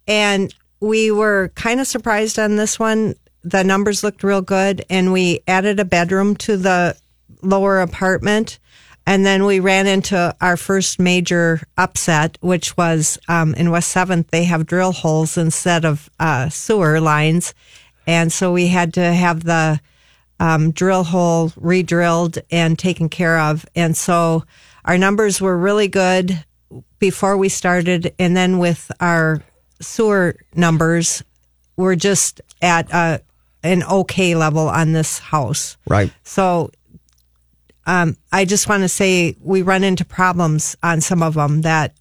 And 0.08 0.54
we 0.80 1.12
were 1.12 1.52
kind 1.56 1.80
of 1.80 1.88
surprised 1.88 2.40
on 2.40 2.56
this 2.56 2.80
one. 2.80 3.16
The 3.44 3.64
numbers 3.64 4.04
looked 4.04 4.24
real 4.24 4.42
good, 4.42 4.84
and 4.90 5.14
we 5.14 5.42
added 5.48 5.80
a 5.80 5.86
bedroom 5.86 6.36
to 6.38 6.58
the 6.58 6.98
lower 7.42 7.82
apartment. 7.82 8.60
And 9.06 9.26
then 9.26 9.46
we 9.46 9.60
ran 9.60 9.88
into 9.88 10.36
our 10.42 10.58
first 10.58 11.00
major 11.00 11.62
upset, 11.78 12.38
which 12.42 12.78
was 12.78 13.18
um, 13.28 13.54
in 13.56 13.72
West 13.72 13.94
7th, 13.94 14.28
they 14.28 14.44
have 14.44 14.66
drill 14.66 14.92
holes 14.92 15.38
instead 15.38 15.86
of 15.86 16.10
uh, 16.20 16.50
sewer 16.50 17.00
lines. 17.02 17.54
And 18.06 18.32
so 18.32 18.54
we 18.54 18.68
had 18.68 18.94
to 18.96 19.14
have 19.14 19.44
the 19.44 19.80
um, 20.40 20.72
drill 20.72 21.04
hole 21.04 21.52
re-drilled 21.56 22.40
and 22.52 22.78
taken 22.78 23.10
care 23.10 23.40
of. 23.40 23.66
And 23.76 23.96
so 23.98 24.44
our 24.86 24.98
numbers 24.98 25.42
were 25.42 25.58
really 25.58 25.88
good 25.88 26.44
before 27.00 27.38
we 27.38 27.50
started, 27.50 28.14
and 28.18 28.38
then 28.38 28.60
with 28.60 28.92
our 29.00 29.44
sewer 29.82 30.36
numbers, 30.56 31.24
we're 31.76 31.96
just 31.96 32.42
at 32.62 32.92
a, 32.92 33.22
an 33.64 33.84
okay 33.84 34.36
level 34.36 34.70
on 34.70 34.94
this 34.94 35.20
house. 35.20 35.78
Right. 35.88 36.12
So 36.24 36.72
um, 37.86 38.18
I 38.32 38.46
just 38.46 38.70
want 38.70 38.84
to 38.84 38.90
say 38.90 39.36
we 39.42 39.62
run 39.62 39.84
into 39.84 40.06
problems 40.06 40.76
on 40.84 41.02
some 41.02 41.24
of 41.24 41.34
them 41.34 41.62
that 41.62 41.94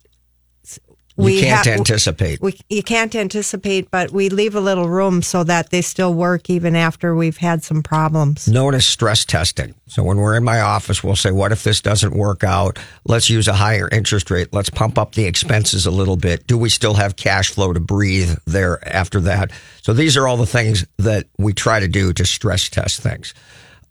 You 1.17 1.41
can't 1.41 1.67
ha- 1.67 1.73
anticipate. 1.73 2.41
We, 2.41 2.59
you 2.71 2.83
can't 2.83 3.15
anticipate, 3.15 3.91
but 3.91 4.11
we 4.11 4.31
leave 4.31 4.55
a 4.55 4.61
little 4.61 4.89
room 4.89 5.21
so 5.21 5.45
that 5.45 5.71
they 5.71 5.83
still 5.83 6.15
work 6.15 6.49
even 6.49 6.75
after 6.75 7.15
we've 7.15 7.37
had 7.37 7.63
some 7.63 7.83
problems. 7.83 8.49
known 8.49 8.75
as 8.75 8.87
stress 8.87 9.25
testing. 9.25 9.75
So 9.87 10.03
when 10.03 10.17
we're 10.17 10.37
in 10.37 10.45
my 10.45 10.61
office, 10.61 11.05
we'll 11.05 11.17
say, 11.17 11.31
what 11.31 11.53
if 11.53 11.63
this 11.63 11.81
doesn't 11.81 12.15
work 12.15 12.43
out? 12.45 12.79
Let's 13.07 13.29
use 13.29 13.49
a 13.49 13.53
higher 13.53 13.89
interest 13.91 14.31
rate. 14.31 14.49
Let's 14.53 14.71
pump 14.71 14.97
up 14.97 15.15
the 15.15 15.27
expenses 15.27 15.85
a 15.85 15.91
little 15.91 16.17
bit. 16.17 16.47
Do 16.47 16.57
we 16.57 16.71
still 16.71 16.95
have 16.95 17.17
cash 17.17 17.51
flow 17.51 17.73
to 17.73 17.81
breathe 17.81 18.39
there 18.47 18.87
after 18.89 19.21
that? 19.23 19.51
So 19.83 19.93
these 19.93 20.17
are 20.17 20.27
all 20.27 20.37
the 20.39 20.47
things 20.47 20.87
that 20.99 21.27
we 21.39 21.53
try 21.53 21.81
to 21.81 21.89
do 21.89 22.13
to 22.15 22.25
stress 22.25 22.69
test 22.71 23.01
things. 23.01 23.35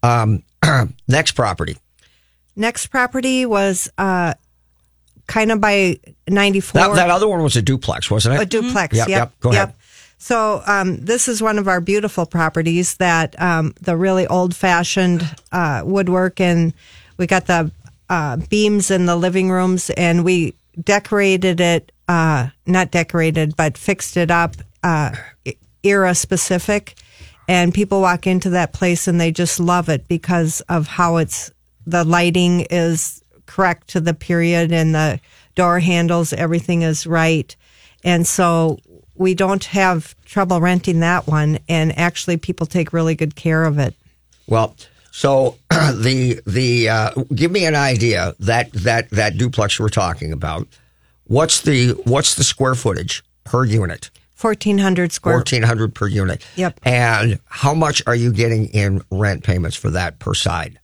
Um, 0.02 0.42
next 1.08 1.32
property. 1.32 1.76
Next 2.56 2.88
property 2.88 3.46
was 3.46 3.90
uh, 3.98 4.34
kind 5.26 5.52
of 5.52 5.60
by 5.60 5.98
94. 6.28 6.80
That, 6.80 6.94
that 6.94 7.10
other 7.10 7.28
one 7.28 7.42
was 7.42 7.56
a 7.56 7.62
duplex, 7.62 8.10
wasn't 8.10 8.36
it? 8.36 8.42
A 8.42 8.46
duplex. 8.46 8.96
Yep, 8.96 9.08
Yep. 9.08 9.18
yep. 9.18 9.40
Go 9.40 9.52
yep. 9.52 9.68
ahead. 9.68 9.76
So 10.18 10.62
um, 10.66 10.98
this 10.98 11.28
is 11.28 11.40
one 11.40 11.58
of 11.58 11.66
our 11.66 11.80
beautiful 11.80 12.26
properties 12.26 12.96
that 12.98 13.40
um, 13.40 13.72
the 13.80 13.96
really 13.96 14.26
old 14.26 14.54
fashioned 14.54 15.26
uh, 15.50 15.82
woodwork 15.84 16.40
and 16.40 16.74
we 17.16 17.26
got 17.26 17.46
the 17.46 17.70
uh, 18.10 18.36
beams 18.50 18.90
in 18.90 19.06
the 19.06 19.16
living 19.16 19.50
rooms 19.50 19.88
and 19.90 20.24
we 20.24 20.54
decorated 20.82 21.60
it, 21.60 21.92
uh, 22.08 22.48
not 22.66 22.90
decorated, 22.90 23.56
but 23.56 23.78
fixed 23.78 24.18
it 24.18 24.30
up 24.30 24.56
uh, 24.82 25.14
era 25.82 26.14
specific. 26.14 26.96
And 27.48 27.74
people 27.74 28.00
walk 28.00 28.26
into 28.26 28.50
that 28.50 28.72
place 28.72 29.08
and 29.08 29.20
they 29.20 29.32
just 29.32 29.58
love 29.58 29.88
it 29.88 30.06
because 30.06 30.60
of 30.62 30.86
how 30.86 31.16
it's 31.16 31.50
the 31.86 32.04
lighting 32.04 32.66
is 32.70 33.22
correct 33.46 33.88
to 33.88 34.00
the 34.00 34.14
period 34.14 34.72
and 34.72 34.94
the 34.94 35.20
door 35.54 35.80
handles, 35.80 36.32
everything 36.32 36.82
is 36.82 37.06
right. 37.06 37.54
And 38.04 38.26
so 38.26 38.78
we 39.14 39.34
don't 39.34 39.64
have 39.64 40.14
trouble 40.24 40.60
renting 40.60 41.00
that 41.00 41.26
one. 41.26 41.58
And 41.68 41.96
actually, 41.98 42.36
people 42.36 42.66
take 42.66 42.92
really 42.92 43.14
good 43.14 43.34
care 43.34 43.64
of 43.64 43.78
it. 43.78 43.94
Well, 44.46 44.74
so 45.10 45.58
the 45.70 46.40
the 46.46 46.88
uh, 46.88 47.10
give 47.34 47.50
me 47.50 47.66
an 47.66 47.74
idea 47.74 48.34
that 48.40 48.72
that 48.72 49.10
that 49.10 49.36
duplex 49.36 49.78
we're 49.78 49.88
talking 49.88 50.32
about. 50.32 50.66
What's 51.24 51.60
the 51.60 51.90
what's 52.04 52.34
the 52.34 52.44
square 52.44 52.74
footage 52.74 53.22
per 53.44 53.64
unit? 53.64 54.10
1,400 54.40 55.12
square. 55.12 55.34
Fourteen 55.34 55.62
hundred 55.62 55.94
per 55.94 56.06
unit. 56.06 56.44
Yep. 56.56 56.80
And 56.84 57.38
how 57.46 57.74
much 57.74 58.02
are 58.06 58.14
you 58.14 58.32
getting 58.32 58.66
in 58.68 59.02
rent 59.10 59.44
payments 59.44 59.76
for 59.76 59.90
that 59.90 60.18
per 60.18 60.34
side? 60.34 60.78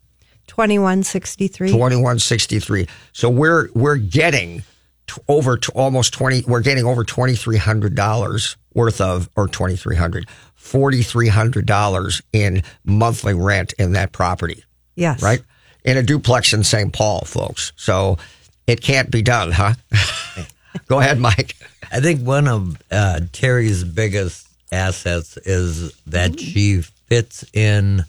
2163. 0.47 1.71
Twenty 1.73 1.97
one 1.97 2.19
sixty 2.19 2.61
three. 2.61 2.87
So 3.13 3.29
we're 3.29 3.69
we're 3.75 3.97
getting 3.97 4.63
t- 5.07 5.23
over 5.29 5.57
to 5.57 5.73
almost 5.73 6.13
twenty. 6.13 6.43
We're 6.47 6.61
getting 6.61 6.85
over 6.85 7.05
twenty 7.05 7.35
three 7.35 7.57
hundred 7.57 7.95
dollars 7.95 8.57
worth 8.75 9.01
of, 9.01 9.29
or 9.37 9.49
twenty 9.49 9.77
three 9.77 9.97
hundred, 9.97 10.29
forty 10.55 11.03
three 11.03 11.29
hundred 11.29 11.67
dollars 11.67 12.23
in 12.33 12.63
monthly 12.85 13.35
rent 13.35 13.73
in 13.79 13.93
that 13.93 14.13
property. 14.13 14.65
Yes. 14.95 15.23
Right 15.23 15.43
in 15.85 15.97
a 15.97 16.03
duplex 16.03 16.53
in 16.53 16.65
St. 16.65 16.93
Paul, 16.93 17.21
folks. 17.21 17.73
So 17.77 18.19
it 18.67 18.83
can't 18.83 19.11
be 19.11 19.23
done, 19.23 19.53
huh? 19.53 19.75
Go 20.89 21.01
ahead, 21.01 21.19
Mike. 21.19 21.57
I 21.91 22.01
think 22.01 22.21
one 22.21 22.49
of 22.49 22.77
uh, 22.91 23.21
Teri's 23.33 23.85
biggest 23.85 24.49
assets 24.73 25.37
is 25.39 25.95
that 26.07 26.41
she 26.41 26.83
fits 26.83 27.45
in 27.53 28.05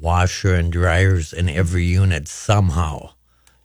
washer 0.00 0.54
and 0.54 0.72
dryers 0.72 1.32
in 1.32 1.48
every 1.48 1.84
unit 1.84 2.28
somehow. 2.28 3.10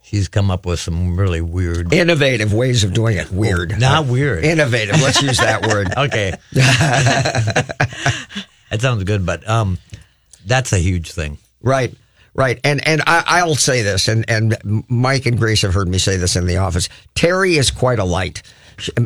She's 0.02 0.28
come 0.28 0.52
up 0.52 0.66
with 0.66 0.80
some 0.80 1.18
really 1.18 1.42
weird, 1.42 1.92
Innovative 1.92 2.54
ways 2.54 2.84
of 2.84 2.94
doing 2.94 3.18
it. 3.18 3.32
Weird. 3.32 3.80
not 3.80 4.06
weird. 4.06 4.44
Innovative. 4.44 5.02
Let's 5.02 5.22
use 5.24 5.38
that 5.38 5.66
word. 5.66 5.88
okay, 5.98 6.34
that 6.52 7.68
sounds 8.80 9.04
good, 9.06 9.26
but 9.26 9.48
um, 9.50 9.80
that's 10.46 10.72
a 10.74 10.78
huge 10.78 11.12
thing. 11.12 11.40
Right. 11.62 11.96
Right. 12.36 12.60
And 12.64 12.86
and 12.88 13.02
I, 13.06 13.24
I'll 13.28 13.56
say 13.56 13.84
this, 13.84 14.08
and, 14.08 14.26
and 14.28 14.84
Mike 14.88 15.28
and 15.28 15.38
Grace 15.38 15.62
have 15.62 15.74
heard 15.74 15.88
me 15.88 16.00
say 16.00 16.18
this 16.18 16.36
in 16.36 16.48
the 16.48 16.58
office. 16.58 16.90
Teri 17.14 17.58
is 17.58 17.70
quite 17.70 18.00
a 18.00 18.04
light, 18.04 18.42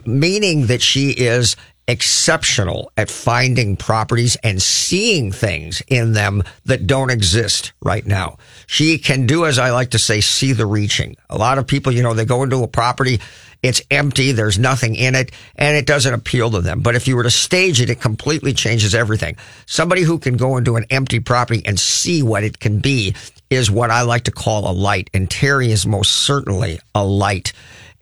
meaning 0.05 0.67
that 0.67 0.81
she 0.81 1.09
is 1.11 1.57
exceptional 1.89 2.91
at 2.97 3.09
finding 3.09 3.77
properties 3.77 4.35
and 4.43 4.61
seeing 4.61 5.31
things 5.31 5.81
in 5.87 6.13
them 6.13 6.43
that 6.65 6.85
don't 6.85 7.09
exist 7.09 7.71
right 7.81 8.05
now. 8.05 8.37
She 8.65 8.97
can 8.97 9.25
do, 9.25 9.45
as 9.45 9.57
I 9.57 9.71
like 9.71 9.91
to 9.91 9.99
say, 9.99 10.19
see 10.21 10.51
the 10.51 10.65
reaching. 10.65 11.15
A 11.29 11.37
lot 11.37 11.57
of 11.57 11.65
people, 11.65 11.93
you 11.93 12.03
know, 12.03 12.13
they 12.13 12.25
go 12.25 12.43
into 12.43 12.63
a 12.63 12.67
property, 12.67 13.21
it's 13.67 13.81
empty, 13.91 14.31
there's 14.31 14.57
nothing 14.57 14.95
in 14.95 15.15
it, 15.15 15.31
and 15.55 15.77
it 15.77 15.85
doesn't 15.85 16.13
appeal 16.13 16.49
to 16.51 16.61
them. 16.61 16.81
But 16.81 16.95
if 16.95 17.07
you 17.07 17.15
were 17.15 17.23
to 17.23 17.29
stage 17.29 17.81
it, 17.81 17.89
it 17.89 18.01
completely 18.01 18.53
changes 18.53 18.95
everything. 18.95 19.37
Somebody 19.65 20.01
who 20.01 20.19
can 20.19 20.37
go 20.37 20.57
into 20.57 20.75
an 20.75 20.85
empty 20.89 21.19
property 21.19 21.61
and 21.65 21.79
see 21.79 22.23
what 22.23 22.43
it 22.43 22.59
can 22.59 22.79
be 22.79 23.15
is 23.49 23.71
what 23.71 23.91
I 23.91 24.01
like 24.01 24.23
to 24.23 24.31
call 24.31 24.69
a 24.69 24.73
light. 24.73 25.09
And 25.13 25.29
Teri 25.29 25.67
is 25.67 25.85
most 25.85 26.11
certainly 26.11 26.79
a 26.95 27.05
light. 27.05 27.53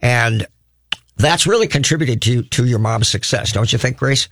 And 0.02 0.48
that's 1.18 1.48
really 1.48 1.68
contributed 1.68 2.22
to, 2.24 2.44
to 2.44 2.66
your 2.66 2.80
mom's 2.80 3.10
success, 3.10 3.52
don't 3.52 3.72
you 3.72 3.78
think, 3.78 3.98
Grace? 3.98 4.28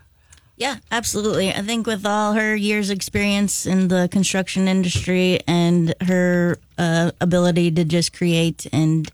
Yeah, 0.55 0.77
absolutely. 0.91 1.49
I 1.49 1.61
think 1.61 1.87
with 1.87 2.05
all 2.05 2.33
her 2.33 2.55
years' 2.55 2.89
experience 2.89 3.65
in 3.65 3.87
the 3.87 4.07
construction 4.11 4.67
industry 4.67 5.39
and 5.47 5.93
her 6.01 6.59
uh, 6.77 7.11
ability 7.19 7.71
to 7.71 7.83
just 7.83 8.13
create 8.13 8.67
and 8.71 9.09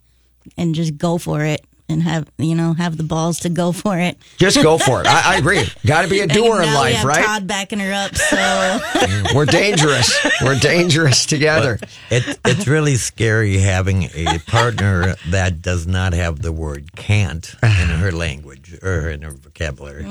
and 0.57 0.75
just 0.75 0.97
go 0.97 1.17
for 1.17 1.43
it 1.43 1.63
and 1.89 2.03
have 2.03 2.29
you 2.37 2.55
know 2.55 2.73
have 2.73 2.95
the 2.97 3.03
balls 3.03 3.39
to 3.39 3.49
go 3.49 3.71
for 3.71 3.97
it. 3.97 4.17
Just 4.37 4.61
go 4.61 4.77
for 4.77 5.01
it. 5.01 5.07
I, 5.07 5.33
I 5.33 5.37
agree. 5.37 5.63
Got 5.85 6.03
to 6.03 6.07
be 6.07 6.19
a 6.19 6.23
And 6.29 6.31
doer 6.31 6.57
in 6.61 6.67
now 6.67 6.83
we 6.83 6.89
life, 6.91 6.95
have 6.97 7.05
right? 7.05 7.25
Todd 7.25 7.47
backing 7.47 7.79
her 7.79 7.91
up, 7.91 8.15
so 8.15 8.79
We're 9.35 9.45
dangerous. 9.45 10.17
We're 10.41 10.59
dangerous 10.59 11.25
together. 11.25 11.79
It, 12.09 12.39
it's 12.45 12.67
really 12.67 12.95
scary 12.95 13.57
having 13.57 14.03
a 14.03 14.39
partner 14.47 15.15
that 15.29 15.61
does 15.61 15.87
not 15.87 16.13
have 16.13 16.41
the 16.41 16.51
word 16.51 16.95
can't 16.95 17.53
in 17.63 17.69
her 17.69 18.11
language 18.11 18.77
or 18.81 19.09
in 19.09 19.23
her 19.23 19.31
vocabulary. 19.31 20.05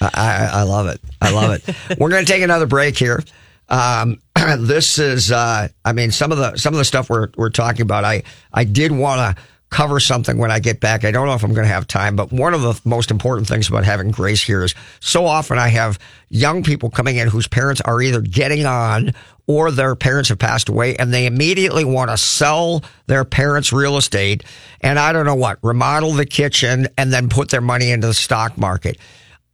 I, 0.00 0.10
I, 0.12 0.50
I 0.52 0.62
love 0.64 0.88
it. 0.88 1.00
I 1.22 1.30
love 1.32 1.52
it. 1.52 1.76
We're 1.98 2.10
going 2.10 2.24
to 2.24 2.30
take 2.30 2.42
another 2.42 2.66
break 2.66 2.98
here. 2.98 3.22
Um, 3.68 4.20
this 4.58 4.98
is, 4.98 5.32
uh, 5.32 5.68
I 5.84 5.92
mean, 5.92 6.10
some 6.10 6.32
of 6.32 6.38
the 6.38 6.56
some 6.56 6.74
of 6.74 6.78
the 6.78 6.84
stuff 6.84 7.08
we're 7.10 7.28
we're 7.36 7.50
talking 7.50 7.82
about. 7.82 8.04
I 8.04 8.22
I 8.52 8.64
did 8.64 8.92
want 8.92 9.36
to 9.36 9.42
cover 9.76 10.00
something 10.00 10.38
when 10.38 10.50
I 10.50 10.58
get 10.58 10.80
back. 10.80 11.04
I 11.04 11.10
don't 11.10 11.26
know 11.26 11.34
if 11.34 11.44
I'm 11.44 11.52
going 11.52 11.66
to 11.66 11.72
have 11.72 11.86
time, 11.86 12.16
but 12.16 12.32
one 12.32 12.54
of 12.54 12.62
the 12.62 12.80
most 12.86 13.10
important 13.10 13.46
things 13.46 13.68
about 13.68 13.84
having 13.84 14.10
Grace 14.10 14.42
here 14.42 14.64
is 14.64 14.74
so 15.00 15.26
often 15.26 15.58
I 15.58 15.68
have 15.68 15.98
young 16.30 16.62
people 16.62 16.88
coming 16.88 17.16
in 17.16 17.28
whose 17.28 17.46
parents 17.46 17.82
are 17.82 18.00
either 18.00 18.22
getting 18.22 18.64
on 18.64 19.12
or 19.46 19.70
their 19.70 19.94
parents 19.94 20.30
have 20.30 20.38
passed 20.38 20.70
away 20.70 20.96
and 20.96 21.12
they 21.12 21.26
immediately 21.26 21.84
want 21.84 22.10
to 22.10 22.16
sell 22.16 22.82
their 23.06 23.26
parents' 23.26 23.70
real 23.70 23.98
estate 23.98 24.44
and 24.80 24.98
I 24.98 25.12
don't 25.12 25.26
know 25.26 25.34
what, 25.34 25.58
remodel 25.62 26.12
the 26.12 26.24
kitchen 26.24 26.88
and 26.96 27.12
then 27.12 27.28
put 27.28 27.50
their 27.50 27.60
money 27.60 27.90
into 27.90 28.06
the 28.06 28.14
stock 28.14 28.56
market. 28.56 28.96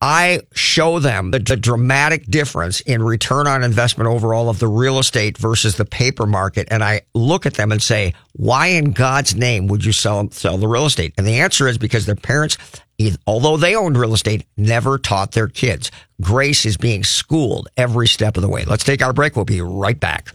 I 0.02 0.40
show 0.52 0.98
them 0.98 1.30
the, 1.30 1.38
the 1.38 1.56
dramatic 1.56 2.26
difference 2.26 2.80
in 2.80 3.04
return 3.04 3.46
on 3.46 3.62
investment 3.62 4.10
overall 4.10 4.48
of 4.48 4.58
the 4.58 4.66
real 4.66 4.98
estate 4.98 5.38
versus 5.38 5.76
the 5.76 5.84
paper 5.84 6.26
market. 6.26 6.66
And 6.72 6.82
I 6.82 7.02
look 7.14 7.46
at 7.46 7.54
them 7.54 7.70
and 7.70 7.80
say, 7.80 8.12
why 8.32 8.66
in 8.66 8.90
God's 8.90 9.36
name 9.36 9.68
would 9.68 9.84
you 9.84 9.92
sell, 9.92 10.28
sell 10.32 10.58
the 10.58 10.66
real 10.66 10.86
estate? 10.86 11.14
And 11.16 11.24
the 11.24 11.38
answer 11.38 11.68
is 11.68 11.78
because 11.78 12.04
their 12.04 12.16
parents, 12.16 12.58
although 13.28 13.56
they 13.56 13.76
owned 13.76 13.96
real 13.96 14.12
estate, 14.12 14.44
never 14.56 14.98
taught 14.98 15.32
their 15.32 15.46
kids. 15.46 15.92
Grace 16.20 16.66
is 16.66 16.76
being 16.76 17.04
schooled 17.04 17.68
every 17.76 18.08
step 18.08 18.36
of 18.36 18.42
the 18.42 18.48
way. 18.48 18.64
Let's 18.64 18.84
take 18.84 19.02
our 19.02 19.12
break. 19.12 19.36
We'll 19.36 19.44
be 19.44 19.60
right 19.60 19.98
back. 19.98 20.34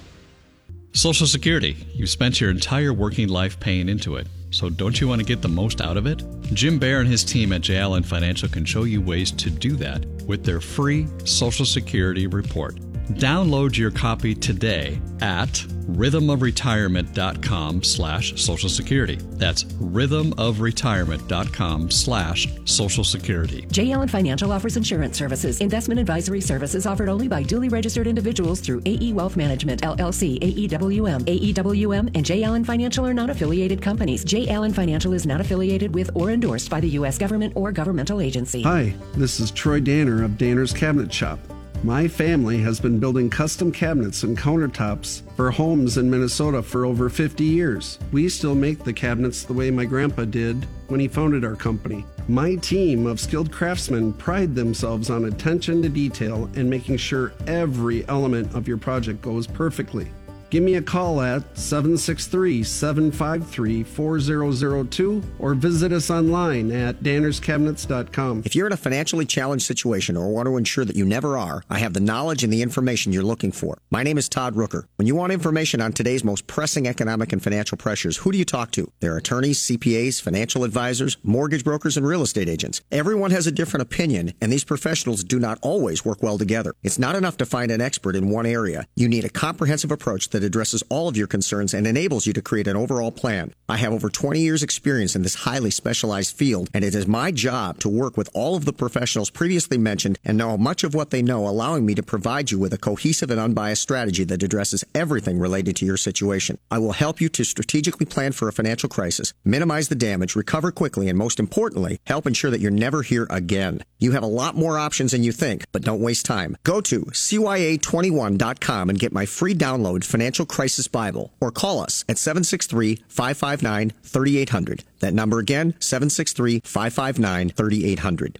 Social 0.93 1.25
Security. 1.25 1.77
You've 1.93 2.09
spent 2.09 2.41
your 2.41 2.49
entire 2.49 2.93
working 2.93 3.29
life 3.29 3.57
paying 3.59 3.87
into 3.87 4.17
it. 4.17 4.27
So 4.49 4.69
don't 4.69 4.99
you 4.99 5.07
want 5.07 5.19
to 5.19 5.25
get 5.25 5.41
the 5.41 5.47
most 5.47 5.79
out 5.79 5.95
of 5.95 6.05
it? 6.05 6.21
Jim 6.53 6.79
Bear 6.79 6.99
and 6.99 7.07
his 7.07 7.23
team 7.23 7.53
at 7.53 7.61
J. 7.61 7.77
Allen 7.77 8.03
Financial 8.03 8.49
can 8.49 8.65
show 8.65 8.83
you 8.83 9.01
ways 9.01 9.31
to 9.31 9.49
do 9.49 9.77
that 9.77 10.05
with 10.27 10.43
their 10.43 10.59
free 10.59 11.07
Social 11.23 11.65
Security 11.65 12.27
report. 12.27 12.77
Download 13.09 13.77
your 13.77 13.91
copy 13.91 14.35
today 14.35 14.99
at 15.21 15.65
rhythmofretirement.com 15.91 17.83
slash 17.83 18.41
social 18.41 18.69
security. 18.69 19.17
That's 19.33 19.65
rhythmofretirement.com 19.65 21.91
slash 21.91 22.47
social 22.65 23.03
security. 23.03 23.67
J. 23.71 23.91
Allen 23.91 24.07
Financial 24.07 24.51
offers 24.51 24.77
insurance 24.77 25.17
services. 25.17 25.59
Investment 25.61 25.99
advisory 25.99 26.41
services 26.41 26.85
offered 26.85 27.09
only 27.09 27.27
by 27.27 27.41
duly 27.43 27.69
registered 27.69 28.07
individuals 28.07 28.61
through 28.61 28.81
AE 28.85 29.13
Wealth 29.13 29.37
Management, 29.37 29.81
LLC, 29.81 30.39
AEWM. 30.39 31.25
AEWM 31.25 32.15
and 32.15 32.25
J. 32.25 32.43
Allen 32.43 32.63
Financial 32.63 33.05
are 33.05 33.13
not 33.13 33.29
affiliated 33.29 33.81
companies. 33.81 34.23
J. 34.23 34.47
Allen 34.49 34.73
Financial 34.73 35.13
is 35.13 35.25
not 35.25 35.41
affiliated 35.41 35.93
with 35.93 36.09
or 36.15 36.31
endorsed 36.31 36.69
by 36.69 36.79
the 36.79 36.89
U.S. 36.89 37.17
government 37.17 37.53
or 37.55 37.71
governmental 37.71 38.21
agency. 38.21 38.61
Hi, 38.61 38.93
this 39.13 39.39
is 39.39 39.49
Troy 39.51 39.79
Danner 39.79 40.23
of 40.23 40.37
Danner's 40.37 40.73
Cabinet 40.73 41.13
Shop. 41.13 41.39
My 41.83 42.07
family 42.07 42.59
has 42.59 42.79
been 42.79 42.99
building 42.99 43.27
custom 43.27 43.71
cabinets 43.71 44.21
and 44.21 44.37
countertops 44.37 45.23
for 45.35 45.49
homes 45.49 45.97
in 45.97 46.11
Minnesota 46.11 46.61
for 46.61 46.85
over 46.85 47.09
50 47.09 47.43
years. 47.43 47.97
We 48.11 48.29
still 48.29 48.53
make 48.53 48.83
the 48.83 48.93
cabinets 48.93 49.41
the 49.41 49.53
way 49.53 49.71
my 49.71 49.85
grandpa 49.85 50.25
did 50.25 50.67
when 50.89 50.99
he 50.99 51.07
founded 51.07 51.43
our 51.43 51.55
company. 51.55 52.05
My 52.27 52.53
team 52.57 53.07
of 53.07 53.19
skilled 53.19 53.51
craftsmen 53.51 54.13
pride 54.13 54.53
themselves 54.53 55.09
on 55.09 55.25
attention 55.25 55.81
to 55.81 55.89
detail 55.89 56.51
and 56.53 56.69
making 56.69 56.97
sure 56.97 57.33
every 57.47 58.07
element 58.07 58.53
of 58.53 58.67
your 58.67 58.77
project 58.77 59.23
goes 59.23 59.47
perfectly. 59.47 60.11
Give 60.51 60.63
me 60.63 60.75
a 60.75 60.81
call 60.81 61.21
at 61.21 61.57
763 61.57 62.63
753 62.63 63.83
4002 63.83 65.23
or 65.39 65.53
visit 65.53 65.93
us 65.93 66.11
online 66.11 66.73
at 66.73 67.01
dannerscabinets.com. 67.01 68.43
If 68.43 68.53
you're 68.53 68.67
in 68.67 68.73
a 68.73 68.77
financially 68.77 69.25
challenged 69.25 69.65
situation 69.65 70.17
or 70.17 70.27
want 70.27 70.47
to 70.47 70.57
ensure 70.57 70.83
that 70.83 70.97
you 70.97 71.05
never 71.05 71.37
are, 71.37 71.63
I 71.69 71.79
have 71.79 71.93
the 71.93 72.01
knowledge 72.01 72.43
and 72.43 72.51
the 72.51 72.61
information 72.61 73.13
you're 73.13 73.23
looking 73.23 73.53
for. 73.53 73.77
My 73.91 74.03
name 74.03 74.17
is 74.17 74.27
Todd 74.27 74.55
Rooker. 74.55 74.83
When 74.97 75.07
you 75.07 75.15
want 75.15 75.31
information 75.31 75.79
on 75.79 75.93
today's 75.93 76.25
most 76.25 76.47
pressing 76.47 76.85
economic 76.85 77.31
and 77.31 77.41
financial 77.41 77.77
pressures, 77.77 78.17
who 78.17 78.33
do 78.33 78.37
you 78.37 78.43
talk 78.43 78.71
to? 78.71 78.91
There 78.99 79.13
are 79.13 79.17
attorneys, 79.17 79.57
CPAs, 79.57 80.21
financial 80.21 80.65
advisors, 80.65 81.15
mortgage 81.23 81.63
brokers, 81.63 81.95
and 81.95 82.05
real 82.05 82.23
estate 82.23 82.49
agents. 82.49 82.81
Everyone 82.91 83.31
has 83.31 83.47
a 83.47 83.53
different 83.53 83.83
opinion, 83.83 84.33
and 84.41 84.51
these 84.51 84.65
professionals 84.65 85.23
do 85.23 85.39
not 85.39 85.59
always 85.61 86.03
work 86.03 86.21
well 86.21 86.37
together. 86.37 86.73
It's 86.83 86.99
not 86.99 87.15
enough 87.15 87.37
to 87.37 87.45
find 87.45 87.71
an 87.71 87.79
expert 87.79 88.17
in 88.17 88.29
one 88.29 88.45
area. 88.45 88.85
You 88.97 89.07
need 89.07 89.23
a 89.23 89.29
comprehensive 89.29 89.93
approach 89.93 90.27
that 90.31 90.40
addresses 90.43 90.83
all 90.89 91.07
of 91.07 91.17
your 91.17 91.27
concerns 91.27 91.73
and 91.73 91.87
enables 91.87 92.27
you 92.27 92.33
to 92.33 92.41
create 92.41 92.67
an 92.67 92.75
overall 92.75 93.11
plan. 93.11 93.53
I 93.69 93.77
have 93.77 93.93
over 93.93 94.09
20 94.09 94.39
years 94.39 94.63
experience 94.63 95.15
in 95.15 95.23
this 95.23 95.35
highly 95.35 95.71
specialized 95.71 96.35
field, 96.35 96.69
and 96.73 96.83
it 96.83 96.93
is 96.93 97.07
my 97.07 97.31
job 97.31 97.79
to 97.79 97.89
work 97.89 98.17
with 98.17 98.29
all 98.33 98.55
of 98.55 98.65
the 98.65 98.73
professionals 98.73 99.29
previously 99.29 99.77
mentioned 99.77 100.19
and 100.23 100.37
know 100.37 100.57
much 100.57 100.83
of 100.83 100.93
what 100.93 101.09
they 101.09 101.21
know, 101.21 101.47
allowing 101.47 101.85
me 101.85 101.95
to 101.95 102.03
provide 102.03 102.51
you 102.51 102.59
with 102.59 102.73
a 102.73 102.77
cohesive 102.77 103.31
and 103.31 103.39
unbiased 103.39 103.81
strategy 103.81 104.23
that 104.23 104.43
addresses 104.43 104.83
everything 104.93 105.39
related 105.39 105.75
to 105.77 105.85
your 105.85 105.97
situation. 105.97 106.57
I 106.69 106.79
will 106.79 106.93
help 106.93 107.21
you 107.21 107.29
to 107.29 107.43
strategically 107.43 108.05
plan 108.05 108.31
for 108.31 108.47
a 108.47 108.53
financial 108.53 108.89
crisis, 108.89 109.33
minimize 109.45 109.89
the 109.89 109.95
damage, 109.95 110.35
recover 110.35 110.71
quickly, 110.71 111.09
and 111.09 111.17
most 111.17 111.39
importantly, 111.39 111.99
help 112.05 112.27
ensure 112.27 112.51
that 112.51 112.61
you're 112.61 112.71
never 112.71 113.01
here 113.01 113.27
again. 113.29 113.83
You 113.99 114.11
have 114.11 114.23
a 114.23 114.27
lot 114.27 114.55
more 114.55 114.77
options 114.77 115.11
than 115.11 115.23
you 115.23 115.31
think, 115.31 115.65
but 115.71 115.83
don't 115.83 116.01
waste 116.01 116.25
time. 116.25 116.57
Go 116.63 116.81
to 116.81 117.01
CYA21.com 117.01 118.89
and 118.89 118.99
get 118.99 119.13
my 119.13 119.25
free 119.25 119.53
download 119.53 120.03
Financial 120.03 120.30
Crisis 120.31 120.87
Bible 120.87 121.31
or 121.39 121.51
call 121.51 121.79
us 121.79 122.03
at 122.07 122.17
763 122.17 123.03
559 123.07 123.91
3800. 124.03 124.83
That 124.99 125.13
number 125.13 125.39
again, 125.39 125.75
763 125.79 126.61
559 126.63 127.49
3800. 127.49 128.39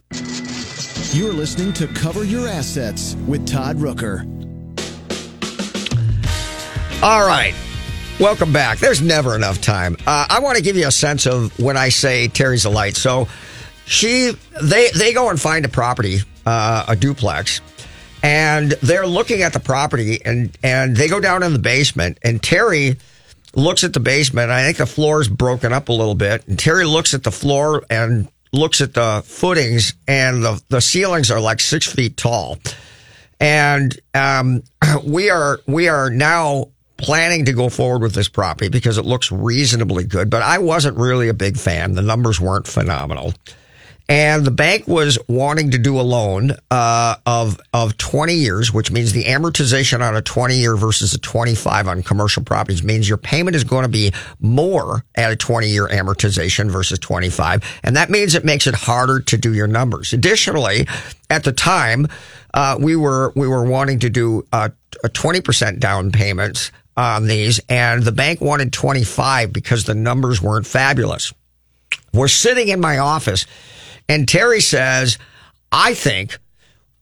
You're 1.14 1.32
listening 1.32 1.72
to 1.74 1.86
Cover 1.88 2.24
Your 2.24 2.48
Assets 2.48 3.16
with 3.26 3.46
Todd 3.46 3.76
Rooker. 3.76 4.22
All 7.02 7.26
right. 7.26 7.54
Welcome 8.20 8.52
back. 8.52 8.78
There's 8.78 9.02
never 9.02 9.34
enough 9.34 9.60
time. 9.60 9.96
Uh, 10.06 10.26
I 10.30 10.38
want 10.40 10.56
to 10.56 10.62
give 10.62 10.76
you 10.76 10.86
a 10.86 10.92
sense 10.92 11.26
of 11.26 11.58
when 11.58 11.76
I 11.76 11.88
say 11.88 12.28
Teri's 12.28 12.64
a 12.64 12.70
light. 12.70 12.96
So 12.96 13.28
she, 13.84 14.32
they, 14.62 14.90
they 14.90 15.12
go 15.12 15.28
and 15.28 15.40
find 15.40 15.64
a 15.64 15.68
property, 15.68 16.20
uh, 16.46 16.84
a 16.88 16.94
duplex, 16.94 17.60
and 18.22 18.70
they're 18.82 19.06
looking 19.06 19.42
at 19.42 19.52
the 19.52 19.60
property 19.60 20.20
and, 20.24 20.56
and 20.62 20.96
they 20.96 21.08
go 21.08 21.20
down 21.20 21.42
in 21.42 21.52
the 21.52 21.58
basement 21.58 22.18
and 22.22 22.40
Teri 22.40 22.98
looks 23.54 23.84
at 23.84 23.92
the 23.92 24.00
basement. 24.00 24.50
I 24.50 24.62
think 24.64 24.78
the 24.78 24.86
floor 24.86 25.20
is 25.20 25.28
broken 25.28 25.72
up 25.72 25.88
a 25.88 25.92
little 25.92 26.14
bit 26.14 26.46
and 26.46 26.56
Teri 26.56 26.90
looks 26.90 27.14
at 27.14 27.24
the 27.24 27.32
floor 27.32 27.84
and 27.90 28.28
looks 28.52 28.80
at 28.80 28.94
the 28.94 29.22
footings 29.24 29.94
and 30.06 30.42
the, 30.42 30.62
the 30.68 30.80
ceilings 30.80 31.30
are 31.30 31.40
like 31.40 31.60
six 31.60 31.86
feet 31.86 32.16
tall. 32.16 32.58
And, 33.40 33.98
um, 34.14 34.62
we 35.04 35.30
are, 35.30 35.58
we 35.66 35.88
are 35.88 36.08
now 36.10 36.68
planning 36.98 37.46
to 37.46 37.52
go 37.52 37.68
forward 37.68 38.02
with 38.02 38.14
this 38.14 38.28
property 38.28 38.68
because 38.68 38.96
it 38.96 39.04
looks 39.04 39.32
reasonably 39.32 40.04
good, 40.04 40.30
but 40.30 40.42
I 40.42 40.58
wasn't 40.58 40.96
really 40.96 41.28
a 41.28 41.34
big 41.34 41.56
fan. 41.56 41.94
The 41.94 42.02
numbers 42.02 42.40
weren't 42.40 42.68
phenomenal. 42.68 43.34
And 44.12 44.44
the 44.44 44.50
bank 44.50 44.86
was 44.86 45.18
wanting 45.26 45.70
to 45.70 45.78
do 45.78 45.98
a 45.98 46.02
loan 46.02 46.52
uh, 46.70 47.16
of 47.24 47.58
of 47.72 47.96
20 47.96 48.34
years, 48.34 48.70
which 48.70 48.90
means 48.90 49.14
the 49.14 49.24
amortization 49.24 50.06
on 50.06 50.14
a 50.14 50.20
20 50.20 50.54
year 50.54 50.76
versus 50.76 51.14
a 51.14 51.18
25 51.18 51.88
on 51.88 52.02
commercial 52.02 52.44
properties 52.44 52.82
means 52.82 53.08
your 53.08 53.16
payment 53.16 53.56
is 53.56 53.64
going 53.64 53.84
to 53.84 53.88
be 53.88 54.12
more 54.38 55.02
at 55.14 55.32
a 55.32 55.36
20 55.36 55.66
year 55.66 55.88
amortization 55.88 56.70
versus 56.70 56.98
25, 56.98 57.62
and 57.84 57.96
that 57.96 58.10
means 58.10 58.34
it 58.34 58.44
makes 58.44 58.66
it 58.66 58.74
harder 58.74 59.18
to 59.18 59.38
do 59.38 59.54
your 59.54 59.66
numbers. 59.66 60.12
Additionally, 60.12 60.86
at 61.30 61.44
the 61.44 61.52
time, 61.52 62.06
uh, 62.52 62.76
we 62.78 62.96
were 62.96 63.32
we 63.34 63.48
were 63.48 63.64
wanting 63.64 63.98
to 64.00 64.10
do 64.10 64.46
a, 64.52 64.70
a 65.02 65.08
20% 65.08 65.80
down 65.80 66.12
payments 66.12 66.70
on 66.98 67.28
these, 67.28 67.62
and 67.70 68.02
the 68.02 68.12
bank 68.12 68.42
wanted 68.42 68.74
25 68.74 69.54
because 69.54 69.84
the 69.84 69.94
numbers 69.94 70.42
weren't 70.42 70.66
fabulous. 70.66 71.32
We're 72.12 72.28
sitting 72.28 72.68
in 72.68 72.78
my 72.78 72.98
office, 72.98 73.46
and 74.12 74.26
Teri 74.26 74.60
says, 74.60 75.16
I 75.72 75.94
think, 75.94 76.36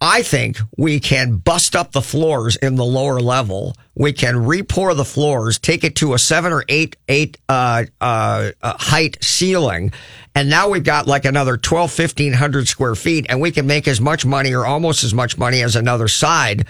I 0.00 0.22
think 0.22 0.58
we 0.78 1.00
can 1.00 1.38
bust 1.38 1.74
up 1.74 1.90
the 1.90 2.02
floors 2.02 2.54
in 2.54 2.76
the 2.76 2.84
lower 2.84 3.18
level. 3.18 3.74
We 3.96 4.12
can 4.12 4.36
repour 4.36 4.96
the 4.96 5.04
floors, 5.04 5.58
take 5.58 5.82
it 5.82 5.96
to 5.96 6.14
a 6.14 6.20
seven 6.20 6.52
or 6.52 6.64
eight, 6.68 6.96
eight, 7.08 7.36
uh, 7.48 7.86
uh, 8.00 8.52
uh, 8.62 8.74
height 8.78 9.18
ceiling. 9.20 9.92
And 10.36 10.48
now 10.48 10.68
we've 10.68 10.84
got 10.84 11.08
like 11.08 11.24
another 11.24 11.56
12, 11.56 11.98
1500 11.98 12.68
square 12.68 12.94
feet 12.94 13.26
and 13.28 13.40
we 13.40 13.50
can 13.50 13.66
make 13.66 13.88
as 13.88 14.00
much 14.00 14.24
money 14.24 14.54
or 14.54 14.64
almost 14.64 15.02
as 15.02 15.12
much 15.12 15.36
money 15.36 15.62
as 15.62 15.74
another 15.74 16.06
side. 16.06 16.64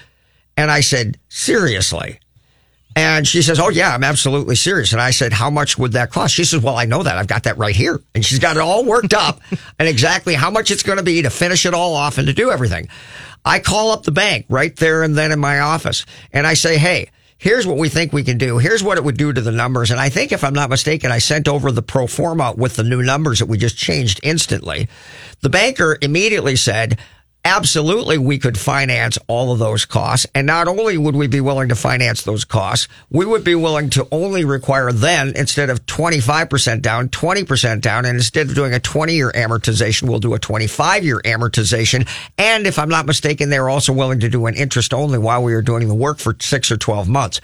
And 0.56 0.70
I 0.70 0.80
said, 0.80 1.18
seriously? 1.28 2.18
And 2.96 3.26
she 3.26 3.42
says, 3.42 3.60
Oh, 3.60 3.68
yeah, 3.68 3.94
I'm 3.94 4.04
absolutely 4.04 4.56
serious. 4.56 4.92
And 4.92 5.00
I 5.00 5.10
said, 5.10 5.32
How 5.32 5.50
much 5.50 5.78
would 5.78 5.92
that 5.92 6.10
cost? 6.10 6.34
She 6.34 6.44
says, 6.44 6.60
Well, 6.62 6.76
I 6.76 6.86
know 6.86 7.02
that. 7.02 7.16
I've 7.16 7.26
got 7.26 7.44
that 7.44 7.58
right 7.58 7.74
here. 7.74 8.00
And 8.14 8.24
she's 8.24 8.38
got 8.38 8.56
it 8.56 8.60
all 8.60 8.84
worked 8.84 9.14
up 9.14 9.40
and 9.78 9.88
exactly 9.88 10.34
how 10.34 10.50
much 10.50 10.70
it's 10.70 10.82
going 10.82 10.98
to 10.98 11.04
be 11.04 11.22
to 11.22 11.30
finish 11.30 11.66
it 11.66 11.74
all 11.74 11.94
off 11.94 12.18
and 12.18 12.26
to 12.26 12.32
do 12.32 12.50
everything. 12.50 12.88
I 13.44 13.60
call 13.60 13.92
up 13.92 14.02
the 14.02 14.12
bank 14.12 14.46
right 14.48 14.74
there 14.76 15.02
and 15.02 15.16
then 15.16 15.32
in 15.32 15.38
my 15.38 15.60
office 15.60 16.04
and 16.32 16.46
I 16.46 16.54
say, 16.54 16.78
Hey, 16.78 17.10
here's 17.38 17.66
what 17.66 17.78
we 17.78 17.88
think 17.88 18.12
we 18.12 18.24
can 18.24 18.38
do. 18.38 18.58
Here's 18.58 18.82
what 18.82 18.98
it 18.98 19.04
would 19.04 19.16
do 19.16 19.32
to 19.32 19.40
the 19.40 19.52
numbers. 19.52 19.90
And 19.90 20.00
I 20.00 20.08
think 20.08 20.32
if 20.32 20.44
I'm 20.44 20.54
not 20.54 20.68
mistaken, 20.68 21.10
I 21.10 21.18
sent 21.18 21.48
over 21.48 21.72
the 21.72 21.82
pro 21.82 22.06
forma 22.06 22.54
with 22.56 22.76
the 22.76 22.84
new 22.84 23.02
numbers 23.02 23.38
that 23.38 23.46
we 23.46 23.56
just 23.56 23.76
changed 23.76 24.20
instantly. 24.22 24.88
The 25.40 25.48
banker 25.48 25.96
immediately 26.02 26.56
said, 26.56 26.98
absolutely 27.44 28.18
we 28.18 28.38
could 28.38 28.58
finance 28.58 29.18
all 29.26 29.52
of 29.52 29.58
those 29.58 29.84
costs. 29.84 30.26
And 30.34 30.46
not 30.46 30.68
only 30.68 30.98
would 30.98 31.16
we 31.16 31.26
be 31.26 31.40
willing 31.40 31.68
to 31.70 31.74
finance 31.74 32.22
those 32.22 32.44
costs, 32.44 32.88
we 33.10 33.24
would 33.24 33.44
be 33.44 33.54
willing 33.54 33.90
to 33.90 34.06
only 34.10 34.44
require 34.44 34.92
then, 34.92 35.32
instead 35.36 35.70
of 35.70 35.86
25% 35.86 36.82
down, 36.82 37.08
20% 37.08 37.80
down. 37.80 38.04
And 38.04 38.16
instead 38.16 38.48
of 38.48 38.54
doing 38.54 38.74
a 38.74 38.80
20 38.80 39.14
year 39.14 39.32
amortization, 39.32 40.08
we'll 40.08 40.18
do 40.18 40.34
a 40.34 40.38
25 40.38 41.04
year 41.04 41.20
amortization. 41.24 42.08
And 42.38 42.66
if 42.66 42.78
I'm 42.78 42.88
not 42.88 43.06
mistaken, 43.06 43.50
they're 43.50 43.68
also 43.68 43.92
willing 43.92 44.20
to 44.20 44.28
do 44.28 44.46
an 44.46 44.54
interest 44.54 44.92
only 44.92 45.18
while 45.18 45.42
we 45.42 45.54
are 45.54 45.62
doing 45.62 45.88
the 45.88 45.94
work 45.94 46.18
for 46.18 46.36
six 46.40 46.70
or 46.70 46.76
12 46.76 47.08
months. 47.08 47.40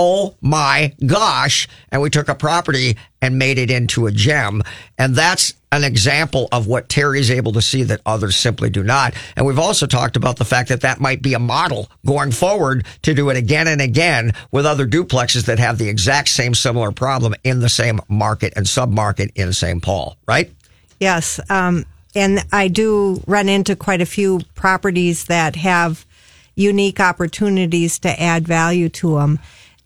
Oh 0.00 0.36
my 0.40 0.94
gosh. 1.04 1.66
And 1.90 2.00
we 2.00 2.08
took 2.08 2.28
a 2.28 2.34
property 2.36 2.96
and 3.20 3.36
made 3.36 3.58
it 3.58 3.68
into 3.68 4.06
a 4.06 4.12
gem. 4.12 4.62
And 4.96 5.16
that's 5.16 5.54
an 5.72 5.82
example 5.82 6.46
of 6.52 6.68
what 6.68 6.88
Teri 6.88 7.18
is 7.18 7.32
able 7.32 7.50
to 7.54 7.60
see 7.60 7.82
that 7.82 8.00
others 8.06 8.36
simply 8.36 8.70
do 8.70 8.84
not. 8.84 9.14
And 9.34 9.44
we've 9.44 9.58
also 9.58 9.86
talked 9.86 10.16
about 10.16 10.36
the 10.36 10.44
fact 10.44 10.68
that 10.68 10.82
that 10.82 11.00
might 11.00 11.20
be 11.20 11.34
a 11.34 11.40
model 11.40 11.90
going 12.06 12.30
forward 12.30 12.86
to 13.02 13.12
do 13.12 13.28
it 13.30 13.36
again 13.36 13.66
and 13.66 13.80
again 13.80 14.34
with 14.52 14.66
other 14.66 14.86
duplexes 14.86 15.46
that 15.46 15.58
have 15.58 15.78
the 15.78 15.88
exact 15.88 16.28
same 16.28 16.54
similar 16.54 16.92
problem 16.92 17.34
in 17.42 17.58
the 17.58 17.68
same 17.68 18.00
market 18.08 18.52
and 18.54 18.66
submarket 18.66 19.32
in 19.34 19.52
St. 19.52 19.82
Paul, 19.82 20.16
right? 20.28 20.52
Yes. 21.00 21.40
Um, 21.50 21.86
and 22.14 22.44
I 22.52 22.68
do 22.68 23.20
run 23.26 23.48
into 23.48 23.74
quite 23.74 24.00
a 24.00 24.06
few 24.06 24.42
properties 24.54 25.24
that 25.24 25.56
have 25.56 26.06
unique 26.54 27.00
opportunities 27.00 27.98
to 27.98 28.22
add 28.22 28.46
value 28.46 28.88
to 28.90 29.16
them. 29.16 29.40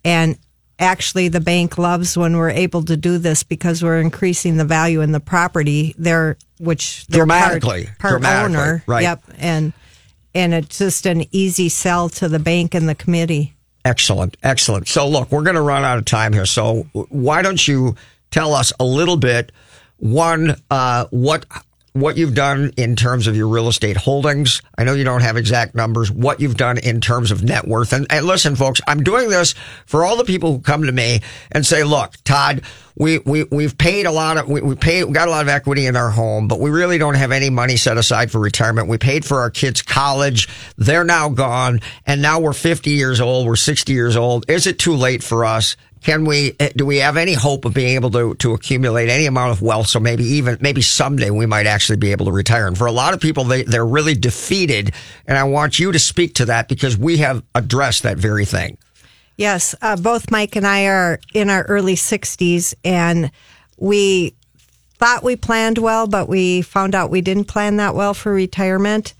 And 0.04 0.38
actually, 0.78 1.28
the 1.28 1.40
bank 1.40 1.78
loves 1.78 2.16
when 2.16 2.36
we're 2.36 2.50
able 2.50 2.82
to 2.84 2.96
do 2.96 3.18
this 3.18 3.42
because 3.42 3.82
we're 3.82 4.00
increasing 4.00 4.56
the 4.56 4.64
value 4.64 5.00
in 5.00 5.12
the 5.12 5.20
property. 5.20 5.94
They're 5.98 6.36
which 6.58 7.06
they're 7.06 7.20
Dramatically. 7.20 7.84
part, 7.86 7.98
part 7.98 8.12
Dramatically, 8.12 8.56
owner. 8.56 8.84
right. 8.86 9.02
Yep. 9.02 9.24
And 9.38 9.72
and 10.34 10.54
it's 10.54 10.78
just 10.78 11.06
an 11.06 11.24
easy 11.30 11.68
sell 11.68 12.08
to 12.10 12.28
the 12.28 12.38
bank 12.38 12.74
and 12.74 12.88
the 12.88 12.94
committee. 12.94 13.54
Excellent, 13.84 14.36
excellent. 14.44 14.86
So, 14.86 15.08
look, 15.08 15.32
we're 15.32 15.42
going 15.42 15.56
to 15.56 15.60
run 15.62 15.82
out 15.82 15.98
of 15.98 16.04
time 16.04 16.32
here. 16.32 16.46
So, 16.46 16.84
why 16.92 17.42
don't 17.42 17.66
you 17.66 17.96
tell 18.30 18.54
us 18.54 18.72
a 18.78 18.84
little 18.84 19.16
bit? 19.16 19.50
One, 19.98 20.56
uh, 20.70 21.06
what 21.10 21.46
what 21.92 22.16
you've 22.16 22.34
done 22.34 22.72
in 22.76 22.96
terms 22.96 23.26
of 23.26 23.36
your 23.36 23.48
real 23.48 23.68
estate 23.68 23.96
holdings. 23.96 24.62
I 24.78 24.84
know 24.84 24.94
you 24.94 25.04
don't 25.04 25.22
have 25.22 25.36
exact 25.36 25.74
numbers. 25.74 26.10
What 26.10 26.40
you've 26.40 26.56
done 26.56 26.78
in 26.78 27.00
terms 27.00 27.30
of 27.30 27.42
net 27.42 27.68
worth. 27.68 27.92
And, 27.92 28.06
and 28.10 28.26
listen, 28.26 28.56
folks, 28.56 28.80
I'm 28.86 29.02
doing 29.02 29.28
this 29.28 29.54
for 29.84 30.04
all 30.04 30.16
the 30.16 30.24
people 30.24 30.52
who 30.52 30.60
come 30.60 30.84
to 30.84 30.92
me 30.92 31.20
and 31.50 31.66
say, 31.66 31.84
"Look, 31.84 32.14
Todd." 32.24 32.62
We, 32.94 33.20
we, 33.20 33.44
we've 33.44 33.78
paid 33.78 34.04
a 34.04 34.10
lot 34.10 34.36
of, 34.36 34.50
we, 34.50 34.60
we 34.60 34.74
paid, 34.74 35.04
we 35.04 35.14
got 35.14 35.26
a 35.26 35.30
lot 35.30 35.40
of 35.40 35.48
equity 35.48 35.86
in 35.86 35.96
our 35.96 36.10
home, 36.10 36.46
but 36.46 36.60
we 36.60 36.68
really 36.68 36.98
don't 36.98 37.14
have 37.14 37.32
any 37.32 37.48
money 37.48 37.78
set 37.78 37.96
aside 37.96 38.30
for 38.30 38.38
retirement. 38.38 38.86
We 38.86 38.98
paid 38.98 39.24
for 39.24 39.40
our 39.40 39.48
kids' 39.48 39.80
college. 39.80 40.46
They're 40.76 41.02
now 41.02 41.30
gone. 41.30 41.80
And 42.04 42.20
now 42.20 42.40
we're 42.40 42.52
50 42.52 42.90
years 42.90 43.18
old. 43.18 43.46
We're 43.46 43.56
60 43.56 43.94
years 43.94 44.14
old. 44.14 44.44
Is 44.50 44.66
it 44.66 44.78
too 44.78 44.94
late 44.94 45.22
for 45.22 45.46
us? 45.46 45.74
Can 46.02 46.24
we, 46.24 46.56
eh, 46.58 46.70
do 46.74 46.84
we 46.84 46.96
have 46.98 47.16
any 47.16 47.34
hope 47.34 47.64
of 47.64 47.74
being 47.74 47.94
able 47.94 48.10
to, 48.10 48.34
to 48.36 48.54
accumulate 48.54 49.08
any 49.08 49.26
amount 49.26 49.52
of 49.52 49.62
wealth? 49.62 49.86
So 49.86 50.00
maybe 50.00 50.24
even, 50.24 50.58
maybe 50.60 50.82
someday 50.82 51.30
we 51.30 51.46
might 51.46 51.66
actually 51.66 51.96
be 51.96 52.10
able 52.10 52.26
to 52.26 52.32
retire. 52.32 52.66
And 52.66 52.76
for 52.76 52.86
a 52.86 52.92
lot 52.92 53.14
of 53.14 53.20
people, 53.20 53.44
they, 53.44 53.62
they're 53.62 53.86
really 53.86 54.14
defeated. 54.14 54.92
And 55.26 55.38
I 55.38 55.44
want 55.44 55.78
you 55.78 55.92
to 55.92 55.98
speak 55.98 56.34
to 56.36 56.46
that 56.46 56.68
because 56.68 56.98
we 56.98 57.18
have 57.18 57.44
addressed 57.54 58.02
that 58.02 58.18
very 58.18 58.44
thing. 58.44 58.78
Yes, 59.36 59.74
uh, 59.80 59.96
both 59.96 60.30
Mike 60.30 60.56
and 60.56 60.66
I 60.66 60.86
are 60.86 61.20
in 61.32 61.48
our 61.50 61.62
early 61.62 61.94
60s, 61.94 62.74
and 62.84 63.30
we 63.78 64.34
thought 64.98 65.24
we 65.24 65.36
planned 65.36 65.78
well, 65.78 66.06
but 66.06 66.28
we 66.28 66.62
found 66.62 66.94
out 66.94 67.10
we 67.10 67.22
didn't 67.22 67.46
plan 67.46 67.76
that 67.76 67.94
well 67.94 68.12
for 68.14 68.32
retirement. 68.32 69.14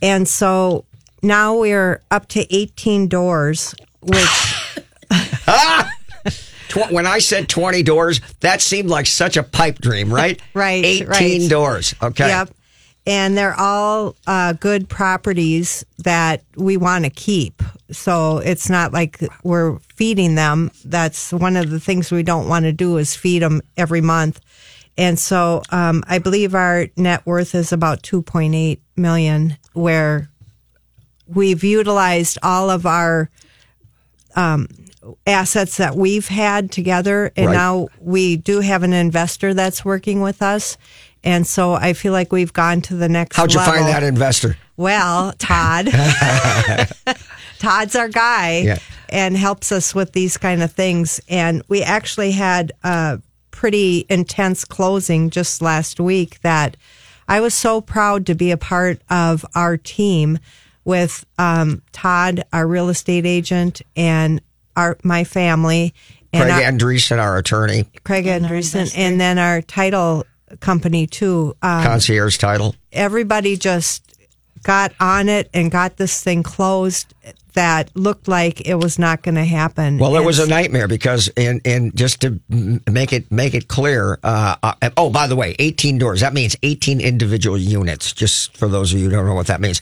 And 0.00 0.26
so 0.26 0.84
now 1.22 1.58
we're 1.58 2.02
up 2.10 2.28
to 2.28 2.54
18 2.54 3.08
doors, 3.08 3.74
which 4.00 4.54
Tw- 6.68 6.90
when 6.90 7.06
I 7.06 7.18
said 7.18 7.48
20 7.48 7.82
doors, 7.82 8.20
that 8.40 8.60
seemed 8.60 8.88
like 8.88 9.06
such 9.06 9.36
a 9.36 9.42
pipe 9.42 9.78
dream, 9.78 10.12
right? 10.12 10.40
Right, 10.54 10.84
18 10.84 11.08
right. 11.08 11.50
doors. 11.50 11.94
Okay. 12.02 12.28
Yep. 12.28 12.50
And 13.06 13.38
they're 13.38 13.58
all 13.58 14.16
uh, 14.26 14.54
good 14.54 14.88
properties 14.88 15.84
that 15.98 16.42
we 16.56 16.76
want 16.76 17.04
to 17.04 17.10
keep. 17.10 17.62
So 17.90 18.38
it's 18.38 18.68
not 18.68 18.92
like 18.92 19.18
we're 19.42 19.78
feeding 19.94 20.34
them. 20.34 20.70
That's 20.84 21.32
one 21.32 21.56
of 21.56 21.70
the 21.70 21.80
things 21.80 22.10
we 22.10 22.22
don't 22.22 22.48
want 22.48 22.64
to 22.64 22.72
do 22.72 22.96
is 22.98 23.14
feed 23.14 23.40
them 23.40 23.62
every 23.76 24.00
month. 24.00 24.40
And 24.98 25.18
so 25.18 25.62
um, 25.70 26.02
I 26.08 26.18
believe 26.18 26.54
our 26.54 26.88
net 26.96 27.24
worth 27.24 27.54
is 27.54 27.72
about 27.72 28.02
2.8 28.02 28.80
million, 28.96 29.56
where 29.72 30.28
we've 31.26 31.62
utilized 31.62 32.38
all 32.42 32.68
of 32.68 32.84
our 32.84 33.30
um, 34.34 34.66
assets 35.26 35.76
that 35.78 35.96
we've 35.96 36.28
had 36.28 36.70
together, 36.70 37.30
and 37.36 37.46
Right. 37.46 37.54
now 37.54 37.88
we 38.00 38.36
do 38.36 38.60
have 38.60 38.82
an 38.82 38.92
investor 38.92 39.54
that's 39.54 39.84
working 39.84 40.20
with 40.20 40.42
us. 40.42 40.76
And 41.24 41.46
so 41.46 41.72
I 41.74 41.94
feel 41.94 42.12
like 42.12 42.32
we've 42.32 42.52
gone 42.52 42.80
to 42.82 42.94
the 42.94 43.08
next. 43.08 43.36
How'd 43.36 43.52
you 43.52 43.58
level. 43.58 43.74
find 43.74 43.86
that 43.88 44.02
investor? 44.04 44.56
Well, 44.76 45.32
Todd. 45.38 45.88
Todd's 47.58 47.96
our 47.96 48.08
guy 48.08 48.60
Yeah. 48.60 48.78
and 49.08 49.36
helps 49.36 49.72
us 49.72 49.94
with 49.94 50.12
these 50.12 50.36
kind 50.36 50.62
of 50.62 50.72
things. 50.72 51.20
And 51.28 51.62
we 51.68 51.82
actually 51.82 52.32
had 52.32 52.72
a 52.84 53.20
pretty 53.50 54.06
intense 54.08 54.64
closing 54.64 55.30
just 55.30 55.60
last 55.60 55.98
week 55.98 56.40
that 56.42 56.76
I 57.26 57.40
was 57.40 57.52
so 57.54 57.80
proud 57.80 58.24
to 58.26 58.34
be 58.34 58.52
a 58.52 58.56
part 58.56 59.02
of 59.10 59.44
our 59.56 59.76
team 59.76 60.38
with 60.84 61.26
um, 61.36 61.82
Todd, 61.92 62.44
our 62.52 62.66
real 62.66 62.88
estate 62.88 63.26
agent, 63.26 63.82
and 63.96 64.40
our 64.78 64.96
my 65.02 65.24
family. 65.24 65.92
And 66.32 66.42
Craig 66.44 66.64
our- 66.64 66.72
Andreessen, 66.72 67.18
our 67.18 67.38
attorney, 67.38 67.86
Craig 68.04 68.26
Andreessen, 68.26 68.92
and 68.96 69.20
then 69.20 69.38
our 69.38 69.62
title 69.62 70.24
company 70.60 71.06
too. 71.06 71.56
Um, 71.62 71.82
concierge 71.82 72.38
title. 72.38 72.74
everybody 72.92 73.56
just 73.56 74.04
got 74.62 74.92
on 75.00 75.28
it 75.28 75.48
and 75.54 75.70
got 75.70 75.96
this 75.96 76.22
thing 76.22 76.42
closed 76.42 77.14
that 77.54 77.90
looked 77.96 78.28
like 78.28 78.68
it 78.68 78.74
was 78.74 78.98
not 78.98 79.22
going 79.22 79.34
to 79.34 79.44
happen. 79.44 79.98
Well, 79.98 80.16
it 80.16 80.24
was 80.24 80.38
a 80.38 80.46
nightmare 80.46 80.86
because 80.86 81.28
in 81.28 81.60
in 81.64 81.92
just 81.94 82.20
to 82.20 82.38
make 82.48 83.12
it 83.12 83.32
make 83.32 83.54
it 83.54 83.68
clear. 83.68 84.18
Uh, 84.22 84.56
uh, 84.62 84.90
oh, 84.96 85.10
by 85.10 85.26
the 85.26 85.36
way, 85.36 85.56
eighteen 85.58 85.98
doors. 85.98 86.20
That 86.20 86.34
means 86.34 86.56
eighteen 86.62 87.00
individual 87.00 87.56
units. 87.56 88.12
Just 88.12 88.56
for 88.56 88.68
those 88.68 88.92
of 88.92 88.98
you 88.98 89.06
who 89.06 89.10
don't 89.10 89.26
know 89.26 89.34
what 89.34 89.46
that 89.46 89.60
means, 89.60 89.80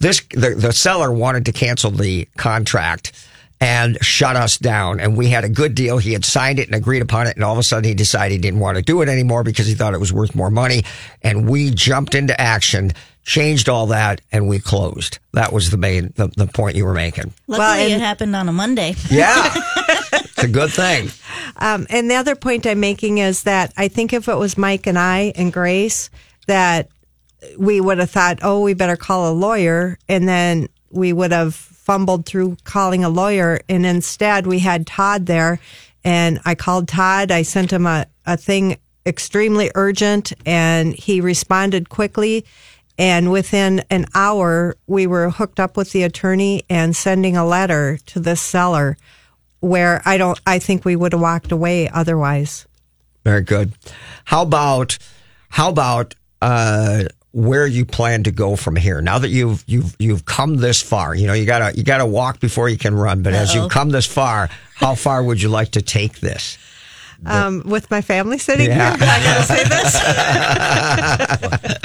this 0.00 0.20
the 0.30 0.54
the 0.56 0.72
seller 0.72 1.12
wanted 1.12 1.46
to 1.46 1.52
cancel 1.52 1.90
the 1.90 2.26
contract 2.36 3.12
and 3.60 3.96
shut 4.02 4.36
us 4.36 4.58
down. 4.58 5.00
And 5.00 5.16
we 5.16 5.28
had 5.28 5.44
a 5.44 5.48
good 5.48 5.74
deal. 5.74 5.98
He 5.98 6.12
had 6.12 6.24
signed 6.24 6.58
it 6.58 6.66
and 6.68 6.74
agreed 6.74 7.02
upon 7.02 7.26
it, 7.26 7.36
and 7.36 7.44
all 7.44 7.52
of 7.52 7.58
a 7.58 7.62
sudden 7.62 7.84
he 7.88 7.94
decided 7.94 8.32
he 8.32 8.38
didn't 8.38 8.60
want 8.60 8.76
to 8.76 8.82
do 8.82 9.00
it 9.02 9.08
anymore 9.08 9.42
because 9.44 9.66
he 9.66 9.74
thought 9.74 9.94
it 9.94 10.00
was 10.00 10.12
worth 10.12 10.34
more 10.34 10.50
money. 10.50 10.84
And 11.22 11.48
we 11.48 11.70
jumped 11.70 12.14
into 12.14 12.38
action. 12.40 12.92
Changed 13.26 13.70
all 13.70 13.86
that 13.86 14.20
and 14.32 14.48
we 14.48 14.58
closed. 14.58 15.18
That 15.32 15.50
was 15.50 15.70
the 15.70 15.78
main 15.78 16.12
the, 16.14 16.28
the 16.36 16.46
point 16.46 16.76
you 16.76 16.84
were 16.84 16.92
making. 16.92 17.32
Luckily, 17.46 17.84
and- 17.84 17.94
it 17.94 18.04
happened 18.04 18.36
on 18.36 18.50
a 18.50 18.52
Monday. 18.52 18.96
Yeah, 19.10 19.50
it's 20.12 20.44
a 20.44 20.46
good 20.46 20.70
thing. 20.70 21.08
Um, 21.56 21.86
and 21.88 22.10
the 22.10 22.16
other 22.16 22.36
point 22.36 22.66
I'm 22.66 22.80
making 22.80 23.16
is 23.16 23.44
that 23.44 23.72
I 23.78 23.88
think 23.88 24.12
if 24.12 24.28
it 24.28 24.34
was 24.36 24.58
Mike 24.58 24.86
and 24.86 24.98
I 24.98 25.32
and 25.36 25.50
Grace, 25.50 26.10
that 26.48 26.90
we 27.56 27.80
would 27.80 27.96
have 27.96 28.10
thought, 28.10 28.40
oh, 28.42 28.60
we 28.60 28.74
better 28.74 28.96
call 28.96 29.30
a 29.30 29.32
lawyer. 29.32 29.98
And 30.06 30.28
then 30.28 30.68
we 30.90 31.14
would 31.14 31.32
have 31.32 31.54
fumbled 31.84 32.26
through 32.26 32.56
calling 32.64 33.04
a 33.04 33.08
lawyer. 33.08 33.60
And 33.68 33.84
instead, 33.86 34.46
we 34.46 34.58
had 34.60 34.86
Todd 34.86 35.26
there. 35.26 35.60
And 36.02 36.40
I 36.44 36.54
called 36.54 36.88
Todd. 36.88 37.30
I 37.30 37.42
sent 37.42 37.72
him 37.72 37.86
a, 37.86 38.06
a 38.26 38.36
thing 38.36 38.78
extremely 39.06 39.70
urgent, 39.74 40.32
and 40.46 40.94
he 40.94 41.20
responded 41.20 41.88
quickly. 41.88 42.44
And 42.98 43.32
within 43.32 43.82
an 43.90 44.06
hour, 44.14 44.76
we 44.86 45.06
were 45.06 45.30
hooked 45.30 45.58
up 45.58 45.76
with 45.76 45.92
the 45.92 46.04
attorney 46.04 46.62
and 46.70 46.94
sending 46.94 47.36
a 47.36 47.46
letter 47.46 47.98
to 48.06 48.20
this 48.20 48.40
seller 48.40 48.96
where 49.60 50.00
I 50.04 50.16
don't, 50.16 50.40
I 50.46 50.58
think 50.58 50.84
we 50.84 50.94
would 50.94 51.12
have 51.12 51.20
walked 51.20 51.52
away 51.52 51.88
otherwise. 51.88 52.66
Very 53.24 53.40
good. 53.40 53.72
How 54.26 54.42
about 54.42 54.98
how 55.48 55.70
about 55.70 56.14
uh, 56.42 57.04
where 57.34 57.66
you 57.66 57.84
plan 57.84 58.22
to 58.22 58.30
go 58.30 58.54
from 58.54 58.76
here? 58.76 59.02
Now 59.02 59.18
that 59.18 59.28
you've 59.30 59.64
you've 59.66 59.96
you've 59.98 60.24
come 60.24 60.56
this 60.56 60.80
far, 60.80 61.14
you 61.14 61.26
know 61.26 61.32
you 61.34 61.44
gotta 61.46 61.76
you 61.76 61.82
gotta 61.82 62.06
walk 62.06 62.38
before 62.40 62.68
you 62.68 62.78
can 62.78 62.94
run. 62.94 63.22
But 63.22 63.34
as 63.34 63.50
Uh-oh. 63.50 63.62
you've 63.64 63.72
come 63.72 63.90
this 63.90 64.06
far, 64.06 64.48
how 64.76 64.94
far 64.94 65.22
would 65.22 65.42
you 65.42 65.48
like 65.48 65.72
to 65.72 65.82
take 65.82 66.20
this? 66.20 66.56
Um, 67.26 67.62
with 67.64 67.90
my 67.90 68.02
family 68.02 68.38
sitting 68.38 68.66
Yeah. 68.66 68.96
here, 68.96 69.08
I 69.10 69.22
gotta 69.24 69.42
say 69.44 69.64
this. 69.64 69.94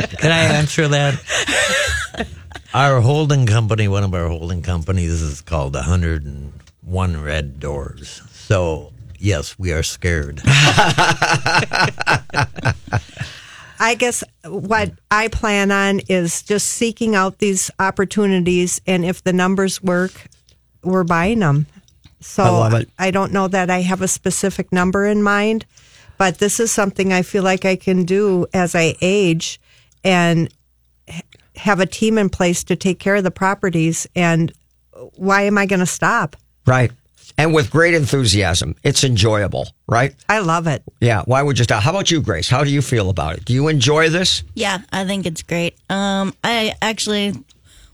Can 0.20 0.32
I 0.32 0.39
answer 0.58 0.88
that? 0.89 2.28
our 2.74 3.00
holding 3.00 3.45
company, 3.45 3.88
one 3.88 4.04
of 4.04 4.14
our 4.14 4.28
holding 4.28 4.62
companies, 4.62 5.22
is 5.22 5.39
called 5.41 5.76
101 5.76 7.24
Red 7.24 7.60
Doors. 7.60 8.22
So, 8.34 8.91
yes, 9.18 9.58
we 9.58 9.72
are 9.72 9.82
scared. 9.84 10.41
I 13.80 13.95
guess 13.95 14.23
what 14.43 14.91
I 15.09 15.30
plan 15.30 15.71
on 15.71 16.01
is 16.09 16.41
just 16.41 16.67
seeking 16.67 17.15
out 17.15 17.39
these 17.39 17.71
opportunities, 17.80 18.82
and 18.86 19.05
if 19.05 19.23
the 19.23 19.34
numbers 19.34 19.82
work, 19.82 20.27
we're 20.84 21.05
buying 21.05 21.39
them. 21.39 21.65
So 22.19 22.43
I 22.43 22.49
love 22.49 22.73
it. 22.73 22.89
I 22.99 23.11
don't 23.11 23.32
know 23.32 23.47
that 23.47 23.69
I 23.69 23.82
have 23.82 24.01
a 24.01 24.07
specific 24.07 24.73
number 24.73 25.05
in 25.05 25.23
mind, 25.23 25.65
but 26.17 26.39
this 26.39 26.59
is 26.59 26.71
something 26.71 27.13
I 27.13 27.21
feel 27.21 27.43
like 27.43 27.63
I 27.63 27.77
can 27.77 28.03
do 28.03 28.45
as 28.53 28.75
I 28.75 28.95
age 28.99 29.61
and 30.03 30.53
have 31.55 31.80
a 31.80 31.86
team 31.86 32.17
in 32.17 32.30
place 32.30 32.63
to 32.65 32.75
take 32.75 32.99
care 32.99 33.15
of 33.15 33.23
the 33.23 33.32
properties. 33.32 34.05
And 34.15 34.51
why 35.15 35.43
am 35.43 35.57
I 35.57 35.65
going 35.65 35.80
to 35.80 35.86
stop? 35.86 36.36
Right. 36.65 36.91
And 37.38 37.53
with 37.53 37.71
great 37.71 37.93
enthusiasm. 37.93 38.75
It's 38.84 39.03
enjoyable, 39.03 39.69
right? 39.88 40.15
I 40.27 40.39
love 40.39 40.67
it. 40.67 40.84
Yeah. 40.99 41.23
Why 41.25 41.41
would 41.41 41.57
you 41.57 41.63
stop? 41.63 41.84
How 41.84 41.91
about 41.91 42.11
you, 42.11 42.21
Grace? 42.21 42.49
How 42.49 42.63
do 42.63 42.71
you 42.71 42.82
feel 42.82 43.09
about 43.09 43.38
it? 43.38 43.45
Do 43.45 43.53
you 43.53 43.67
enjoy 43.67 44.09
this? 44.09 44.43
Yeah, 44.53 44.80
I 44.91 45.05
think 45.05 45.25
it's 45.25 45.43
great. 45.43 45.77
Um, 45.89 46.34
I 46.43 46.73
actually 46.82 47.34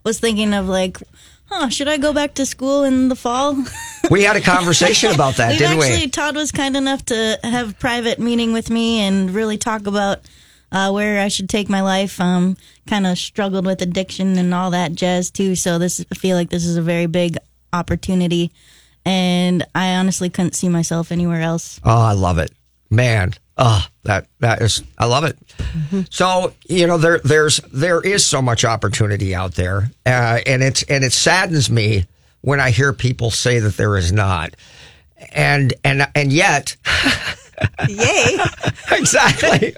was 0.03 0.19
thinking 0.19 0.53
of 0.53 0.67
like, 0.67 0.97
huh, 1.45 1.69
should 1.69 1.87
I 1.87 1.97
go 1.97 2.13
back 2.13 2.35
to 2.35 2.45
school 2.45 2.83
in 2.83 3.09
the 3.09 3.15
fall? 3.15 3.63
We 4.11 4.21
had 4.21 4.35
a 4.35 4.41
conversation 4.41 5.11
about 5.11 5.37
that, 5.37 5.49
We've 5.49 5.57
didn't 5.57 5.79
actually, 5.79 6.05
we? 6.05 6.09
Todd 6.09 6.35
was 6.35 6.51
kind 6.51 6.77
enough 6.77 7.03
to 7.05 7.39
have 7.41 7.71
a 7.71 7.73
private 7.73 8.19
meeting 8.19 8.53
with 8.53 8.69
me 8.69 8.99
and 8.99 9.31
really 9.31 9.57
talk 9.57 9.87
about 9.87 10.19
uh, 10.71 10.91
where 10.91 11.19
I 11.19 11.27
should 11.29 11.49
take 11.49 11.69
my 11.69 11.81
life. 11.81 12.21
Um, 12.21 12.55
kind 12.85 13.07
of 13.07 13.17
struggled 13.17 13.65
with 13.65 13.81
addiction 13.81 14.37
and 14.37 14.53
all 14.53 14.71
that 14.71 14.93
jazz 14.93 15.31
too. 15.31 15.55
So 15.55 15.79
this, 15.79 16.05
I 16.11 16.15
feel 16.15 16.35
like 16.35 16.51
this 16.51 16.65
is 16.65 16.77
a 16.77 16.81
very 16.81 17.07
big 17.07 17.37
opportunity, 17.73 18.51
and 19.05 19.65
I 19.73 19.95
honestly 19.95 20.29
couldn't 20.29 20.55
see 20.55 20.69
myself 20.69 21.11
anywhere 21.11 21.41
else. 21.41 21.79
Oh, 21.83 22.01
I 22.01 22.13
love 22.13 22.37
it, 22.39 22.51
man. 22.89 23.33
Oh, 23.57 23.85
that 24.03 24.27
that 24.39 24.61
is, 24.61 24.83
I 24.97 25.05
love 25.05 25.23
it. 25.23 25.37
So 26.09 26.53
you 26.67 26.87
know, 26.87 26.97
there 26.97 27.19
there's 27.19 27.57
there 27.71 28.01
is 28.01 28.25
so 28.25 28.41
much 28.41 28.65
opportunity 28.65 29.33
out 29.33 29.53
there, 29.53 29.91
uh, 30.05 30.39
and 30.45 30.61
it's 30.61 30.83
and 30.83 31.03
it 31.03 31.13
saddens 31.13 31.69
me 31.69 32.05
when 32.41 32.59
I 32.59 32.71
hear 32.71 32.91
people 32.91 33.31
say 33.31 33.59
that 33.59 33.77
there 33.77 33.95
is 33.97 34.11
not, 34.11 34.55
and 35.31 35.73
and 35.83 36.07
and 36.15 36.33
yet. 36.33 36.75
Yay. 37.87 38.37
exactly. 38.91 39.71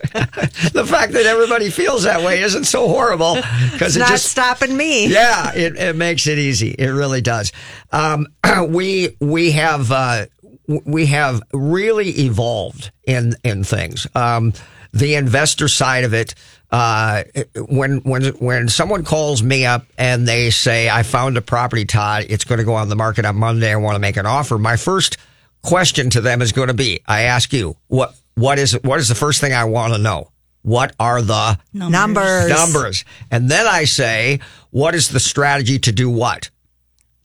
the 0.73 0.85
fact 0.87 1.13
that 1.13 1.25
everybody 1.25 1.69
feels 1.69 2.03
that 2.03 2.21
way 2.23 2.41
isn't 2.41 2.65
so 2.65 2.87
horrible 2.87 3.35
because 3.71 3.95
It's 3.95 3.97
it 3.97 3.99
not 3.99 4.09
just 4.09 4.25
stopping 4.25 4.75
me. 4.75 5.07
yeah, 5.07 5.53
it, 5.53 5.75
it 5.75 5.95
makes 5.95 6.27
it 6.27 6.37
easy. 6.37 6.69
It 6.71 6.89
really 6.89 7.21
does. 7.21 7.51
Um, 7.91 8.27
we 8.67 9.15
we 9.19 9.51
have 9.51 9.91
uh, 9.91 10.25
we 10.67 11.05
have 11.07 11.41
really 11.53 12.09
evolved 12.09 12.91
in 13.05 13.35
in 13.43 13.63
things. 13.63 14.07
Um, 14.15 14.53
the 14.93 15.15
investor 15.15 15.67
side 15.67 16.03
of 16.03 16.13
it. 16.13 16.33
Uh, 16.69 17.23
when 17.69 17.99
when 17.99 18.25
when 18.39 18.67
someone 18.67 19.05
calls 19.05 19.41
me 19.41 19.65
up 19.65 19.85
and 19.97 20.27
they 20.27 20.49
say, 20.49 20.89
"I 20.89 21.03
found 21.03 21.37
a 21.37 21.41
property, 21.41 21.85
Todd. 21.85 22.25
It's 22.27 22.43
going 22.43 22.59
to 22.59 22.65
go 22.65 22.75
on 22.75 22.89
the 22.89 22.95
market 22.97 23.23
on 23.23 23.37
Monday. 23.37 23.71
I 23.71 23.77
want 23.77 23.95
to 23.95 23.99
make 23.99 24.17
an 24.17 24.25
offer." 24.25 24.57
My 24.57 24.75
first 24.75 25.17
question 25.63 26.09
to 26.11 26.21
them 26.21 26.41
is 26.41 26.51
going 26.51 26.67
to 26.69 26.73
be, 26.73 27.01
I 27.05 27.23
ask 27.23 27.51
you, 27.53 27.77
what 27.87 28.15
what 28.35 28.59
is 28.59 28.73
what 28.83 28.99
is 28.99 29.07
the 29.07 29.15
first 29.15 29.41
thing 29.41 29.53
I 29.53 29.65
want 29.65 29.93
to 29.93 29.99
know? 29.99 30.31
What 30.61 30.93
are 30.99 31.21
the 31.21 31.57
Numbers. 31.73 32.49
numbers? 32.49 33.05
And 33.31 33.49
then 33.49 33.65
I 33.65 33.85
say, 33.85 34.39
what 34.71 34.95
is 34.95 35.09
the 35.09 35.19
strategy 35.19 35.79
to 35.79 35.91
do 35.91 36.09
what? 36.09 36.49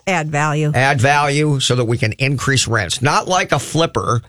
Add 0.06 0.30
value. 0.30 0.72
Add 0.74 1.00
value 1.00 1.60
so 1.60 1.76
that 1.76 1.84
we 1.84 1.98
can 1.98 2.12
increase 2.12 2.66
rents. 2.66 3.02
Not 3.02 3.28
like 3.28 3.52
a 3.52 3.58
flipper. 3.58 4.22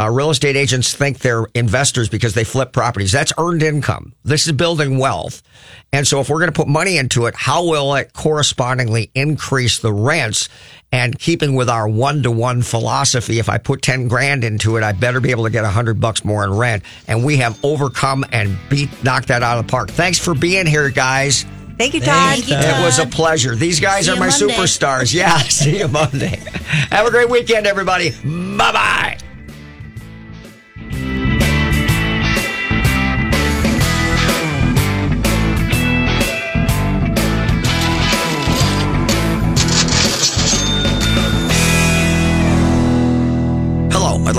Uh, 0.00 0.08
real 0.08 0.30
estate 0.30 0.56
agents 0.56 0.94
think 0.94 1.18
they're 1.18 1.44
investors 1.54 2.08
because 2.08 2.32
they 2.32 2.42
flip 2.42 2.72
properties. 2.72 3.12
That's 3.12 3.34
earned 3.36 3.62
income. 3.62 4.14
This 4.24 4.46
is 4.46 4.52
building 4.52 4.96
wealth. 4.96 5.42
And 5.92 6.08
so 6.08 6.20
if 6.20 6.30
we're 6.30 6.38
going 6.38 6.50
to 6.50 6.58
put 6.58 6.68
money 6.68 6.96
into 6.96 7.26
it, 7.26 7.34
how 7.36 7.66
will 7.66 7.94
it 7.96 8.14
correspondingly 8.14 9.10
increase 9.14 9.78
the 9.80 9.92
rents? 9.92 10.48
And 10.90 11.18
keeping 11.18 11.54
with 11.54 11.68
our 11.68 11.86
one 11.86 12.22
to 12.22 12.30
one 12.30 12.62
philosophy, 12.62 13.38
if 13.38 13.50
I 13.50 13.58
put 13.58 13.82
10 13.82 14.08
grand 14.08 14.42
into 14.42 14.78
it, 14.78 14.82
I 14.82 14.92
better 14.92 15.20
be 15.20 15.32
able 15.32 15.44
to 15.44 15.50
get 15.50 15.64
a 15.64 15.64
100 15.64 16.00
bucks 16.00 16.24
more 16.24 16.44
in 16.44 16.52
rent. 16.56 16.82
And 17.06 17.22
we 17.22 17.36
have 17.36 17.62
overcome 17.62 18.24
and 18.32 18.56
beat, 18.70 18.88
knocked 19.04 19.28
that 19.28 19.42
out 19.42 19.58
of 19.58 19.66
the 19.66 19.70
park. 19.70 19.90
Thanks 19.90 20.18
for 20.18 20.34
being 20.34 20.66
here, 20.66 20.88
guys. 20.88 21.44
Thank 21.76 21.92
you, 21.92 22.00
Todd. 22.00 22.38
Thank 22.38 22.48
you, 22.48 22.56
It 22.56 22.84
was 22.84 22.98
a 22.98 23.06
pleasure. 23.06 23.54
These 23.54 23.80
guys 23.80 24.06
See 24.06 24.12
are 24.12 24.16
my 24.16 24.28
Monday. 24.28 24.46
superstars. 24.46 25.12
Yeah, 25.12 25.36
see 25.42 25.78
you 25.78 25.88
Monday. 25.88 26.36
Have 26.90 27.06
a 27.06 27.10
great 27.10 27.28
weekend, 27.28 27.66
everybody. 27.66 28.10
Bye 28.56 28.72
bye. 28.72 29.18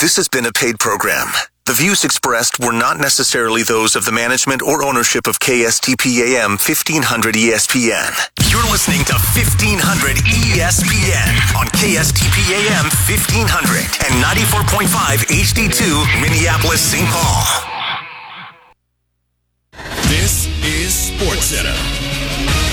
This 0.00 0.16
has 0.16 0.28
been 0.28 0.46
a 0.46 0.52
paid 0.52 0.78
program. 0.78 1.28
The 1.66 1.74
views 1.74 2.04
expressed 2.04 2.58
were 2.58 2.72
not 2.72 2.98
necessarily 2.98 3.62
those 3.62 3.94
of 3.94 4.04
the 4.06 4.12
management 4.12 4.62
or 4.62 4.82
ownership 4.82 5.26
of 5.26 5.38
KSTPAM 5.40 6.56
1500 6.56 7.34
ESPN. 7.34 8.16
You're 8.48 8.64
listening 8.72 9.04
to 9.04 9.14
1500 9.36 10.16
ESPN 10.24 11.32
on 11.54 11.66
KSTPAM 11.68 12.88
1500 13.04 13.84
and 14.08 14.24
94.5 14.24 14.88
HD2 15.28 16.20
Minneapolis 16.22 16.80
St. 16.80 17.06
Paul. 17.12 17.44
This 20.08 20.46
is 20.64 21.12
SportsCenter. 21.12 22.71